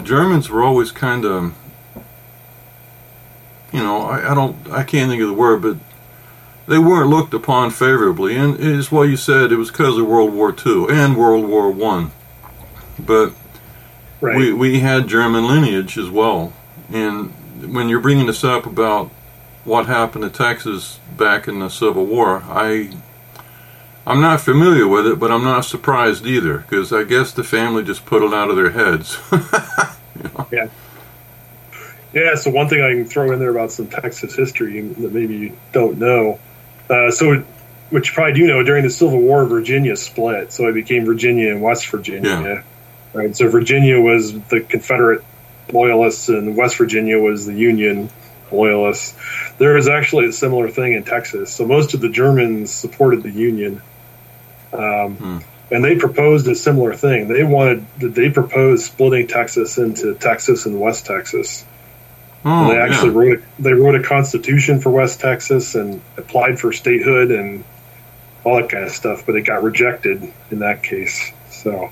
Germans 0.04 0.50
were 0.50 0.64
always 0.64 0.92
kind 0.92 1.26
of, 1.26 1.54
you 3.72 3.80
know, 3.84 4.02
I, 4.04 4.32
I 4.32 4.36
don't, 4.36 4.56
I 4.70 4.84
can't 4.84 5.10
think 5.10 5.22
of 5.22 5.28
the 5.28 5.34
word, 5.34 5.62
but 5.62 5.78
they 6.68 6.78
weren't 6.78 7.10
looked 7.10 7.34
upon 7.34 7.72
favorably, 7.72 8.36
and 8.36 8.60
it's 8.60 8.92
what 8.92 9.04
you 9.10 9.18
said. 9.18 9.52
It 9.52 9.58
was 9.58 9.72
because 9.72 9.98
of 9.98 10.06
World 10.08 10.34
War 10.34 10.54
II 10.66 10.88
and 10.90 11.16
World 11.18 11.48
War 11.48 11.70
One, 11.72 12.12
but 13.00 13.34
Right. 14.20 14.36
we 14.36 14.52
we 14.52 14.80
had 14.80 15.08
German 15.08 15.48
lineage 15.48 15.96
as 15.98 16.10
well. 16.10 16.52
And 16.92 17.32
when 17.74 17.88
you're 17.88 18.00
bringing 18.00 18.26
this 18.26 18.44
up 18.44 18.66
about 18.66 19.12
what 19.64 19.86
happened 19.86 20.24
to 20.24 20.30
Texas 20.32 21.00
back 21.16 21.48
in 21.48 21.60
the 21.60 21.70
Civil 21.70 22.06
War, 22.06 22.42
I 22.50 22.90
I'm 24.08 24.20
not 24.20 24.42
familiar 24.42 24.88
with 24.88 25.06
it, 25.06 25.20
but 25.20 25.32
I'm 25.32 25.44
not 25.44 25.66
surprised 25.66 26.26
either 26.26 26.60
because 26.60 26.92
I 26.92 27.04
guess 27.04 27.32
the 27.32 27.44
family 27.44 27.84
just 27.84 28.06
put 28.08 28.24
it 28.24 28.34
out 28.34 28.50
of 28.50 28.56
their 28.56 28.72
heads. 28.72 29.20
Yeah, 30.52 30.70
so 32.36 32.52
one 32.52 32.70
thing 32.70 32.82
I 32.82 32.94
can 32.94 33.06
throw 33.06 33.32
in 33.32 33.40
there 33.40 33.52
about 33.52 33.72
some 33.72 33.88
Texas 33.88 34.36
history 34.36 34.82
that 34.82 35.14
maybe 35.14 35.36
you 35.38 35.58
don't 35.72 35.98
know. 35.98 36.40
Uh, 36.90 37.12
so, 37.12 37.44
which 37.90 38.10
you 38.10 38.14
probably 38.14 38.34
do 38.34 38.48
know, 38.48 38.64
during 38.64 38.84
the 38.84 38.90
Civil 38.90 39.20
War, 39.20 39.46
Virginia 39.46 39.96
split. 39.96 40.52
So 40.52 40.68
it 40.68 40.74
became 40.74 41.06
Virginia 41.06 41.52
and 41.52 41.62
West 41.62 41.88
Virginia. 41.88 42.30
Yeah. 42.30 42.64
Right. 43.14 43.36
So 43.36 43.50
Virginia 43.50 44.00
was 44.00 44.34
the 44.34 44.62
Confederate 44.62 45.24
loyalists, 45.72 46.30
and 46.30 46.56
West 46.56 46.78
Virginia 46.78 47.20
was 47.20 47.46
the 47.46 47.54
Union 47.54 48.10
loyalists. 48.52 49.16
There 49.58 49.74
was 49.74 49.88
actually 49.88 50.28
a 50.28 50.32
similar 50.32 50.70
thing 50.70 50.94
in 50.94 51.04
Texas. 51.04 51.52
So 51.54 51.66
most 51.66 51.94
of 51.94 52.00
the 52.02 52.10
Germans 52.10 52.72
supported 52.72 53.24
the 53.24 53.32
Union. 53.32 53.82
Um, 54.72 55.16
Hmm. 55.18 55.38
And 55.70 55.84
they 55.84 55.98
proposed 55.98 56.48
a 56.48 56.56
similar 56.56 56.94
thing. 56.94 57.28
They 57.28 57.44
wanted, 57.44 57.86
they 58.00 58.30
proposed 58.30 58.86
splitting 58.86 59.28
Texas 59.28 59.78
into 59.78 60.16
Texas 60.16 60.66
and 60.66 60.80
West 60.80 61.06
Texas. 61.06 61.66
Oh, 62.48 62.70
they 62.70 62.78
actually 62.80 63.10
yeah. 63.12 63.18
wrote 63.34 63.40
a, 63.40 63.62
they 63.62 63.74
wrote 63.74 63.96
a 63.96 64.04
constitution 64.04 64.80
for 64.80 64.90
West 64.90 65.20
Texas 65.20 65.76
and 65.76 66.02
applied 66.18 66.60
for 66.60 66.72
statehood 66.72 67.32
and 67.32 67.64
all 68.44 68.58
that 68.58 68.70
kind 68.70 68.84
of 68.86 68.92
stuff, 68.92 69.26
but 69.26 69.36
it 69.36 69.42
got 69.42 69.64
rejected 69.64 70.32
in 70.52 70.60
that 70.60 70.84
case. 70.84 71.32
So 71.52 71.90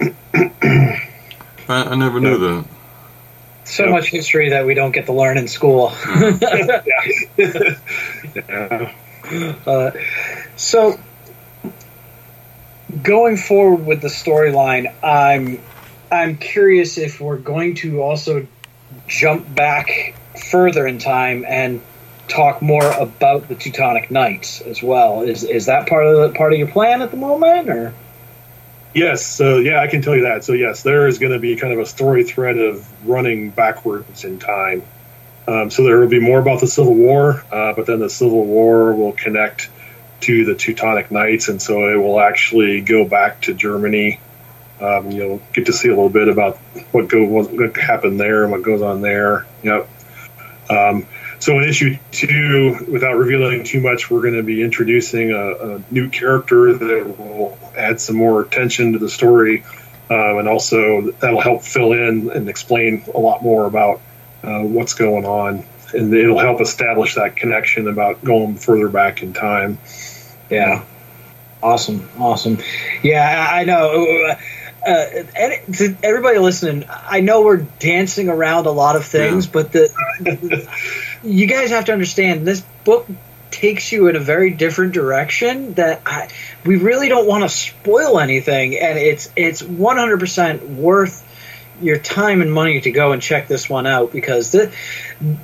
I, 0.00 1.00
I 1.68 1.94
never 1.94 2.20
knew 2.20 2.38
that. 2.38 2.64
so 3.64 3.84
Yep. 3.84 3.92
much 3.92 4.08
history 4.10 4.50
that 4.50 4.66
we 4.66 4.74
don't 4.74 4.92
get 4.92 5.06
to 5.06 5.12
learn 5.12 5.38
in 5.38 5.48
school. 5.48 5.92
yeah, 6.04 6.82
Uh, 9.66 9.92
so, 10.56 10.98
going 13.02 13.36
forward 13.36 13.86
with 13.86 14.02
the 14.02 14.08
storyline, 14.08 14.92
I'm 15.02 15.60
I'm 16.10 16.36
curious 16.36 16.98
if 16.98 17.20
we're 17.20 17.38
going 17.38 17.76
to 17.76 18.02
also 18.02 18.46
jump 19.06 19.54
back 19.54 20.14
further 20.50 20.86
in 20.86 20.98
time 20.98 21.44
and 21.46 21.80
talk 22.28 22.62
more 22.62 22.90
about 22.92 23.48
the 23.48 23.54
Teutonic 23.54 24.10
Knights 24.10 24.60
as 24.62 24.82
well. 24.82 25.22
Is 25.22 25.44
is 25.44 25.66
that 25.66 25.88
part 25.88 26.06
of 26.06 26.16
the 26.16 26.36
part 26.36 26.52
of 26.52 26.58
your 26.58 26.68
plan 26.68 27.02
at 27.02 27.10
the 27.10 27.16
moment, 27.16 27.68
or 27.68 27.94
yes, 28.94 29.24
so 29.24 29.58
yeah, 29.58 29.80
I 29.80 29.86
can 29.86 30.02
tell 30.02 30.16
you 30.16 30.22
that. 30.22 30.44
So 30.44 30.52
yes, 30.52 30.82
there 30.82 31.06
is 31.06 31.18
going 31.18 31.32
to 31.32 31.38
be 31.38 31.56
kind 31.56 31.72
of 31.72 31.78
a 31.78 31.86
story 31.86 32.24
thread 32.24 32.58
of 32.58 32.86
running 33.08 33.50
backwards 33.50 34.24
in 34.24 34.38
time. 34.38 34.82
Um, 35.46 35.70
so 35.70 35.82
there 35.82 35.98
will 35.98 36.08
be 36.08 36.20
more 36.20 36.38
about 36.38 36.60
the 36.60 36.68
Civil 36.68 36.94
War, 36.94 37.44
uh, 37.50 37.72
but 37.74 37.86
then 37.86 37.98
the 37.98 38.10
Civil 38.10 38.44
War 38.44 38.94
will 38.94 39.12
connect 39.12 39.70
to 40.20 40.44
the 40.44 40.54
Teutonic 40.54 41.10
Knights, 41.10 41.48
and 41.48 41.60
so 41.60 41.88
it 41.92 41.96
will 41.96 42.20
actually 42.20 42.80
go 42.80 43.04
back 43.04 43.40
to 43.42 43.54
Germany. 43.54 44.20
Um, 44.82 45.12
you'll 45.12 45.40
get 45.52 45.66
to 45.66 45.72
see 45.72 45.88
a 45.88 45.92
little 45.92 46.10
bit 46.10 46.28
about 46.28 46.56
what 46.90 47.06
go 47.06 47.24
what 47.24 47.76
happened 47.76 48.18
there 48.18 48.42
and 48.42 48.50
what 48.50 48.62
goes 48.62 48.82
on 48.82 49.00
there. 49.00 49.46
Yep. 49.62 49.88
Um, 50.68 51.06
so 51.38 51.58
in 51.58 51.68
issue 51.68 51.98
two, 52.10 52.86
without 52.90 53.16
revealing 53.16 53.62
too 53.62 53.80
much, 53.80 54.10
we're 54.10 54.22
going 54.22 54.34
to 54.34 54.42
be 54.42 54.62
introducing 54.62 55.30
a, 55.30 55.76
a 55.76 55.82
new 55.90 56.08
character 56.10 56.72
that 56.72 57.18
will 57.18 57.58
add 57.76 58.00
some 58.00 58.16
more 58.16 58.42
attention 58.42 58.92
to 58.94 58.98
the 58.98 59.08
story. 59.08 59.64
um, 60.12 60.38
and 60.38 60.48
also 60.48 61.10
that'll 61.12 61.40
help 61.40 61.62
fill 61.62 61.92
in 61.92 62.30
and 62.30 62.48
explain 62.48 63.04
a 63.14 63.18
lot 63.18 63.42
more 63.42 63.64
about 63.66 64.02
uh, 64.42 64.60
what's 64.60 64.94
going 64.94 65.24
on, 65.24 65.64
and 65.94 66.12
it'll 66.12 66.38
help 66.38 66.60
establish 66.60 67.14
that 67.14 67.36
connection 67.36 67.88
about 67.88 68.22
going 68.22 68.56
further 68.56 68.88
back 68.88 69.22
in 69.22 69.32
time. 69.32 69.78
Yeah. 70.50 70.84
Awesome. 71.62 72.10
Awesome. 72.18 72.58
Yeah, 73.02 73.48
I 73.50 73.64
know. 73.64 74.34
Uh, 74.84 75.22
to 75.72 75.96
everybody 76.02 76.38
listening, 76.38 76.84
I 76.88 77.20
know 77.20 77.42
we're 77.42 77.58
dancing 77.78 78.28
around 78.28 78.66
a 78.66 78.70
lot 78.70 78.96
of 78.96 79.04
things, 79.04 79.46
but 79.46 79.72
the 79.72 80.68
you 81.22 81.46
guys 81.46 81.70
have 81.70 81.84
to 81.84 81.92
understand 81.92 82.46
this 82.46 82.62
book 82.84 83.06
takes 83.52 83.92
you 83.92 84.08
in 84.08 84.16
a 84.16 84.20
very 84.20 84.50
different 84.50 84.92
direction 84.92 85.74
that 85.74 86.02
I, 86.04 86.28
we 86.64 86.76
really 86.76 87.08
don't 87.08 87.28
want 87.28 87.44
to 87.44 87.48
spoil 87.48 88.18
anything, 88.18 88.76
and 88.76 88.98
it's 88.98 89.30
it's 89.36 89.62
100% 89.62 90.76
worth 90.76 91.28
your 91.80 91.98
time 91.98 92.42
and 92.42 92.52
money 92.52 92.80
to 92.80 92.90
go 92.90 93.12
and 93.12 93.20
check 93.20 93.48
this 93.48 93.68
one 93.68 93.86
out 93.86 94.12
because 94.12 94.52
this, 94.52 94.74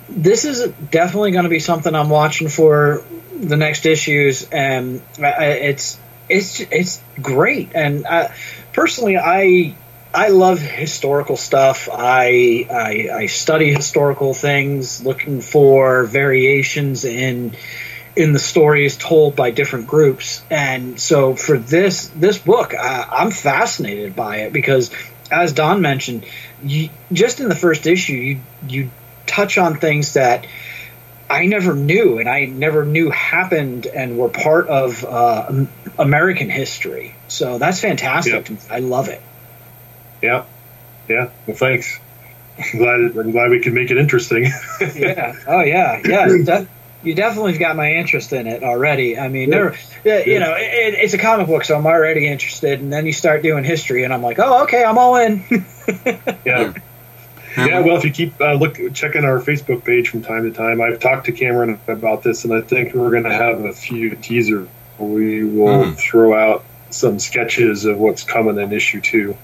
this 0.08 0.44
is 0.44 0.68
definitely 0.90 1.32
going 1.32 1.44
to 1.44 1.50
be 1.50 1.58
something 1.58 1.94
I'm 1.94 2.10
watching 2.10 2.48
for 2.48 3.04
the 3.40 3.56
next 3.56 3.86
issues, 3.86 4.48
and 4.50 5.02
I, 5.22 5.46
it's 5.46 5.98
it's 6.28 6.60
it's 6.60 7.02
great. 7.20 7.70
And 7.74 8.06
I, 8.06 8.34
personally, 8.78 9.16
I 9.16 9.74
I 10.14 10.28
love 10.28 10.60
historical 10.60 11.36
stuff. 11.36 11.88
I, 11.92 12.66
I 12.70 13.22
I 13.22 13.26
study 13.26 13.74
historical 13.74 14.34
things, 14.34 15.04
looking 15.04 15.40
for 15.40 16.04
variations 16.04 17.04
in 17.04 17.56
in 18.14 18.32
the 18.32 18.38
stories 18.38 18.96
told 18.96 19.34
by 19.34 19.50
different 19.50 19.88
groups. 19.88 20.42
And 20.48 21.00
so 21.00 21.34
for 21.34 21.58
this 21.58 22.08
this 22.14 22.38
book, 22.38 22.72
I, 22.72 23.06
I'm 23.10 23.32
fascinated 23.32 24.14
by 24.14 24.38
it 24.42 24.52
because, 24.52 24.92
as 25.30 25.52
Don 25.52 25.80
mentioned, 25.80 26.24
you, 26.62 26.90
just 27.12 27.40
in 27.40 27.48
the 27.48 27.56
first 27.56 27.86
issue, 27.86 28.12
you 28.12 28.40
you 28.68 28.90
touch 29.26 29.58
on 29.58 29.78
things 29.78 30.12
that 30.12 30.46
I 31.28 31.46
never 31.46 31.74
knew, 31.74 32.18
and 32.18 32.28
I 32.28 32.46
never 32.46 32.84
knew 32.84 33.10
happened 33.10 33.86
and 33.86 34.16
were 34.16 34.30
part 34.30 34.68
of 34.68 35.04
uh, 35.04 35.66
American 35.98 36.48
history. 36.50 37.14
So 37.28 37.58
that's 37.58 37.80
fantastic. 37.80 38.48
Yep. 38.48 38.58
I 38.70 38.78
love 38.80 39.08
it. 39.08 39.20
Yeah, 40.22 40.44
yeah. 41.08 41.30
Well, 41.46 41.56
thanks. 41.56 41.98
I'm 42.58 42.78
glad 42.78 43.00
I'm 43.16 43.30
glad 43.30 43.50
we 43.50 43.60
could 43.60 43.74
make 43.74 43.90
it 43.90 43.98
interesting. 43.98 44.44
yeah. 44.94 45.34
Oh 45.46 45.60
yeah. 45.60 46.00
Yeah. 46.04 46.28
That, 46.44 46.68
you 47.02 47.14
definitely 47.14 47.52
have 47.52 47.60
got 47.60 47.76
my 47.76 47.92
interest 47.92 48.32
in 48.32 48.46
it 48.46 48.62
already. 48.62 49.18
I 49.18 49.28
mean, 49.28 49.50
there, 49.50 49.76
yeah, 50.04 50.18
you 50.18 50.40
know, 50.40 50.54
it, 50.56 50.94
it's 50.94 51.14
a 51.14 51.18
comic 51.18 51.46
book, 51.46 51.64
so 51.64 51.76
I'm 51.76 51.86
already 51.86 52.26
interested. 52.26 52.80
And 52.80 52.92
then 52.92 53.06
you 53.06 53.12
start 53.12 53.42
doing 53.42 53.64
history, 53.64 54.04
and 54.04 54.12
I'm 54.12 54.22
like, 54.22 54.38
oh, 54.40 54.64
okay, 54.64 54.84
I'm 54.84 54.98
all 54.98 55.16
in. 55.16 55.44
yeah. 56.44 56.74
Yeah, 57.56 57.80
well, 57.80 57.96
if 57.96 58.04
you 58.04 58.12
keep 58.12 58.40
uh, 58.40 58.54
look 58.54 58.76
checking 58.94 59.24
our 59.24 59.40
Facebook 59.40 59.84
page 59.84 60.08
from 60.08 60.22
time 60.22 60.44
to 60.44 60.56
time, 60.56 60.80
I've 60.80 61.00
talked 61.00 61.26
to 61.26 61.32
Cameron 61.32 61.80
about 61.88 62.22
this, 62.22 62.44
and 62.44 62.52
I 62.52 62.60
think 62.60 62.94
we're 62.94 63.10
going 63.10 63.24
to 63.24 63.32
have 63.32 63.64
a 63.64 63.72
few 63.72 64.14
teaser. 64.14 64.68
We 64.98 65.44
will 65.44 65.84
Mhm. 65.84 65.96
throw 65.96 66.34
out 66.34 66.64
some 66.90 67.18
sketches 67.18 67.84
of 67.84 67.98
what's 67.98 68.22
coming 68.24 68.58
in 68.58 68.72
issue 68.72 69.00
two. 69.00 69.36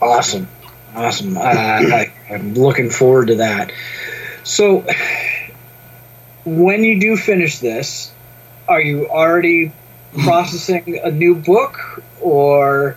Awesome, 0.00 0.48
awesome. 0.94 1.36
Uh, 1.36 1.40
I, 1.40 2.12
I'm 2.30 2.54
looking 2.54 2.90
forward 2.90 3.28
to 3.28 3.34
that. 3.36 3.70
So, 4.44 4.84
when 6.44 6.82
you 6.84 6.98
do 7.00 7.16
finish 7.16 7.58
this, 7.58 8.10
are 8.68 8.80
you 8.80 9.08
already 9.08 9.72
processing 10.24 11.00
a 11.02 11.10
new 11.10 11.34
book, 11.34 12.02
or 12.20 12.96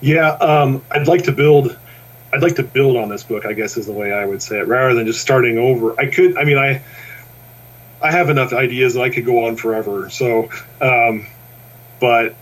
Yeah, 0.00 0.30
um, 0.32 0.82
I'd 0.90 1.06
like 1.08 1.24
to 1.24 1.32
build. 1.32 1.76
I'd 2.32 2.42
like 2.42 2.56
to 2.56 2.62
build 2.62 2.96
on 2.96 3.08
this 3.08 3.22
book. 3.22 3.46
I 3.46 3.52
guess 3.52 3.76
is 3.76 3.86
the 3.86 3.92
way 3.92 4.12
I 4.12 4.26
would 4.26 4.42
say 4.42 4.58
it, 4.58 4.66
rather 4.66 4.92
than 4.94 5.06
just 5.06 5.20
starting 5.20 5.56
over. 5.58 5.98
I 5.98 6.06
could. 6.06 6.36
I 6.36 6.44
mean, 6.44 6.58
I. 6.58 6.82
I 8.04 8.10
have 8.10 8.28
enough 8.28 8.52
ideas 8.52 8.94
that 8.94 9.00
I 9.00 9.08
could 9.08 9.24
go 9.24 9.46
on 9.46 9.56
forever. 9.56 10.10
So, 10.10 10.50
um, 10.78 11.26
but 12.00 12.34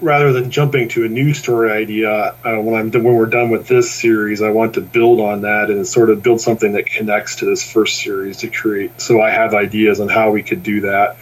rather 0.00 0.32
than 0.32 0.50
jumping 0.50 0.88
to 0.88 1.04
a 1.04 1.08
new 1.08 1.34
story 1.34 1.70
idea, 1.70 2.10
uh, 2.10 2.56
when 2.62 2.74
I'm 2.74 2.90
when 2.90 3.14
we're 3.14 3.26
done 3.26 3.50
with 3.50 3.68
this 3.68 3.92
series, 3.92 4.40
I 4.40 4.48
want 4.48 4.74
to 4.74 4.80
build 4.80 5.20
on 5.20 5.42
that 5.42 5.68
and 5.68 5.86
sort 5.86 6.08
of 6.08 6.22
build 6.22 6.40
something 6.40 6.72
that 6.72 6.86
connects 6.86 7.36
to 7.36 7.44
this 7.44 7.70
first 7.70 8.00
series 8.00 8.38
to 8.38 8.48
create. 8.48 8.98
So 9.02 9.20
I 9.20 9.30
have 9.30 9.52
ideas 9.52 10.00
on 10.00 10.08
how 10.08 10.30
we 10.30 10.42
could 10.42 10.62
do 10.62 10.80
that, 10.80 11.18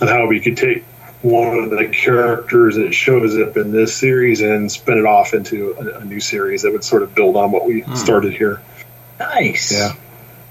and 0.00 0.10
how 0.10 0.26
we 0.26 0.40
could 0.40 0.56
take 0.56 0.82
one 1.22 1.60
of 1.60 1.70
the 1.70 1.86
characters 1.86 2.74
that 2.74 2.92
shows 2.92 3.38
up 3.38 3.56
in 3.56 3.70
this 3.70 3.96
series 3.96 4.40
and 4.40 4.70
spin 4.70 4.98
it 4.98 5.06
off 5.06 5.32
into 5.32 5.76
a, 5.78 6.00
a 6.00 6.04
new 6.04 6.18
series 6.18 6.62
that 6.62 6.72
would 6.72 6.82
sort 6.82 7.04
of 7.04 7.14
build 7.14 7.36
on 7.36 7.52
what 7.52 7.64
we 7.64 7.82
started 7.94 8.32
here. 8.32 8.60
nice? 9.20 9.72
Yeah. 9.72 9.92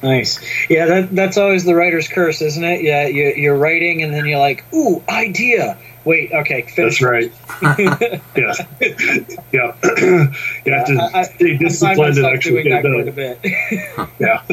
Nice. 0.03 0.39
Yeah, 0.69 0.85
that, 0.85 1.15
that's 1.15 1.37
always 1.37 1.63
the 1.65 1.75
writer's 1.75 2.07
curse, 2.07 2.41
isn't 2.41 2.63
it? 2.63 2.83
Yeah, 2.83 3.07
you, 3.07 3.33
you're 3.35 3.57
writing 3.57 4.03
and 4.03 4.13
then 4.13 4.25
you're 4.25 4.39
like, 4.39 4.63
ooh, 4.73 5.03
idea. 5.09 5.77
Wait, 6.03 6.31
okay, 6.31 6.61
finish. 6.63 6.99
That's 6.99 7.01
right. 7.01 7.31
yeah, 8.35 8.53
yeah. 9.51 9.75
you 10.63 10.73
have 10.73 10.85
to 10.87 11.09
I- 11.13 11.19
I- 11.19 11.23
stay 11.23 11.57
disciplined 11.57 12.17
and 12.17 12.25
actually 12.27 12.63
get 12.63 12.81
quite 12.81 13.07
a 13.07 13.11
done. 13.11 13.15
bit. 13.15 13.39
Yeah. 14.19 14.43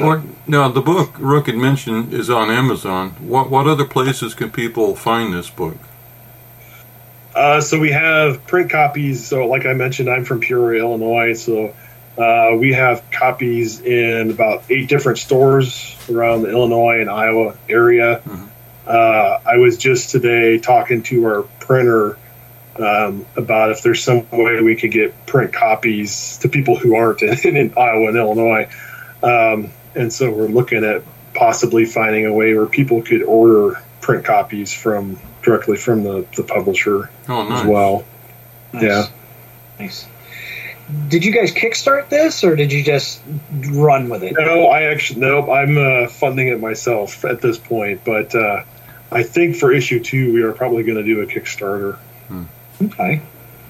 Or, 0.00 0.22
now, 0.46 0.68
the 0.68 0.80
book 0.80 1.18
Rook 1.18 1.46
had 1.46 1.56
mentioned 1.56 2.14
is 2.14 2.30
on 2.30 2.50
Amazon. 2.50 3.10
What 3.18 3.50
what 3.50 3.66
other 3.66 3.84
places 3.84 4.32
can 4.34 4.50
people 4.50 4.94
find 4.94 5.34
this 5.34 5.50
book? 5.50 5.76
Uh, 7.34 7.60
so 7.60 7.78
we 7.80 7.90
have 7.90 8.46
print 8.46 8.70
copies. 8.70 9.26
So, 9.26 9.46
like 9.46 9.66
I 9.66 9.72
mentioned, 9.72 10.08
I'm 10.08 10.24
from 10.24 10.38
Peoria, 10.40 10.82
Illinois. 10.82 11.34
So 11.34 11.74
uh, 12.18 12.56
we 12.56 12.72
have 12.72 13.08
copies 13.10 13.80
in 13.80 14.30
about 14.30 14.64
eight 14.70 14.88
different 14.88 15.18
stores 15.18 15.94
around 16.10 16.42
the 16.42 16.50
Illinois 16.50 17.00
and 17.00 17.08
Iowa 17.08 17.56
area. 17.68 18.20
Uh, 18.86 19.40
I 19.46 19.56
was 19.58 19.76
just 19.76 20.10
today 20.10 20.58
talking 20.58 21.02
to 21.04 21.24
our 21.26 21.42
printer 21.60 22.18
um, 22.76 23.26
about 23.36 23.70
if 23.70 23.82
there's 23.82 24.02
some 24.02 24.26
way 24.30 24.60
we 24.62 24.76
could 24.76 24.90
get 24.92 25.26
print 25.26 25.52
copies 25.52 26.38
to 26.38 26.48
people 26.48 26.76
who 26.76 26.94
aren't 26.96 27.22
in, 27.22 27.38
in 27.56 27.72
Iowa 27.76 28.08
and 28.08 28.16
Illinois. 28.16 28.68
Um, 29.22 29.70
and 29.94 30.12
so 30.12 30.30
we're 30.30 30.46
looking 30.48 30.84
at 30.84 31.02
possibly 31.34 31.84
finding 31.84 32.26
a 32.26 32.32
way 32.32 32.54
where 32.54 32.66
people 32.66 33.02
could 33.02 33.22
order 33.22 33.80
print 34.00 34.24
copies 34.24 34.72
from 34.72 35.18
directly 35.42 35.76
from 35.76 36.02
the, 36.02 36.26
the 36.36 36.42
publisher 36.42 37.10
Oh, 37.28 37.48
nice. 37.48 37.60
as 37.62 37.66
well. 37.68 38.04
Nice. 38.72 38.82
Yeah. 38.82 39.06
Nice. 39.78 40.06
Did 41.08 41.24
you 41.24 41.32
guys 41.32 41.52
kickstart 41.52 42.08
this, 42.08 42.42
or 42.44 42.56
did 42.56 42.72
you 42.72 42.82
just 42.82 43.20
run 43.70 44.08
with 44.08 44.22
it? 44.22 44.34
No, 44.38 44.66
I 44.68 44.84
actually 44.84 45.20
no, 45.20 45.52
I'm 45.52 45.76
uh, 45.76 46.08
funding 46.08 46.48
it 46.48 46.60
myself 46.60 47.24
at 47.24 47.42
this 47.42 47.58
point, 47.58 48.02
but 48.04 48.34
uh, 48.34 48.64
I 49.12 49.22
think 49.22 49.56
for 49.56 49.72
issue 49.72 50.02
two 50.02 50.32
we 50.32 50.42
are 50.42 50.52
probably 50.52 50.84
going 50.84 50.96
to 50.98 51.04
do 51.04 51.20
a 51.20 51.26
Kickstarter. 51.26 51.98
Okay, 52.82 53.20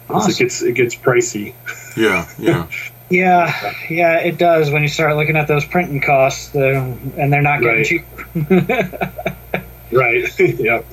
Awesome. 0.09 0.31
It 0.31 0.39
gets 0.39 0.63
it 0.63 0.73
gets 0.75 0.95
pricey. 0.95 1.55
Yeah, 1.97 2.29
yeah. 2.39 2.67
Yeah, 3.11 3.73
yeah, 3.89 4.19
it 4.19 4.37
does 4.37 4.71
when 4.71 4.83
you 4.83 4.89
start 4.91 5.17
looking 5.17 5.37
at 5.37 5.49
those 5.49 5.65
printing 5.65 6.03
costs, 6.03 6.55
uh, 6.55 6.95
and 7.17 7.33
they're 7.33 7.41
not 7.41 7.63
getting 7.63 7.79
Right. 7.79 7.87
cheap. 7.87 9.65
Right. 9.91 10.39
yep. 10.61 10.85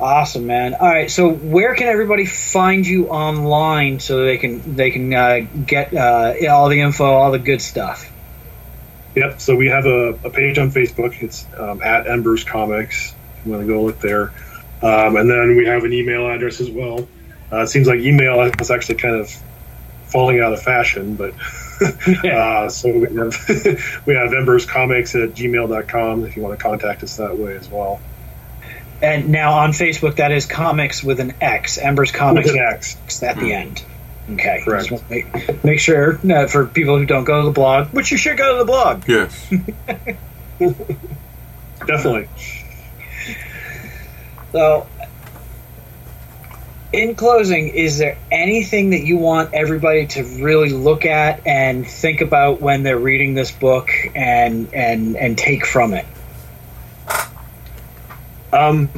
Awesome, 0.00 0.46
man. 0.46 0.74
All 0.74 0.86
right, 0.86 1.10
so 1.10 1.32
where 1.32 1.74
can 1.74 1.88
everybody 1.88 2.26
find 2.26 2.86
you 2.86 3.08
online 3.08 4.00
so 4.00 4.24
they 4.24 4.38
can 4.38 4.76
they 4.76 4.90
can 4.90 5.12
uh, 5.12 5.40
get 5.66 5.94
uh, 5.94 6.34
all 6.50 6.68
the 6.68 6.80
info, 6.80 7.04
all 7.04 7.30
the 7.30 7.38
good 7.38 7.62
stuff? 7.62 8.10
Yep. 9.14 9.40
So 9.40 9.56
we 9.56 9.68
have 9.68 9.86
a, 9.86 10.18
a 10.24 10.30
page 10.30 10.58
on 10.58 10.70
Facebook. 10.70 11.22
It's 11.22 11.46
um, 11.56 11.82
at 11.82 12.06
Embers 12.06 12.44
Comics. 12.44 13.14
If 13.38 13.46
you 13.46 13.52
want 13.52 13.66
to 13.66 13.72
go 13.72 13.82
look 13.82 14.00
there, 14.00 14.32
um, 14.82 15.16
and 15.16 15.30
then 15.30 15.56
we 15.56 15.66
have 15.66 15.84
an 15.84 15.92
email 15.92 16.28
address 16.28 16.60
as 16.60 16.70
well. 16.70 17.08
Uh, 17.50 17.62
it 17.62 17.68
seems 17.68 17.86
like 17.86 18.00
email 18.00 18.40
is 18.42 18.70
actually 18.70 18.96
kind 18.96 19.16
of 19.16 19.30
falling 20.06 20.40
out 20.40 20.52
of 20.52 20.62
fashion, 20.62 21.14
but 21.14 21.34
uh, 22.24 22.68
so 22.68 22.90
we 22.90 23.00
have 23.00 23.48
we 24.06 24.14
have 24.14 24.30
emberscomics 24.30 25.22
at 25.22 25.34
gmail.com 25.34 26.24
if 26.24 26.36
you 26.36 26.42
want 26.42 26.58
to 26.58 26.62
contact 26.62 27.02
us 27.02 27.16
that 27.16 27.36
way 27.36 27.56
as 27.56 27.68
well. 27.68 28.00
And 29.06 29.28
now 29.28 29.52
on 29.52 29.70
Facebook, 29.70 30.16
that 30.16 30.32
is 30.32 30.46
comics 30.46 31.04
with 31.04 31.20
an 31.20 31.34
X, 31.40 31.78
Embers 31.78 32.10
Comics 32.10 32.48
With 32.48 32.56
an 32.56 32.66
X. 32.74 33.22
at 33.22 33.38
the 33.38 33.52
end. 33.52 33.84
Okay, 34.32 34.62
Correct. 34.64 34.90
Make, 35.08 35.64
make 35.64 35.78
sure 35.78 36.18
uh, 36.28 36.48
for 36.48 36.66
people 36.66 36.98
who 36.98 37.06
don't 37.06 37.22
go 37.22 37.42
to 37.42 37.46
the 37.46 37.52
blog, 37.52 37.86
which 37.90 38.10
you 38.10 38.18
should 38.18 38.36
go 38.36 38.54
to 38.54 38.58
the 38.58 38.64
blog. 38.64 39.04
Yes. 39.06 39.48
Definitely. 41.86 42.28
So, 44.50 44.88
in 46.92 47.14
closing, 47.14 47.68
is 47.68 47.98
there 47.98 48.18
anything 48.32 48.90
that 48.90 49.04
you 49.04 49.18
want 49.18 49.54
everybody 49.54 50.08
to 50.08 50.24
really 50.42 50.70
look 50.70 51.06
at 51.06 51.46
and 51.46 51.86
think 51.86 52.22
about 52.22 52.60
when 52.60 52.82
they're 52.82 52.98
reading 52.98 53.34
this 53.34 53.52
book 53.52 53.90
and 54.16 54.74
and 54.74 55.16
and 55.16 55.38
take 55.38 55.64
from 55.64 55.94
it? 55.94 56.06
Um, 58.56 58.88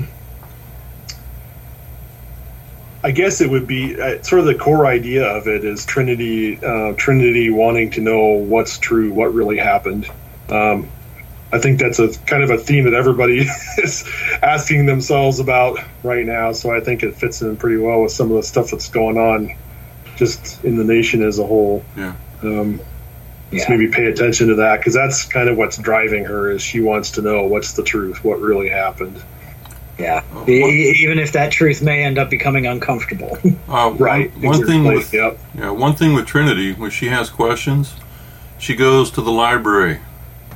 I 3.02 3.10
guess 3.10 3.40
it 3.40 3.50
would 3.50 3.66
be 3.66 4.00
uh, 4.00 4.22
sort 4.22 4.40
of 4.40 4.46
the 4.46 4.54
core 4.54 4.86
idea 4.86 5.24
of 5.24 5.46
it 5.46 5.64
is 5.64 5.84
Trinity, 5.84 6.58
uh, 6.62 6.92
Trinity 6.96 7.50
wanting 7.50 7.90
to 7.92 8.00
know 8.00 8.34
what's 8.34 8.78
true, 8.78 9.12
what 9.12 9.32
really 9.34 9.56
happened. 9.56 10.08
Um, 10.48 10.88
I 11.52 11.58
think 11.58 11.78
that's 11.78 11.98
a 11.98 12.12
kind 12.26 12.42
of 12.42 12.50
a 12.50 12.58
theme 12.58 12.84
that 12.84 12.94
everybody 12.94 13.38
is 13.78 14.04
asking 14.42 14.86
themselves 14.86 15.40
about 15.40 15.78
right 16.02 16.26
now. 16.26 16.52
So 16.52 16.74
I 16.74 16.80
think 16.80 17.02
it 17.02 17.14
fits 17.14 17.40
in 17.40 17.56
pretty 17.56 17.78
well 17.78 18.02
with 18.02 18.12
some 18.12 18.30
of 18.30 18.36
the 18.36 18.42
stuff 18.42 18.70
that's 18.70 18.88
going 18.88 19.16
on, 19.16 19.56
just 20.16 20.62
in 20.64 20.76
the 20.76 20.84
nation 20.84 21.22
as 21.22 21.38
a 21.38 21.46
whole. 21.46 21.84
Yeah. 21.96 22.14
Um, 22.42 22.80
Yeah. 23.50 23.58
Just 23.60 23.70
maybe 23.70 23.88
pay 23.88 24.04
attention 24.06 24.48
to 24.48 24.56
that 24.56 24.78
because 24.78 24.92
that's 24.92 25.24
kind 25.24 25.48
of 25.48 25.56
what's 25.56 25.78
driving 25.78 26.24
her. 26.26 26.50
Is 26.50 26.60
she 26.60 26.80
wants 26.80 27.12
to 27.12 27.22
know 27.22 27.46
what's 27.46 27.72
the 27.72 27.82
truth, 27.82 28.22
what 28.22 28.40
really 28.40 28.68
happened. 28.68 29.22
Yeah. 29.98 30.22
Oh, 30.32 30.48
E- 30.48 30.94
Even 31.02 31.18
if 31.18 31.32
that 31.32 31.50
truth 31.50 31.82
may 31.82 32.04
end 32.04 32.18
up 32.18 32.30
becoming 32.30 32.66
uncomfortable. 32.66 33.36
Uh, 33.68 33.90
Right. 33.98 34.32
One, 34.36 34.58
one 34.58 34.66
thing 34.66 34.84
with 34.84 35.12
Yep. 35.12 35.38
yeah, 35.56 35.70
one 35.70 35.94
thing 35.96 36.14
with 36.14 36.26
Trinity 36.26 36.72
when 36.72 36.90
she 36.90 37.08
has 37.08 37.30
questions, 37.30 37.94
she 38.58 38.76
goes 38.76 39.10
to 39.12 39.20
the 39.22 39.32
library. 39.32 39.98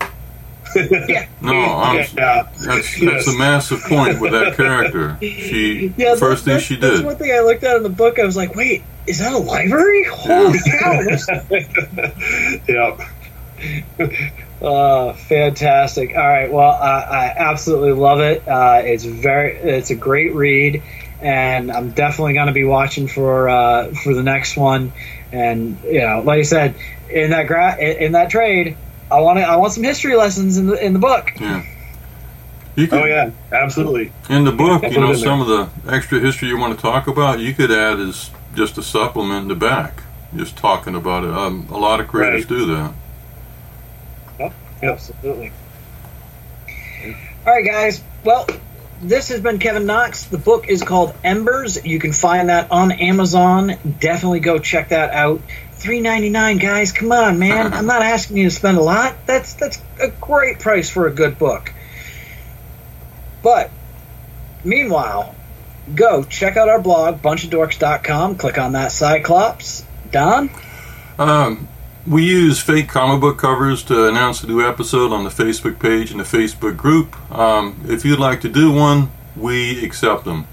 yeah. 0.76 1.26
No, 1.40 1.52
Yeah. 1.52 1.98
that's 1.98 2.12
that's 2.64 3.00
Yes. 3.02 3.26
a 3.26 3.32
massive 3.38 3.82
point 3.82 4.20
with 4.20 4.30
that 4.32 4.56
character. 4.56 5.18
She 5.20 5.92
Yeah, 5.96 6.14
first 6.14 6.44
thing 6.44 6.54
that's, 6.54 6.64
she 6.64 6.76
That's 6.76 6.96
did. 6.98 7.04
one 7.04 7.16
thing 7.16 7.32
I 7.32 7.40
looked 7.40 7.64
at 7.64 7.76
in 7.76 7.82
the 7.82 7.88
book. 7.90 8.18
I 8.20 8.24
was 8.24 8.36
like, 8.36 8.54
wait, 8.54 8.84
is 9.06 9.18
that 9.18 9.32
a 9.32 9.38
library? 9.38 10.04
Holy 10.04 10.58
cow. 10.60 11.00
Yep. 12.68 13.00
Uh, 14.62 15.12
fantastic. 15.14 16.14
All 16.16 16.26
right. 16.26 16.50
Well, 16.50 16.70
I, 16.70 17.00
I 17.02 17.34
absolutely 17.36 17.92
love 17.92 18.20
it. 18.20 18.46
Uh, 18.46 18.82
it's 18.84 19.04
very, 19.04 19.56
it's 19.56 19.90
a 19.90 19.94
great 19.96 20.34
read, 20.34 20.82
and 21.20 21.70
I'm 21.72 21.90
definitely 21.90 22.34
going 22.34 22.46
to 22.46 22.52
be 22.52 22.64
watching 22.64 23.08
for 23.08 23.48
uh, 23.48 23.92
for 24.04 24.14
the 24.14 24.22
next 24.22 24.56
one. 24.56 24.92
And 25.32 25.78
you 25.84 26.00
know, 26.00 26.20
like 26.24 26.38
I 26.38 26.42
said, 26.42 26.74
in 27.10 27.30
that 27.30 27.46
gra- 27.48 27.76
in 27.78 28.12
that 28.12 28.30
trade, 28.30 28.76
I 29.10 29.20
want 29.20 29.38
to, 29.38 29.42
I 29.42 29.56
want 29.56 29.72
some 29.72 29.82
history 29.82 30.14
lessons 30.14 30.58
in 30.58 30.66
the 30.66 30.84
in 30.84 30.92
the 30.92 30.98
book. 31.00 31.32
Yeah. 31.40 31.64
You 32.76 32.86
could, 32.86 33.02
Oh 33.02 33.04
yeah. 33.04 33.30
Absolutely. 33.50 34.12
In 34.30 34.44
the 34.44 34.52
book, 34.52 34.82
you 34.84 35.00
know, 35.00 35.12
some 35.14 35.40
of 35.42 35.46
the 35.48 35.92
extra 35.92 36.20
history 36.20 36.48
you 36.48 36.56
want 36.56 36.74
to 36.74 36.80
talk 36.80 37.06
about, 37.06 37.38
you 37.38 37.52
could 37.52 37.70
add 37.70 37.98
as 38.00 38.30
just 38.54 38.78
a 38.78 38.82
supplement 38.82 39.42
in 39.42 39.48
the 39.48 39.54
back, 39.54 40.02
just 40.36 40.56
talking 40.56 40.94
about 40.94 41.24
it. 41.24 41.30
Um, 41.30 41.66
a 41.70 41.76
lot 41.76 42.00
of 42.00 42.08
creators 42.08 42.48
Right. 42.50 42.58
do 42.58 42.66
that. 42.74 42.94
Absolutely. 44.82 45.52
All 47.46 47.52
right, 47.52 47.64
guys. 47.64 48.02
Well, 48.24 48.46
this 49.02 49.28
has 49.28 49.40
been 49.40 49.58
Kevin 49.58 49.86
Knox. 49.86 50.26
The 50.26 50.38
book 50.38 50.68
is 50.68 50.82
called 50.82 51.14
Embers. 51.24 51.84
You 51.84 51.98
can 51.98 52.12
find 52.12 52.48
that 52.48 52.70
on 52.70 52.92
Amazon. 52.92 53.74
Definitely 54.00 54.40
go 54.40 54.58
check 54.58 54.90
that 54.90 55.10
out. 55.10 55.42
Three 55.72 56.00
ninety 56.00 56.30
nine, 56.30 56.58
guys. 56.58 56.92
Come 56.92 57.10
on, 57.10 57.40
man. 57.40 57.72
I'm 57.72 57.86
not 57.86 58.02
asking 58.02 58.36
you 58.36 58.44
to 58.44 58.54
spend 58.54 58.78
a 58.78 58.82
lot. 58.82 59.26
That's 59.26 59.54
that's 59.54 59.82
a 60.00 60.08
great 60.08 60.60
price 60.60 60.88
for 60.88 61.08
a 61.08 61.12
good 61.12 61.38
book. 61.38 61.72
But 63.42 63.70
meanwhile, 64.62 65.34
go 65.92 66.22
check 66.22 66.56
out 66.56 66.68
our 66.68 66.80
blog, 66.80 67.20
bunchofdorks.com. 67.22 68.36
Click 68.36 68.58
on 68.58 68.72
that 68.72 68.92
Cyclops. 68.92 69.84
Don. 70.12 70.50
Um, 71.18 71.66
we 72.06 72.24
use 72.24 72.60
fake 72.60 72.88
comic 72.88 73.20
book 73.20 73.38
covers 73.38 73.84
to 73.84 74.08
announce 74.08 74.42
a 74.42 74.46
new 74.46 74.66
episode 74.66 75.12
on 75.12 75.24
the 75.24 75.30
Facebook 75.30 75.78
page 75.78 76.10
and 76.10 76.18
the 76.18 76.24
Facebook 76.24 76.76
group. 76.76 77.14
Um, 77.30 77.80
if 77.88 78.04
you'd 78.04 78.18
like 78.18 78.40
to 78.40 78.48
do 78.48 78.72
one, 78.72 79.10
we 79.36 79.84
accept 79.84 80.24
them. 80.24 80.46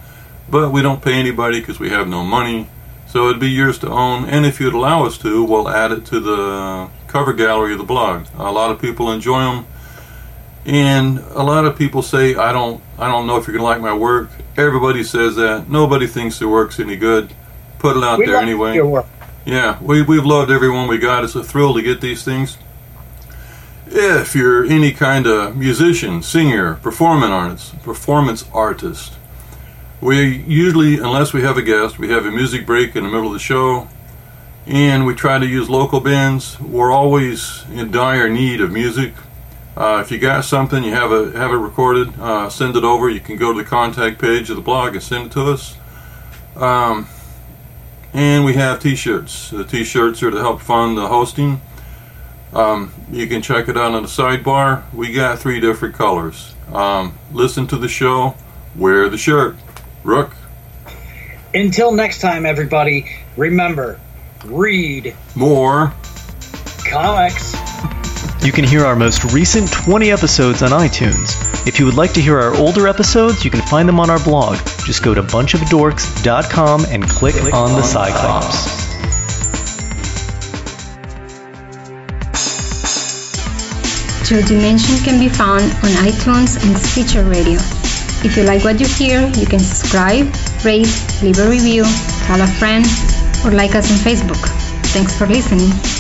But 0.49 0.71
we 0.71 0.81
don't 0.81 1.01
pay 1.01 1.13
anybody 1.13 1.59
because 1.59 1.79
we 1.79 1.89
have 1.89 2.07
no 2.07 2.23
money. 2.23 2.67
So 3.07 3.27
it'd 3.29 3.39
be 3.39 3.49
yours 3.49 3.79
to 3.79 3.89
own. 3.89 4.25
And 4.25 4.45
if 4.45 4.59
you'd 4.59 4.73
allow 4.73 5.05
us 5.05 5.17
to, 5.19 5.43
we'll 5.43 5.69
add 5.69 5.91
it 5.91 6.05
to 6.07 6.19
the 6.19 6.89
cover 7.07 7.33
gallery 7.33 7.71
of 7.71 7.79
the 7.79 7.83
blog. 7.83 8.27
A 8.37 8.51
lot 8.51 8.69
of 8.69 8.79
people 8.79 9.11
enjoy 9.11 9.39
them. 9.39 9.65
And 10.65 11.17
a 11.17 11.41
lot 11.41 11.65
of 11.65 11.75
people 11.75 12.03
say, 12.03 12.35
I 12.35 12.51
don't, 12.51 12.83
I 12.99 13.07
don't 13.07 13.25
know 13.25 13.37
if 13.37 13.47
you're 13.47 13.57
going 13.57 13.65
to 13.65 13.71
like 13.71 13.81
my 13.81 13.93
work. 13.97 14.29
Everybody 14.55 15.03
says 15.03 15.35
that. 15.37 15.69
Nobody 15.69 16.05
thinks 16.05 16.37
their 16.37 16.49
work's 16.49 16.79
any 16.79 16.95
good. 16.95 17.33
Put 17.79 17.97
it 17.97 18.03
out 18.03 18.19
We 18.19 18.27
there 18.27 18.35
anyway. 18.35 18.75
Yeah, 19.45 19.81
we, 19.81 20.01
we've 20.01 20.25
loved 20.25 20.51
everyone 20.51 20.87
we 20.87 20.97
got. 20.97 21.23
It's 21.23 21.35
a 21.35 21.43
thrill 21.43 21.73
to 21.73 21.81
get 21.81 22.01
these 22.01 22.23
things. 22.23 22.57
If 23.87 24.35
you're 24.35 24.65
any 24.65 24.91
kind 24.91 25.25
of 25.25 25.55
musician, 25.55 26.21
singer, 26.21 26.75
performance 26.75 27.31
artist, 27.31 27.81
performance 27.81 28.45
artist, 28.53 29.13
we 30.01 30.37
usually, 30.43 30.95
unless 30.95 31.33
we 31.33 31.41
have 31.41 31.57
a 31.57 31.61
guest, 31.61 31.97
we 31.97 32.09
have 32.09 32.25
a 32.25 32.31
music 32.31 32.65
break 32.65 32.95
in 32.95 33.03
the 33.03 33.09
middle 33.09 33.27
of 33.27 33.33
the 33.33 33.39
show, 33.39 33.87
and 34.65 35.05
we 35.05 35.15
try 35.15 35.39
to 35.39 35.47
use 35.47 35.69
local 35.69 35.99
bands. 35.99 36.59
We're 36.59 36.91
always 36.91 37.63
in 37.71 37.91
dire 37.91 38.29
need 38.29 38.61
of 38.61 38.71
music. 38.71 39.13
Uh, 39.75 40.01
if 40.05 40.11
you 40.11 40.19
got 40.19 40.45
something, 40.45 40.83
you 40.83 40.91
have 40.91 41.11
a 41.11 41.31
have 41.31 41.51
it 41.51 41.55
recorded, 41.55 42.19
uh, 42.19 42.49
send 42.49 42.75
it 42.75 42.83
over. 42.83 43.09
You 43.09 43.21
can 43.21 43.37
go 43.37 43.53
to 43.53 43.63
the 43.63 43.67
contact 43.67 44.19
page 44.19 44.49
of 44.49 44.57
the 44.57 44.61
blog 44.61 44.93
and 44.93 45.03
send 45.03 45.27
it 45.27 45.31
to 45.31 45.51
us. 45.51 45.75
Um, 46.55 47.07
and 48.14 48.43
we 48.45 48.53
have 48.53 48.80
t-shirts. 48.80 49.49
The 49.51 49.64
t-shirts 49.64 50.22
are 50.24 50.32
to 50.32 50.39
help 50.39 50.62
fund 50.62 50.97
the 50.97 51.07
hosting. 51.07 51.62
Um, 52.53 52.91
you 53.12 53.28
can 53.28 53.41
check 53.41 53.68
it 53.70 53.78
out 53.78 53.93
on 53.93 54.01
the 54.01 54.07
sidebar. 54.10 54.84
We 54.93 55.14
got 55.14 55.38
three 55.39 55.60
different 55.60 55.93
colors. 55.95 56.55
Um, 56.74 57.18
listen 57.32 57.68
to 57.68 57.78
the 57.78 57.88
show, 57.88 58.36
wear 58.76 59.07
the 59.10 59.18
shirt. 59.18 59.55
Rook, 60.03 60.32
Until 61.53 61.91
next 61.91 62.22
time, 62.22 62.45
everybody, 62.45 63.05
remember 63.38 63.99
read 64.45 65.16
more. 65.36 65.93
comics. 66.89 67.53
You 68.43 68.53
can 68.53 68.64
hear 68.64 68.86
our 68.86 68.95
most 68.95 69.34
recent 69.34 69.70
20 69.72 70.12
episodes 70.12 70.64
on 70.64 70.70
iTunes. 70.72 71.36
If 71.68 71.78
you 71.78 71.86
would 71.86 71.95
like 71.95 72.14
to 72.14 72.22
hear 72.22 72.39
our 72.39 72.55
older 72.55 72.88
episodes, 72.88 73.43
you 73.43 73.51
can 73.51 73.62
find 73.62 73.88
them 73.89 73.99
on 73.99 74.10
our 74.10 74.24
blog. 74.24 74.57
Just 74.89 75.03
go 75.03 75.13
to 75.13 75.21
bunchofdorks.com 75.21 76.85
and 76.89 77.07
click, 77.07 77.35
on 77.53 77.73
the 77.73 77.83
Cyclops. 77.83 78.89
Your 84.31 84.41
Dimension 84.41 84.97
can 85.05 85.19
be 85.19 85.29
found 85.29 85.61
on 85.61 85.91
iTunes 86.01 86.57
and 86.65 86.75
Stitcher 86.75 87.23
Radio. 87.23 87.59
If 88.25 88.35
you 88.35 88.41
like 88.41 88.63
what 88.63 88.79
you 88.79 88.87
hear, 88.87 89.27
you 89.37 89.45
can 89.45 89.59
subscribe, 89.59 90.25
rate, 90.65 90.89
leave 91.21 91.37
a 91.37 91.47
review, 91.47 91.83
tell 92.25 92.41
a 92.41 92.47
friend, 92.47 92.83
or 93.45 93.51
like 93.51 93.75
us 93.75 93.91
on 93.91 93.97
Facebook. 93.99 94.43
Thanks 94.87 95.15
for 95.15 95.27
listening. 95.27 95.98